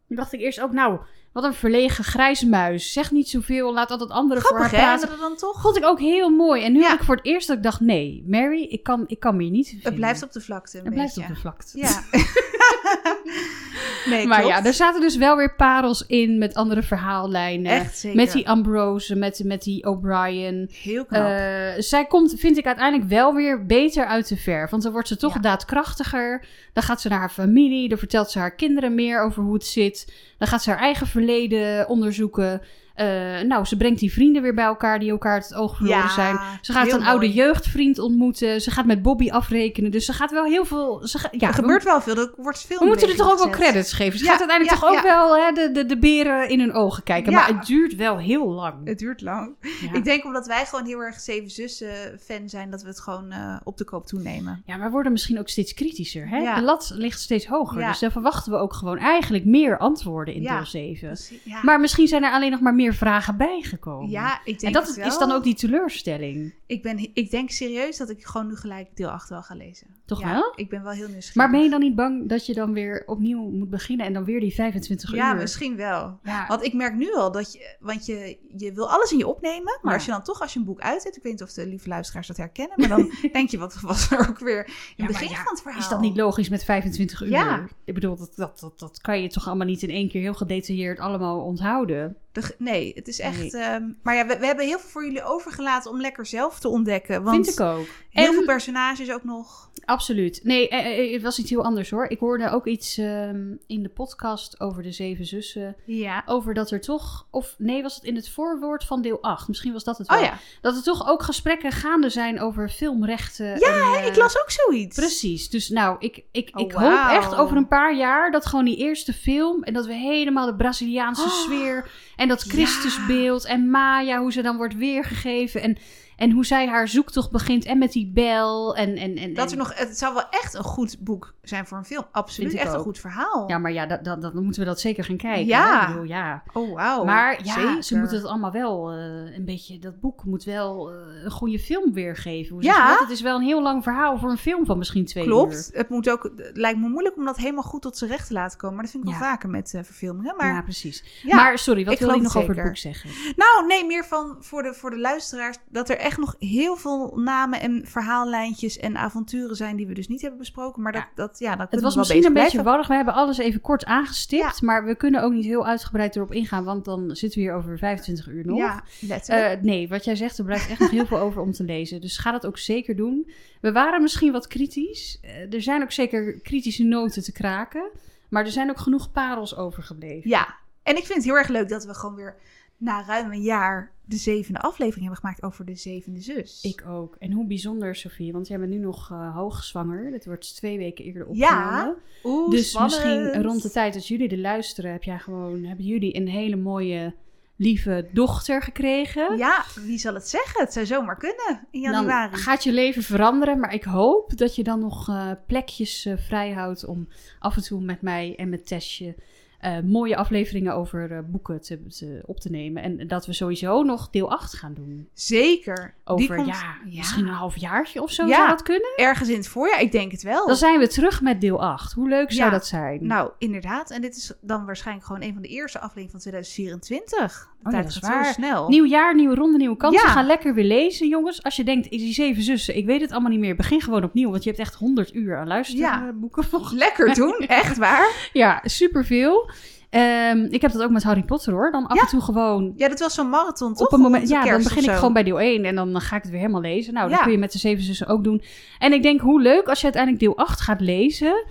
Dacht 0.07 0.34
ik 0.34 0.39
eerst 0.39 0.61
ook, 0.61 0.72
nou, 0.72 0.99
wat 1.34 1.43
een 1.43 1.53
verlegen 1.53 2.03
grijze 2.03 2.47
muis. 2.49 2.93
Zeg 2.93 3.11
niet 3.11 3.30
zoveel, 3.30 3.74
laat 3.74 3.91
altijd 3.91 4.09
anderen 4.09 4.43
voor 4.43 4.57
haar 4.59 4.67
Grappig, 4.69 4.89
hè? 4.89 4.97
praten. 5.07 5.19
Dan 5.19 5.36
toch? 5.36 5.61
Vond 5.61 5.78
ik 5.78 5.86
ook 5.86 5.99
heel 5.99 6.30
mooi. 6.30 6.63
En 6.63 6.74
nu 6.74 6.80
Ja. 6.80 6.93
ik 6.93 7.03
voor 7.03 7.15
het 7.15 7.26
eerst 7.26 7.47
dat 7.47 7.57
ik 7.57 7.63
dacht, 7.63 7.80
nee, 7.80 8.24
Mary, 8.28 8.61
ik 8.63 8.84
kan, 8.84 9.03
ik 9.07 9.19
kan 9.19 9.36
me 9.36 9.41
hier 9.43 9.51
niet 9.51 9.67
vinden. 9.67 9.86
Het 9.88 9.95
blijft 9.95 10.24
op 10.24 10.32
de 10.32 10.41
vlakte. 10.41 10.78
Een 10.78 10.86
Het 10.86 10.93
blijft 10.93 11.17
op 11.17 11.28
de 11.28 11.36
vlakte. 11.36 11.78
Ja. 11.78 12.01
nee, 14.06 14.28
maar 14.28 14.39
klopt. 14.41 14.56
ja, 14.56 14.66
er 14.66 14.74
zaten 14.74 15.02
dus 15.02 15.18
wel 15.18 15.36
weer 15.38 15.56
parels 15.56 16.06
in 16.08 16.38
met 16.38 16.54
andere 16.54 16.82
verhaallijnen. 16.84 17.72
Echt 17.72 17.97
zeker. 17.97 18.18
Met 18.18 18.32
die 18.32 18.49
Ambrose, 18.49 19.16
met, 19.16 19.41
met 19.45 19.64
die 19.64 19.86
O'Brien. 19.86 20.70
Heel 20.82 21.06
knap. 21.06 21.22
Eh, 21.28 21.68
zij 21.78 22.06
komt, 22.06 22.34
vind 22.38 22.58
ik, 22.58 22.66
uiteindelijk 22.66 23.10
wel 23.10 23.34
weer 23.34 23.66
beter 23.66 24.06
uit 24.06 24.28
de 24.28 24.38
verf. 24.38 24.70
Want 24.70 24.84
dan 24.84 24.91
wordt 24.91 25.08
ze 25.08 25.18
toch 25.18 25.34
Ja. 25.34 25.39
daadkrachtiger. 25.39 26.45
Dan 26.74 26.84
gaat 26.84 27.02
ze 27.02 27.10
naar 27.10 27.20
haar 27.20 27.30
familie. 27.30 27.89
Dan 27.89 27.97
vertelt 27.97 28.32
ze 28.32 28.39
haar 28.39 28.56
kinderen 28.56 28.95
meer 28.95 29.22
over 29.22 29.43
hoe 29.43 29.54
het 29.54 29.66
zit. 29.66 30.14
Dan 30.38 30.47
gaat 30.47 30.64
ze 30.64 30.70
haar 30.70 30.80
eigen 30.80 31.08
verleden 31.08 31.88
onderzoeken. 31.89 32.62
Eh, 32.96 33.42
nou, 33.48 33.66
ze 33.66 33.78
brengt 33.78 34.00
die 34.00 34.12
vrienden 34.12 34.42
weer 34.42 34.54
bij 34.54 34.66
elkaar 34.66 35.00
die 35.00 35.10
elkaar 35.12 35.36
het 35.36 35.54
oog 35.54 35.76
verloren 35.76 36.00
Ja, 36.00 36.10
zijn. 36.10 36.38
Ze 36.62 36.72
gaat 36.74 36.92
een 36.92 37.04
oude 37.04 37.32
jeugdvriend 37.34 38.00
ontmoeten. 38.00 38.62
Ze 38.62 38.72
gaat 38.72 38.86
met 38.86 39.02
Bobby 39.02 39.30
afrekenen. 39.30 39.92
Dus 39.92 40.06
ze 40.06 40.14
gaat 40.14 40.32
wel 40.32 40.44
heel 40.46 40.66
veel... 40.66 41.08
Ze 41.08 41.20
ga- 41.20 41.30
ja, 41.32 41.48
er 41.48 41.54
gebeurt 41.54 41.84
wel 41.84 42.02
veel. 42.02 42.16
Er 42.16 42.32
wordt 42.38 42.66
veel 42.66 42.80
we 42.80 42.86
moeten 42.86 43.10
er 43.10 43.16
toch 43.16 43.32
ook 43.32 43.38
wel 43.38 43.50
credits 43.50 43.94
geven. 43.94 44.20
Ze 44.20 44.26
Ja, 44.26 44.32
gaat 44.32 44.39
uiteindelijk 44.39 44.80
ja, 44.82 44.88
toch 44.88 44.98
ook 44.98 45.04
wel 45.04 45.38
hè, 45.38 45.52
de, 45.52 45.72
de, 45.72 45.86
de 45.86 45.98
beren 45.98 46.50
in 46.50 46.60
hun 46.60 46.74
ogen 46.74 47.04
kijken. 47.04 47.34
Maar 47.34 47.48
het 47.48 47.66
duurt 47.66 47.96
wel 47.96 48.18
heel 48.18 48.48
lang. 48.50 48.74
Het 48.84 49.00
duurt 49.00 49.22
lang. 49.22 49.56
Ik 49.94 50.04
denk 50.04 50.26
omdat 50.26 50.48
wij 50.48 50.66
gewoon 50.66 50.86
heel 50.86 51.00
erg 51.00 51.20
Zeven 51.20 51.50
Zussen 51.50 52.20
fan 52.24 52.50
zijn, 52.50 52.72
dat 52.72 52.82
we 52.82 52.88
het 52.88 53.00
gewoon 53.00 53.32
eh, 53.32 53.56
op 53.64 53.78
de 53.78 53.84
koop 53.84 54.06
toenemen. 54.08 54.64
Ja, 54.66 54.76
maar 54.78 54.86
we 54.86 54.92
worden 54.92 55.12
misschien 55.12 55.39
ook 55.39 55.50
steeds 55.50 55.74
kritischer. 55.74 56.30
Hè? 56.30 56.56
De 56.56 56.62
lat 56.62 56.92
ligt 56.96 57.20
steeds 57.20 57.46
hoger. 57.46 57.86
Dus 57.88 58.00
dan 58.00 58.12
verwachten 58.12 58.52
we 58.52 58.58
ook 58.58 58.74
gewoon 58.74 58.98
eigenlijk 58.98 59.46
meer 59.46 59.78
antwoorden 59.78 60.34
in 60.34 60.44
deel 60.44 60.66
7. 60.66 61.08
Precies. 61.08 61.39
Ja, 61.44 61.60
Maar 61.64 61.80
misschien 61.80 62.08
zijn 62.08 62.24
er 62.24 62.32
alleen 62.32 62.52
nog 62.52 62.60
maar 62.60 62.74
meer 62.74 62.80
vragen 62.93 63.38
bijgekomen. 63.38 64.09
ja 64.09 64.34
ik 64.43 64.59
denk 64.59 64.61
en 64.61 64.71
dat 64.82 64.95
het 64.95 65.05
is 65.05 65.17
dan 65.17 65.32
ook 65.32 65.43
die 65.43 65.55
teleurstelling. 65.55 66.53
Ik, 66.65 66.82
ben, 66.82 67.09
ik 67.13 67.32
denk 67.32 67.49
serieus 67.49 67.97
dat 67.97 68.09
ik 68.09 68.25
gewoon 68.25 68.47
nu 68.47 68.55
gelijk 68.55 68.88
deel 68.95 69.09
8 69.09 69.29
wel 69.29 69.41
ga 69.41 69.55
lezen. 69.55 69.88
Toch 70.05 70.21
Ja, 70.21 70.32
wel? 70.34 70.53
Ik 70.55 70.69
ben 70.69 70.84
wel 70.84 70.91
heel 70.91 71.07
nieuwsgierig. 71.07 71.36
Maar 71.36 71.49
ben 71.51 71.63
je 71.63 71.69
dan 71.69 71.79
niet 71.79 71.95
bang 71.95 72.29
dat 72.29 72.45
je 72.45 72.53
dan 72.53 72.73
weer 72.73 73.03
opnieuw 73.05 73.49
moet 73.49 73.69
beginnen 73.69 74.05
en 74.05 74.13
dan 74.13 74.23
weer 74.23 74.39
die 74.39 74.53
25 74.53 75.13
Ja, 75.15 75.34
uur? 75.34 75.39
misschien 75.39 75.75
wel. 75.75 76.19
Ja, 76.23 76.45
Want 76.47 76.63
ik 76.63 76.73
merk 76.73 76.95
nu 76.95 77.13
al 77.13 77.32
dat 77.32 77.53
je, 77.53 77.75
want 77.79 78.05
je, 78.05 78.38
je 78.57 78.73
wil 78.73 78.89
alles 78.89 79.11
in 79.11 79.17
je 79.17 79.27
opnemen, 79.27 79.63
maar 79.82 79.91
Ja. 79.91 79.93
als 79.93 80.05
je 80.05 80.11
dan 80.11 80.23
toch 80.23 80.41
als 80.41 80.53
je 80.53 80.59
een 80.59 80.65
boek 80.65 80.79
uit 80.82 81.03
hebt, 81.03 81.17
ik 81.17 81.23
weet 81.23 81.32
niet 81.32 81.41
of 81.43 81.53
de 81.53 81.67
lieve 81.67 81.88
luisteraars 81.89 82.27
dat 82.27 82.38
herkennen, 82.38 82.73
maar 82.79 82.89
dan 82.89 83.11
denk 83.34 83.49
je, 83.49 83.57
wat 83.57 83.79
was 83.82 84.11
er 84.11 84.29
ook 84.29 84.39
weer 84.39 84.65
in 84.65 84.73
Ja, 84.95 85.03
het 85.03 85.11
begin 85.11 85.29
ja, 85.29 85.36
van 85.43 85.51
het 85.53 85.61
verhaal? 85.61 85.79
Is 85.82 85.88
dat 85.89 86.01
niet 86.01 86.17
logisch 86.17 86.49
met 86.49 86.63
25 86.63 87.21
uur? 87.21 87.29
Ja. 87.29 87.67
Ik 87.86 87.93
bedoel, 87.93 88.15
dat, 88.15 88.32
dat, 88.36 88.59
dat, 88.59 88.79
dat 88.79 89.01
kan 89.01 89.21
je 89.21 89.27
toch 89.29 89.47
allemaal 89.47 89.67
niet 89.67 89.82
in 89.84 89.89
één 89.89 90.09
keer 90.09 90.21
heel 90.21 90.34
gedetailleerd 90.34 90.99
allemaal 90.99 91.39
onthouden? 91.41 92.15
De- 92.32 92.55
nee, 92.57 92.91
het 92.95 93.07
is 93.07 93.19
echt... 93.19 93.38
Nee. 93.51 93.61
ehm, 93.63 93.84
maar 94.03 94.15
ja, 94.15 94.25
we, 94.25 94.38
we 94.39 94.45
hebben 94.45 94.65
heel 94.65 94.79
veel 94.79 94.89
voor 94.89 95.03
jullie 95.05 95.23
overgelaten 95.23 95.91
om 95.91 96.01
lekker 96.01 96.25
zelf 96.25 96.59
te 96.59 96.67
ontdekken. 96.67 97.23
Want 97.23 97.45
Vind 97.45 97.59
ik 97.59 97.65
ook. 97.65 97.86
heel 98.09 98.25
En- 98.27 98.34
veel 98.34 98.43
personages 98.45 99.11
ook 99.11 99.23
nog. 99.23 99.69
Absoluut. 99.86 100.39
Nee, 100.43 100.69
eh, 100.69 101.05
eh, 101.05 101.13
het 101.13 101.21
was 101.21 101.39
iets 101.39 101.49
heel 101.49 101.63
anders 101.63 101.89
hoor. 101.89 102.05
Ik 102.05 102.19
hoorde 102.19 102.49
ook 102.49 102.67
iets 102.67 102.97
ehm, 102.97 103.41
in 103.67 103.84
de 103.84 103.89
podcast 103.89 104.59
over 104.59 104.84
de 104.84 104.91
zeven 104.91 105.25
zussen. 105.25 105.75
Ja. 105.86 106.23
Over 106.25 106.53
dat 106.53 106.71
er 106.71 106.82
toch, 106.82 107.27
of 107.32 107.55
nee, 107.57 107.82
was 107.82 107.95
het 107.95 108.03
in 108.03 108.15
het 108.15 108.29
voorwoord 108.29 108.84
van 108.84 109.01
deel 109.01 109.21
8? 109.21 109.47
Misschien 109.47 109.73
was 109.73 109.84
dat 109.84 109.97
het 109.97 110.07
wel. 110.07 110.17
Oh 110.17 110.23
ja, 110.23 110.38
Dat 110.61 110.75
er 110.75 110.84
toch 110.84 111.09
ook 111.09 111.23
gesprekken 111.23 111.71
gaande 111.71 112.09
zijn 112.09 112.39
over 112.41 112.69
filmrechten. 112.69 113.59
Ja, 113.59 113.95
en, 113.95 114.01
eh, 114.01 114.07
ik 114.07 114.15
las 114.15 114.39
ook 114.41 114.51
zoiets. 114.51 114.95
Precies. 114.95 115.49
Dus 115.49 115.69
nou, 115.69 115.95
ik, 115.99 116.23
ik, 116.32 116.49
Oh, 116.53 116.61
ik 116.61 116.71
hoop 116.71 117.09
echt 117.09 117.36
over 117.36 117.57
een 117.57 117.67
paar 117.67 117.95
jaar 117.95 118.32
dat 118.32 118.45
gewoon 118.45 118.65
die 118.65 118.77
eerste 118.77 119.13
film 119.13 119.63
en 119.63 119.73
dat 119.73 119.86
we 119.86 119.93
helemaal 119.93 120.45
de 120.45 120.55
Braziliaanse 120.55 121.21
Oh, 121.23 121.29
sfeer 121.32 121.91
en 122.22 122.28
dat. 122.28 122.41
Christusbeeld 122.41 123.45
en 123.45 123.69
Maya, 123.69 124.19
hoe 124.19 124.32
ze 124.32 124.41
dan 124.41 124.57
wordt 124.57 124.76
weergegeven 124.76 125.61
en, 125.61 125.78
en 126.22 126.32
hoe 126.32 126.45
zij 126.45 126.67
haar 126.67 126.88
zoektocht 126.88 127.32
begint 127.32 127.65
en 127.65 127.78
met 127.78 127.91
die 127.91 128.11
bel 128.13 128.76
en... 128.76 128.95
en, 128.95 129.15
en 129.15 129.34
Dat 129.34 129.51
er 129.51 129.57
nog, 129.57 129.78
het 129.78 129.97
zou 129.97 130.13
wel 130.13 130.30
echt 130.30 130.53
een 130.53 130.63
goed 130.63 130.99
boek 130.99 131.34
zijn 131.41 131.67
voor 131.67 131.78
een 131.78 131.86
film. 131.86 132.05
Absoluut, 132.11 132.53
echt 132.53 132.74
een 132.74 132.80
goed 132.80 132.99
verhaal. 132.99 133.49
Ja, 133.49 133.57
maar 133.57 133.72
ja, 133.72 133.86
dat, 133.86 134.22
dat, 134.22 134.34
moeten 134.34 134.61
we 134.61 134.67
dat 134.67 134.80
zeker 134.80 135.03
gaan 135.03 135.17
kijken. 135.17 135.45
Ja. 135.45 135.88
bedoel, 135.88 136.03
ja. 136.03 136.43
Oh, 136.53 136.74
wauw. 136.74 137.03
maar 137.03 137.43
ja, 137.43 137.53
zeker. 137.53 137.84
ze 137.84 137.97
moeten 137.97 138.17
het 138.17 138.26
allemaal 138.26 138.51
wel 138.51 138.91
eh, 138.91 139.36
een 139.36 139.45
beetje... 139.45 139.80
Dat 139.80 139.99
boek 139.99 140.26
moet 140.26 140.43
wel 140.43 140.91
eh, 140.91 141.24
een 141.24 141.32
goede 141.32 141.59
film 141.59 141.93
weergeven. 141.93 142.53
Hoe 142.53 142.63
Ja. 142.63 142.97
Het 142.99 143.09
is 143.09 143.22
wel 143.22 143.36
een 143.36 143.45
heel 143.45 143.61
lang 143.61 143.84
verhaal 143.84 144.17
voor 144.17 144.30
een 144.30 144.38
film 144.38 144.65
van 144.65 144.78
misschien 144.78 145.05
twee 145.05 145.26
Klopt. 145.26 145.53
uur. 145.53 145.78
Het, 145.78 145.89
moet 145.89 146.09
ook, 146.09 146.32
het 146.36 146.57
lijkt 146.57 146.80
me 146.80 146.88
moeilijk 146.88 147.17
om 147.17 147.26
dat 147.26 147.38
helemaal 147.38 147.63
goed 147.63 147.82
tot 147.82 147.97
zijn 147.97 148.09
recht 148.11 148.28
te 148.28 148.34
laten 148.34 148.57
komen. 148.57 148.76
Maar 148.76 148.84
dat 148.84 148.93
vind 148.93 149.03
ik 149.03 149.09
wel 149.09 149.19
vaker 149.19 149.49
met 149.49 149.74
eh, 149.74 149.84
verfilmingen. 149.84 150.36
Maar 150.38 150.53
ja, 150.53 150.61
precies. 150.61 151.22
ja. 151.24 151.36
maar 151.36 151.57
sorry, 151.57 151.86
wat 151.86 151.93
ik 151.93 151.99
wil 151.99 152.13
je 152.13 152.22
nog 152.22 152.38
over 152.38 152.55
het 152.55 152.65
boek 152.65 152.78
zeggen? 152.78 153.09
Nou, 153.36 153.67
nee, 153.67 153.86
meer 153.86 154.05
van 154.05 154.38
voor 154.39 154.63
de, 154.63 154.74
voor 154.74 154.89
de 154.89 154.99
luisteraars. 154.99 155.57
Dat 155.69 155.89
er 155.89 155.97
echt 155.97 156.11
nog 156.18 156.36
heel 156.39 156.76
veel 156.76 157.14
namen 157.16 157.59
en 157.62 157.82
verhaallijntjes 157.86 158.78
en 158.78 158.97
avonturen 158.97 159.55
zijn 159.55 159.76
die 159.76 159.88
we 159.88 159.93
dus 159.93 160.07
niet 160.07 160.22
hebben 160.22 160.39
besproken. 160.39 160.82
Maar 160.82 160.91
dat, 160.91 161.01
Ja. 161.01 161.09
dat 161.16 161.39
ja, 161.39 161.55
dan 161.55 161.68
Het 161.70 161.82
was 161.82 161.93
we 161.93 161.99
misschien 161.99 162.26
een 162.26 162.34
beetje 162.34 162.64
warrig. 162.64 162.88
We 162.88 162.93
hebben 162.93 163.14
alles 163.14 163.38
even 163.38 163.62
kort 163.62 163.86
aangestipt. 163.86 164.62
Maar 164.62 164.86
we 164.86 164.95
kunnen 164.95 165.24
ook 165.24 165.32
niet 165.32 165.45
heel 165.45 165.68
uitgebreid 165.68 166.16
erop 166.16 166.32
ingaan. 166.34 166.64
Want 166.64 166.86
dan 166.86 167.16
zitten 167.16 167.39
we 167.39 167.45
hier 167.45 167.55
over 167.55 167.78
25 167.78 168.28
uur 168.28 168.45
nog. 168.45 168.57
Ja. 168.57 168.84
Eh, 169.28 169.62
nee, 169.62 169.88
wat 169.89 170.05
jij 170.05 170.16
zegt, 170.16 170.38
er 170.38 170.45
blijft 170.45 170.70
echt 170.70 170.80
nog 170.80 170.89
heel 170.89 171.05
veel 171.05 171.20
over 171.20 171.41
om 171.41 171.51
te 171.51 171.64
lezen. 171.64 172.01
Dus 172.01 172.18
ga 172.18 172.32
dat 172.32 172.45
ook 172.45 172.57
zeker 172.57 172.95
doen. 172.95 173.32
We 173.62 173.72
waren 173.72 174.01
misschien 174.01 174.32
wat 174.32 174.47
kritisch. 174.47 175.18
Eh, 175.22 175.53
er 175.53 175.62
zijn 175.62 175.82
ook 175.82 175.91
zeker 175.91 176.39
kritische 176.41 176.84
noten 176.84 177.24
te 177.24 177.32
kraken. 177.32 177.89
Maar 178.30 178.45
er 178.45 178.51
zijn 178.51 178.70
ook 178.70 178.80
genoeg 178.80 179.12
parels 179.12 179.55
overgebleven. 179.55 180.30
ja, 180.30 180.55
en 180.84 180.97
ik 180.97 181.03
vind 181.05 181.14
het 181.18 181.24
heel 181.24 181.38
erg 181.38 181.47
leuk 181.47 181.70
dat 181.70 181.86
we 181.86 181.93
gewoon 181.93 182.16
weer 182.16 182.36
na 182.82 183.03
ruim 183.05 183.32
een 183.32 183.41
jaar 183.41 183.91
de 184.05 184.15
zevende 184.15 184.59
aflevering 184.59 185.01
hebben 185.01 185.19
gemaakt 185.19 185.43
over 185.43 185.65
de 185.65 185.75
zevende 185.75 186.21
zus. 186.21 186.59
Ik 186.63 186.84
ook. 186.88 187.15
En 187.19 187.32
hoe 187.32 187.45
bijzonder, 187.47 187.95
Sofie. 187.95 188.32
Want 188.32 188.47
jij 188.47 188.59
bent 188.59 188.71
nu 188.71 188.77
nog 188.77 189.11
eh 189.11 189.36
hoogzwanger. 189.36 190.11
Dit 190.11 190.25
wordt 190.25 190.55
twee 190.55 190.77
weken 190.77 191.05
eerder 191.05 191.27
Ja, 191.32 191.67
opgenomen. 191.69 191.95
Oeh, 192.23 192.51
dus 192.51 192.69
spannend. 192.69 193.03
misschien 193.05 193.43
rond 193.43 193.61
de 193.61 193.69
tijd 193.71 193.93
dat 193.93 194.07
jullie 194.07 194.29
er 194.29 194.38
luisteren... 194.38 194.91
Heb 194.91 195.03
jij 195.03 195.19
gewoon, 195.19 195.63
hebben 195.63 195.86
jullie 195.86 196.15
een 196.15 196.27
hele 196.27 196.55
mooie, 196.55 197.13
lieve 197.55 198.09
dochter 198.13 198.61
gekregen. 198.61 199.38
Ja, 199.38 199.63
wie 199.86 199.97
zal 199.97 200.13
het 200.13 200.27
zeggen? 200.27 200.61
Het 200.63 200.73
zou 200.73 200.86
zomaar 200.86 201.17
kunnen 201.17 201.67
in 201.71 201.82
Dan 201.82 201.91
januari. 201.91 202.36
gaat 202.36 202.63
je 202.63 202.71
leven 202.71 203.03
veranderen, 203.03 203.59
maar 203.59 203.73
ik 203.73 203.84
hoop 203.84 204.38
dat 204.38 204.55
je 204.55 204.63
dan 204.63 204.79
nog 204.79 205.09
eh, 205.09 205.32
plekjes 205.47 206.05
eh, 206.05 206.17
vrij 206.17 206.51
houdt 206.51 206.86
om 206.86 207.07
af 207.39 207.55
en 207.55 207.63
toe 207.63 207.82
met 207.82 208.01
mij 208.01 208.36
en 208.38 208.49
met 208.49 208.67
Tessje 208.67 209.15
eh, 209.62 209.80
mooie 209.80 210.16
afleveringen 210.16 210.74
over 210.76 211.12
eh, 211.12 211.18
boeken 211.26 211.62
te, 211.62 211.88
te- 211.88 212.22
op 212.26 212.39
te 212.39 212.49
nemen. 212.49 212.84
En 212.84 213.07
dat 213.07 213.26
we 213.26 213.34
sowieso 213.34 213.84
nog 213.84 214.09
deel 214.09 214.32
8 214.32 214.53
gaan 214.53 214.74
doen. 214.74 215.07
Zeker. 215.14 215.93
Over, 216.03 216.36
komt- 216.36 216.47
ja, 216.47 216.76
misschien 216.86 217.28
een 217.28 217.34
halfjaartje 217.34 218.01
of 218.01 218.12
zo 218.12 218.26
Ja. 218.26 218.36
zou 218.36 218.47
dat 218.49 218.62
kunnen. 218.62 218.93
ergens 218.95 219.30
in 219.30 219.36
het 219.38 219.47
voorjaar. 219.47 219.82
Ik 219.82 219.91
denk 219.91 220.12
het 220.12 220.24
wel. 220.24 220.47
Dan 220.47 220.55
zijn 220.55 220.80
we 220.80 220.88
terug 220.88 221.22
met 221.22 221.41
deel 221.41 221.62
8. 221.64 221.93
Hoe 221.93 222.09
leuk 222.09 222.32
zou 222.32 222.51
dat 222.51 222.68
zijn? 222.68 223.05
Nou, 223.07 223.32
inderdaad. 223.38 223.91
En 223.91 224.01
dit 224.01 224.16
is 224.16 224.34
dan 224.41 224.66
waarschijnlijk 224.66 225.05
gewoon 225.07 225.22
een 225.22 225.34
van 225.34 225.41
de 225.41 225.47
eerste 225.47 225.78
afleveringen 225.80 226.12
van 226.12 226.20
2024. 226.20 227.49
Oh 227.64 227.72
ja, 227.72 227.82
dat 227.82 227.89
is 227.89 227.99
waar. 227.99 228.26
snel. 228.26 228.70
Nieuw 228.70 228.86
jaar, 228.86 229.16
nieuwe 229.16 229.36
ronde, 229.36 229.57
nieuwe 229.57 229.78
kansen. 229.78 230.07
Ja. 230.07 230.14
Ga 230.14 230.22
lekker 230.24 230.53
weer 230.53 230.66
lezen, 230.66 231.07
jongens. 231.07 231.43
Als 231.43 231.55
je 231.55 231.64
denkt, 231.64 231.89
die 231.89 232.14
zeven 232.14 232.43
zussen, 232.43 232.78
ik 232.78 232.86
weet 232.86 233.01
het 233.01 233.12
allemaal 233.12 233.30
niet 233.32 233.39
meer. 233.39 233.55
Begin 233.55 233.82
gewoon 233.82 234.03
opnieuw, 234.03 234.30
want 234.32 234.43
je 234.43 234.49
hebt 234.49 234.62
echt 234.62 234.76
100 234.76 235.14
uur 235.16 235.36
aan 235.38 235.41
Ja. 235.47 235.47
luisterboeken. 235.47 236.45
Lekker 236.78 237.14
doen, 237.14 237.38
echt 237.47 237.78
waar. 237.78 238.09
Ja, 238.34 238.62
superveel. 238.64 239.49
Ehm, 239.89 240.47
ik 240.49 240.62
heb 240.62 240.72
dat 240.72 240.82
ook 240.84 240.89
met 240.91 241.03
Harry 241.03 241.24
Potter 241.24 241.53
hoor. 241.53 241.72
Dan 241.72 241.88
af 241.88 241.95
Ja. 241.95 242.01
en 242.01 242.07
toe 242.07 242.22
gewoon 242.22 242.74
Ja, 242.76 242.88
dat 242.89 242.99
was 242.99 243.14
zo'n 243.14 243.30
marathon, 243.30 243.74
toch? 243.74 243.88
op 243.88 243.93
een 243.93 243.99
moment. 243.99 244.30
Ja, 244.30 244.43
dan 244.45 244.64
begin 244.64 244.84
ik 244.84 244.89
gewoon 244.91 245.14
bij 245.14 245.24
deel 245.24 245.39
1 245.41 245.66
en 245.66 245.76
dan 245.76 246.01
ga 246.01 246.16
ik 246.16 246.22
het 246.22 246.32
weer 246.32 246.39
helemaal 246.39 246.62
lezen. 246.62 246.93
Nou, 246.93 247.09
dat 247.09 247.18
Ja. 247.18 247.24
kun 247.24 247.32
je 247.34 247.38
met 247.38 247.51
de 247.51 247.57
zeven 247.57 247.84
zussen 247.84 248.07
ook 248.07 248.24
doen. 248.24 248.41
En 248.80 248.93
ik 248.93 249.03
denk, 249.03 249.22
hoe 249.22 249.41
leuk 249.41 249.68
als 249.68 249.78
je 249.78 249.84
uiteindelijk 249.84 250.24
deel 250.24 250.38
8 250.38 250.62
gaat 250.62 250.82
lezen. 250.82 251.45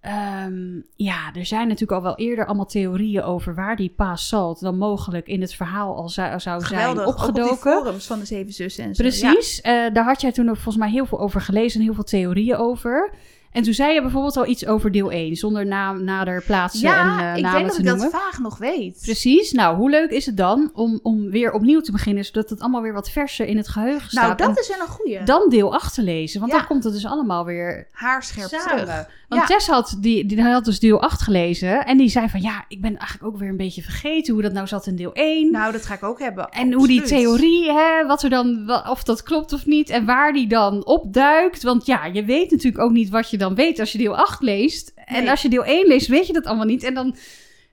Ehm, 0.00 0.80
ja, 0.96 1.34
er 1.34 1.46
zijn 1.46 1.68
natuurlijk 1.68 1.92
al 1.92 2.02
wel 2.02 2.16
eerder 2.16 2.46
allemaal 2.46 2.66
theorieën 2.66 3.22
over 3.22 3.54
waar 3.54 3.76
die 3.76 3.92
Pa 3.96 4.16
Salt 4.16 4.60
dan 4.60 4.78
mogelijk 4.78 5.26
in 5.26 5.40
het 5.40 5.54
verhaal 5.54 5.96
al 5.96 6.08
zou, 6.08 6.40
zou 6.40 6.64
zijn. 6.64 6.98
Ook 6.98 6.98
op 6.98 7.04
die 7.34 7.44
opgedoken. 7.44 7.56
forums 7.56 8.06
van 8.06 8.18
de 8.18 8.24
Zeven 8.24 8.52
Zussen 8.52 8.84
en 8.84 8.94
zo. 8.94 9.02
Ja. 9.04 9.08
Precies. 9.08 9.60
Eh, 9.60 9.72
daar 9.92 10.04
had 10.04 10.20
jij 10.20 10.32
toen 10.32 10.48
ook 10.48 10.54
volgens 10.54 10.76
mij 10.76 10.90
heel 10.90 11.06
veel 11.06 11.20
over 11.20 11.40
gelezen 11.40 11.80
en 11.80 11.86
heel 11.86 11.94
veel 11.94 12.04
theorieën 12.04 12.56
over. 12.56 13.14
En 13.58 13.64
toen 13.64 13.72
zei 13.74 13.94
je 13.94 14.02
bijvoorbeeld 14.02 14.36
al 14.36 14.46
iets 14.46 14.66
over 14.66 14.92
deel 14.92 15.10
1, 15.10 15.36
zonder 15.36 15.66
naam, 15.66 16.04
nader, 16.04 16.42
plaatsen 16.42 16.80
ja, 16.88 17.18
en 17.18 17.24
uh, 17.24 17.36
ik 17.36 17.42
namen 17.42 17.52
denk 17.58 17.66
dat 17.66 17.74
te 17.76 17.82
ik 17.82 17.88
noemen. 17.88 18.10
dat 18.10 18.20
vaag 18.20 18.38
nog 18.38 18.58
weet. 18.58 18.98
Precies. 19.02 19.52
Nou, 19.52 19.76
hoe 19.76 19.90
leuk 19.90 20.10
is 20.10 20.26
het 20.26 20.36
dan 20.36 20.70
om, 20.74 21.00
om 21.02 21.30
weer 21.30 21.52
opnieuw 21.52 21.80
te 21.80 21.92
beginnen, 21.92 22.24
zodat 22.24 22.50
het 22.50 22.60
allemaal 22.60 22.82
weer 22.82 22.92
wat 22.92 23.10
verser 23.10 23.46
in 23.46 23.56
het 23.56 23.68
geheugen 23.68 24.08
Nou, 24.14 24.26
staat. 24.26 24.38
dat 24.38 24.48
En 24.48 24.56
is 24.62 24.68
wel 24.68 24.80
een 24.80 24.86
goeie. 24.86 25.22
dan 25.22 25.46
deel 25.48 25.74
8 25.74 25.94
te 25.94 26.02
lezen, 26.02 26.40
want 26.40 26.52
Ja. 26.52 26.58
dan 26.58 26.66
komt 26.66 26.84
het 26.84 26.92
dus 26.92 27.06
allemaal 27.06 27.44
weer 27.44 27.88
Haarscherp 27.92 28.48
samen. 28.48 28.84
terug. 28.84 29.06
Want 29.28 29.40
Ja. 29.40 29.46
Tess 29.46 29.66
had, 29.66 29.96
die, 30.00 30.26
die 30.26 30.42
had 30.42 30.64
dus 30.64 30.80
deel 30.80 31.02
8 31.02 31.22
gelezen 31.22 31.84
en 31.86 31.96
die 31.98 32.08
zei 32.08 32.28
van 32.28 32.40
ja, 32.40 32.64
ik 32.68 32.80
ben 32.80 32.96
eigenlijk 32.96 33.24
ook 33.34 33.38
weer 33.40 33.48
een 33.48 33.56
beetje 33.56 33.82
vergeten 33.82 34.32
hoe 34.34 34.42
dat 34.42 34.52
nou 34.52 34.66
zat 34.66 34.86
in 34.86 34.96
deel 34.96 35.12
1. 35.12 35.50
Nou, 35.52 35.72
dat 35.72 35.86
ga 35.86 35.94
ik 35.94 36.02
ook 36.02 36.18
hebben. 36.18 36.48
En 36.48 36.72
hoe 36.72 36.86
die 36.86 37.02
theorie, 37.02 37.72
hè, 37.72 38.06
wat 38.06 38.22
er 38.22 38.30
dan, 38.30 38.70
of 38.88 39.02
dat 39.02 39.22
klopt 39.22 39.52
of 39.52 39.66
niet, 39.66 39.88
en 39.90 40.04
waar 40.04 40.32
die 40.32 40.46
dan 40.48 40.86
opduikt. 40.86 41.62
Want 41.62 41.86
ja, 41.86 42.04
je 42.04 42.24
weet 42.24 42.50
natuurlijk 42.50 42.84
ook 42.84 42.90
niet 42.90 43.08
wat 43.10 43.30
je 43.30 43.38
dan 43.38 43.47
weet 43.54 43.78
als 43.78 43.92
je 43.92 43.98
deel 43.98 44.16
8 44.16 44.42
leest. 44.42 44.92
En 44.94 45.20
Nee. 45.22 45.30
als 45.30 45.42
je 45.42 45.48
deel 45.48 45.64
1 45.64 45.86
leest, 45.86 46.06
weet 46.06 46.26
je 46.26 46.32
dat 46.32 46.44
allemaal 46.44 46.66
niet. 46.66 46.82
En 46.82 46.94
dan, 46.94 47.16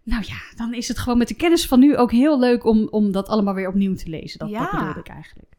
nou 0.03 0.23
ja, 0.28 0.38
dan 0.55 0.73
is 0.73 0.88
het 0.88 0.97
gewoon 0.97 1.17
met 1.17 1.28
de 1.28 1.36
kennis 1.36 1.67
van 1.67 1.80
nu 1.80 1.97
ook 1.97 2.11
heel 2.11 2.39
leuk 2.39 2.63
om, 2.65 2.88
om 2.91 3.11
dat 3.11 3.28
allemaal 3.28 3.53
weer 3.53 3.67
opnieuw 3.67 3.95
te 3.95 4.09
lezen. 4.09 4.39
Dat, 4.39 4.49
dat 4.49 4.57
Ja. 4.59 4.71
bedoelde 4.78 4.99
ik 4.99 5.07
eigenlijk. 5.07 5.53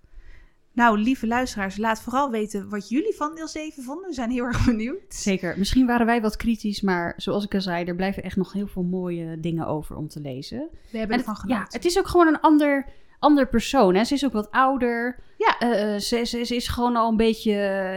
Nou, 0.72 0.98
lieve 0.98 1.26
luisteraars, 1.26 1.76
laat 1.76 2.00
vooral 2.00 2.30
weten 2.30 2.68
wat 2.68 2.88
jullie 2.88 3.14
van 3.14 3.34
deel 3.34 3.48
7 3.48 3.82
vonden. 3.82 4.06
We 4.08 4.14
zijn 4.14 4.30
heel 4.30 4.44
erg 4.44 4.64
benieuwd. 4.64 5.00
Zeker. 5.08 5.54
Misschien 5.58 5.86
waren 5.86 6.06
wij 6.06 6.20
wat 6.20 6.36
kritisch, 6.36 6.80
maar 6.80 7.14
zoals 7.16 7.44
ik 7.44 7.54
al 7.54 7.60
zei, 7.60 7.84
er 7.84 7.94
blijven 7.96 8.22
echt 8.22 8.36
nog 8.36 8.52
heel 8.52 8.66
veel 8.66 8.82
mooie 8.82 9.40
dingen 9.40 9.66
over 9.66 9.96
om 9.96 10.08
te 10.08 10.20
lezen. 10.20 10.68
We 10.90 10.98
hebben 10.98 11.14
En 11.16 11.22
ervan 11.22 11.36
genoten. 11.36 11.62
ja, 11.64 11.66
het 11.76 11.84
is 11.84 11.98
ook 11.98 12.06
gewoon 12.08 12.26
een 12.26 12.40
ander, 12.40 12.86
ander 13.18 13.48
persoon. 13.48 13.94
Hè? 13.94 14.04
Ze 14.04 14.14
is 14.14 14.24
ook 14.24 14.32
wat 14.32 14.50
ouder. 14.50 15.18
Ja. 15.38 15.58
Eh, 15.58 15.94
eh, 15.94 16.00
ze, 16.00 16.24
ze, 16.24 16.44
ze 16.44 16.56
is 16.56 16.68
gewoon 16.68 16.96
al 16.96 17.08
een 17.10 17.16
beetje 17.16 17.52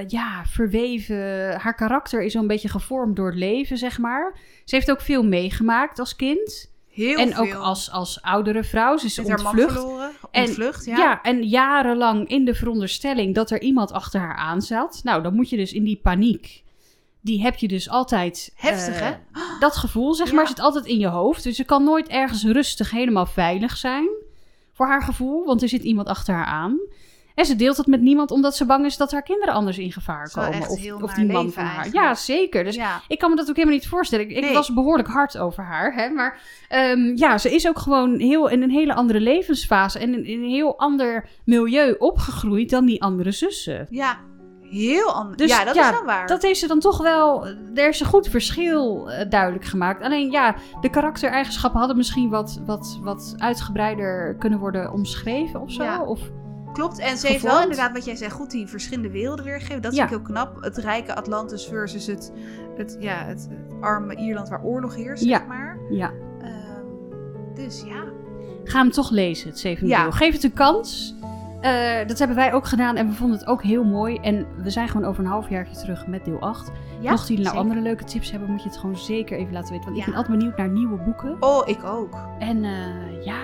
ja, 0.08 0.44
verweven. 0.46 1.52
Haar 1.60 1.76
karakter 1.76 2.22
is 2.24 2.36
al 2.36 2.42
een 2.42 2.48
beetje 2.48 2.70
gevormd 2.70 3.16
door 3.16 3.28
het 3.28 3.36
leven, 3.38 3.78
zeg 3.78 3.98
maar. 3.98 4.38
Ze 4.66 4.76
heeft 4.76 4.92
ook 4.92 5.02
veel 5.02 5.24
meegemaakt 5.24 6.00
als 6.00 6.16
kind. 6.16 6.72
heel 6.90 7.18
en 7.18 7.34
veel. 7.34 7.44
ook 7.44 7.54
als, 7.54 7.92
als 7.92 8.22
oudere 8.22 8.64
vrouw. 8.64 8.98
Ze 8.98 9.06
is 9.06 9.18
Met 9.18 9.28
haar 9.30 9.38
man 9.42 9.48
ontvlucht. 9.48 9.74
verloren. 9.74 10.12
En- 10.32 10.46
Ontvlucht, 10.48 10.86
ja. 10.86 10.98
Ja. 10.98 11.22
en 11.22 11.44
jarenlang 11.48 12.28
in 12.28 12.46
de 12.46 12.54
veronderstelling 12.54 13.36
dat 13.36 13.52
er 13.52 13.62
iemand 13.62 13.92
achter 13.92 14.20
haar 14.20 14.36
aan 14.36 14.62
zat. 14.62 15.00
Nou, 15.04 15.24
dan 15.24 15.34
moet 15.36 15.50
je 15.50 15.58
dus 15.58 15.74
in 15.74 15.84
die 15.84 16.00
paniek. 16.04 16.64
Die 17.22 17.42
heb 17.42 17.56
je 17.56 17.68
dus 17.68 17.90
altijd. 17.90 18.52
Heftig, 18.56 18.96
eh, 19.00 19.02
hè? 19.08 19.12
Dat 19.60 19.76
gevoel, 19.76 20.14
zeg 20.14 20.28
Ja. 20.30 20.34
maar, 20.36 20.48
zit 20.48 20.60
altijd 20.60 20.86
in 20.86 21.00
je 21.00 21.08
hoofd. 21.08 21.44
Dus 21.44 21.56
ze 21.56 21.64
kan 21.64 21.84
nooit 21.84 22.08
ergens 22.08 22.44
rustig 22.44 22.92
helemaal 22.92 23.26
veilig 23.26 23.78
zijn. 23.78 24.08
Voor 24.80 24.88
haar 24.88 25.02
gevoel, 25.04 25.46
want 25.46 25.62
er 25.62 25.70
zit 25.70 25.84
iemand 25.84 26.08
achter 26.08 26.34
haar 26.34 26.46
aan. 26.46 26.80
En 27.36 27.46
ze 27.46 27.56
deelt 27.56 27.78
het 27.78 27.88
met 27.88 28.02
niemand 28.02 28.32
omdat 28.32 28.56
ze 28.56 28.66
bang 28.66 28.86
is 28.86 28.98
dat 28.98 29.12
haar 29.12 29.22
kinderen 29.24 29.54
anders 29.54 29.78
in 29.78 29.92
gevaar 29.92 30.24
Dat 30.24 30.34
komen. 30.34 30.54
echt 30.54 30.70
Of, 30.70 31.02
of 31.02 31.14
die 31.14 31.26
man 31.26 31.36
leven 31.36 31.52
van 31.54 31.64
haar. 31.64 31.76
eigenlijk. 31.76 32.06
Ja, 32.06 32.16
zeker. 32.16 32.64
Dus 32.64 32.76
ja. 32.76 33.02
ik 33.08 33.20
kan 33.20 33.30
me 33.30 33.36
dat 33.36 33.50
ook 33.50 33.56
helemaal 33.56 33.78
niet 33.78 33.88
voorstellen. 33.88 34.30
Ik, 34.30 34.42
Nee. 34.42 34.54
was 34.54 34.74
behoorlijk 34.74 35.08
hard 35.08 35.38
over 35.38 35.64
haar. 35.64 35.94
Hè? 35.94 36.10
Maar 36.10 36.40
ehm, 36.70 37.12
ja, 37.16 37.38
ze 37.38 37.56
is 37.56 37.68
ook 37.68 37.80
gewoon 37.80 38.20
heel, 38.20 38.48
in 38.50 38.62
een 38.62 38.70
hele 38.70 38.94
andere 38.94 39.20
levensfase. 39.20 40.00
En 40.00 40.14
in, 40.14 40.26
in 40.26 40.44
een 40.44 40.50
heel 40.50 40.78
ander 40.80 41.30
milieu 41.46 41.96
opgegroeid 41.98 42.70
dan 42.70 42.86
die 42.86 43.02
andere 43.02 43.32
zussen. 43.32 43.88
ja, 43.90 44.20
heel 44.70 45.12
anders. 45.14 45.38
Dus 45.38 45.50
ja, 45.50 45.64
dat 45.66 45.76
ja, 45.76 45.86
is 45.86 45.92
wel 45.92 46.06
waar. 46.06 46.28
Dat 46.28 46.42
heeft 46.42 46.60
ze 46.60 46.68
dan 46.68 46.80
toch 46.80 46.98
wel. 46.98 47.48
Er 47.76 47.88
is 47.90 48.00
een 48.00 48.06
goed 48.06 48.28
verschil 48.28 49.10
eh, 49.12 49.30
duidelijk 49.30 49.66
gemaakt. 49.66 50.04
Alleen 50.04 50.32
ja, 50.32 50.56
de 50.82 50.90
karaktereigenschappen 50.90 51.80
hadden 51.80 51.98
misschien 51.98 52.30
wat, 52.30 52.62
wat, 52.66 53.00
wat 53.02 53.36
uitgebreider 53.38 54.36
kunnen 54.36 54.60
worden 54.60 54.92
omschreven 54.92 55.62
of 55.62 55.72
zo. 55.72 55.84
Ja. 55.84 56.04
Of, 56.04 56.20
Klopt, 56.74 57.00
en 57.00 57.18
ze 57.18 57.28
heeft 57.28 57.44
wel 57.44 57.62
inderdaad 57.62 57.92
wat 57.92 58.06
jij 58.06 58.16
zegt, 58.16 58.32
goed 58.32 58.52
die 58.52 58.68
verschillende 58.68 59.10
werelden 59.12 59.46
weergegeven. 59.46 59.82
Dat 59.82 59.96
Ja. 59.96 60.08
vind 60.08 60.20
ik 60.20 60.26
heel 60.28 60.36
knap. 60.36 60.64
Het 60.64 60.78
rijke 60.78 61.16
Atlantis 61.16 61.66
versus 61.66 62.08
het, 62.08 62.32
het, 62.78 62.98
ja, 63.00 63.24
het, 63.26 63.48
het 63.50 63.82
arme 63.82 64.16
Ierland 64.16 64.50
waar 64.50 64.64
oorlog 64.64 64.96
heerst, 64.96 65.24
Ja. 65.24 65.38
zeg 65.38 65.48
maar. 65.48 65.78
ja. 65.90 66.12
Ehm, 66.42 66.86
dus 67.56 67.84
ja. 67.86 68.04
Ga 68.64 68.80
hem 68.80 68.92
toch 68.92 69.10
lezen, 69.10 69.50
het 69.50 69.60
zevende 69.60 69.90
Ja. 69.90 70.02
deel. 70.02 70.12
Geef 70.12 70.34
het 70.34 70.44
een 70.44 70.54
kans. 70.54 71.16
Eh, 71.62 72.08
dat 72.08 72.20
hebben 72.20 72.38
wij 72.38 72.54
ook 72.54 72.66
gedaan 72.66 72.96
en 72.96 73.08
we 73.08 73.14
vonden 73.14 73.38
het 73.40 73.48
ook 73.48 73.64
heel 73.64 73.84
mooi. 73.84 74.18
En 74.18 74.46
we 74.58 74.70
zijn 74.70 74.88
gewoon 74.88 75.08
over 75.08 75.24
een 75.24 75.30
halfjaartje 75.30 75.76
terug 75.76 76.08
met 76.08 76.26
deel 76.26 76.40
8. 76.40 76.72
ja 77.00 77.10
Mochten 77.12 77.28
jullie 77.28 77.44
nou 77.44 77.56
zeker. 77.56 77.60
andere 77.60 77.82
leuke 77.82 78.04
tips 78.04 78.32
hebben, 78.32 78.50
moet 78.50 78.64
je 78.64 78.70
het 78.70 78.78
gewoon 78.78 78.98
zeker 78.98 79.38
even 79.38 79.54
laten 79.54 79.72
weten. 79.72 79.86
Want 79.86 79.98
ik 80.00 80.06
ben 80.06 80.16
altijd 80.16 80.38
benieuwd 80.38 80.58
naar 80.58 80.70
nieuwe 80.70 80.98
boeken. 80.98 81.38
Oh, 81.40 81.68
ik 81.68 81.84
ook. 81.84 82.18
En 82.40 82.64
eh, 82.64 83.26
ja, 83.26 83.38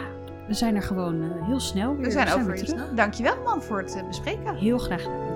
we 0.47 0.53
zijn 0.53 0.75
er 0.75 0.81
gewoon 0.83 1.21
eh, 1.21 1.45
heel 1.45 1.59
snel 1.59 1.95
weer. 1.95 2.05
We 2.05 2.11
zijn 2.11 2.25
weer 2.25 2.35
over 2.35 2.55
je 2.57 2.63
terug. 2.63 2.79
snel. 2.83 2.95
Dankjewel 2.95 3.35
man 3.45 3.61
voor 3.61 3.77
het 3.77 4.03
bespreken. 4.07 4.55
Heel 4.55 4.77
graag 4.77 5.01
gedaan. 5.01 5.34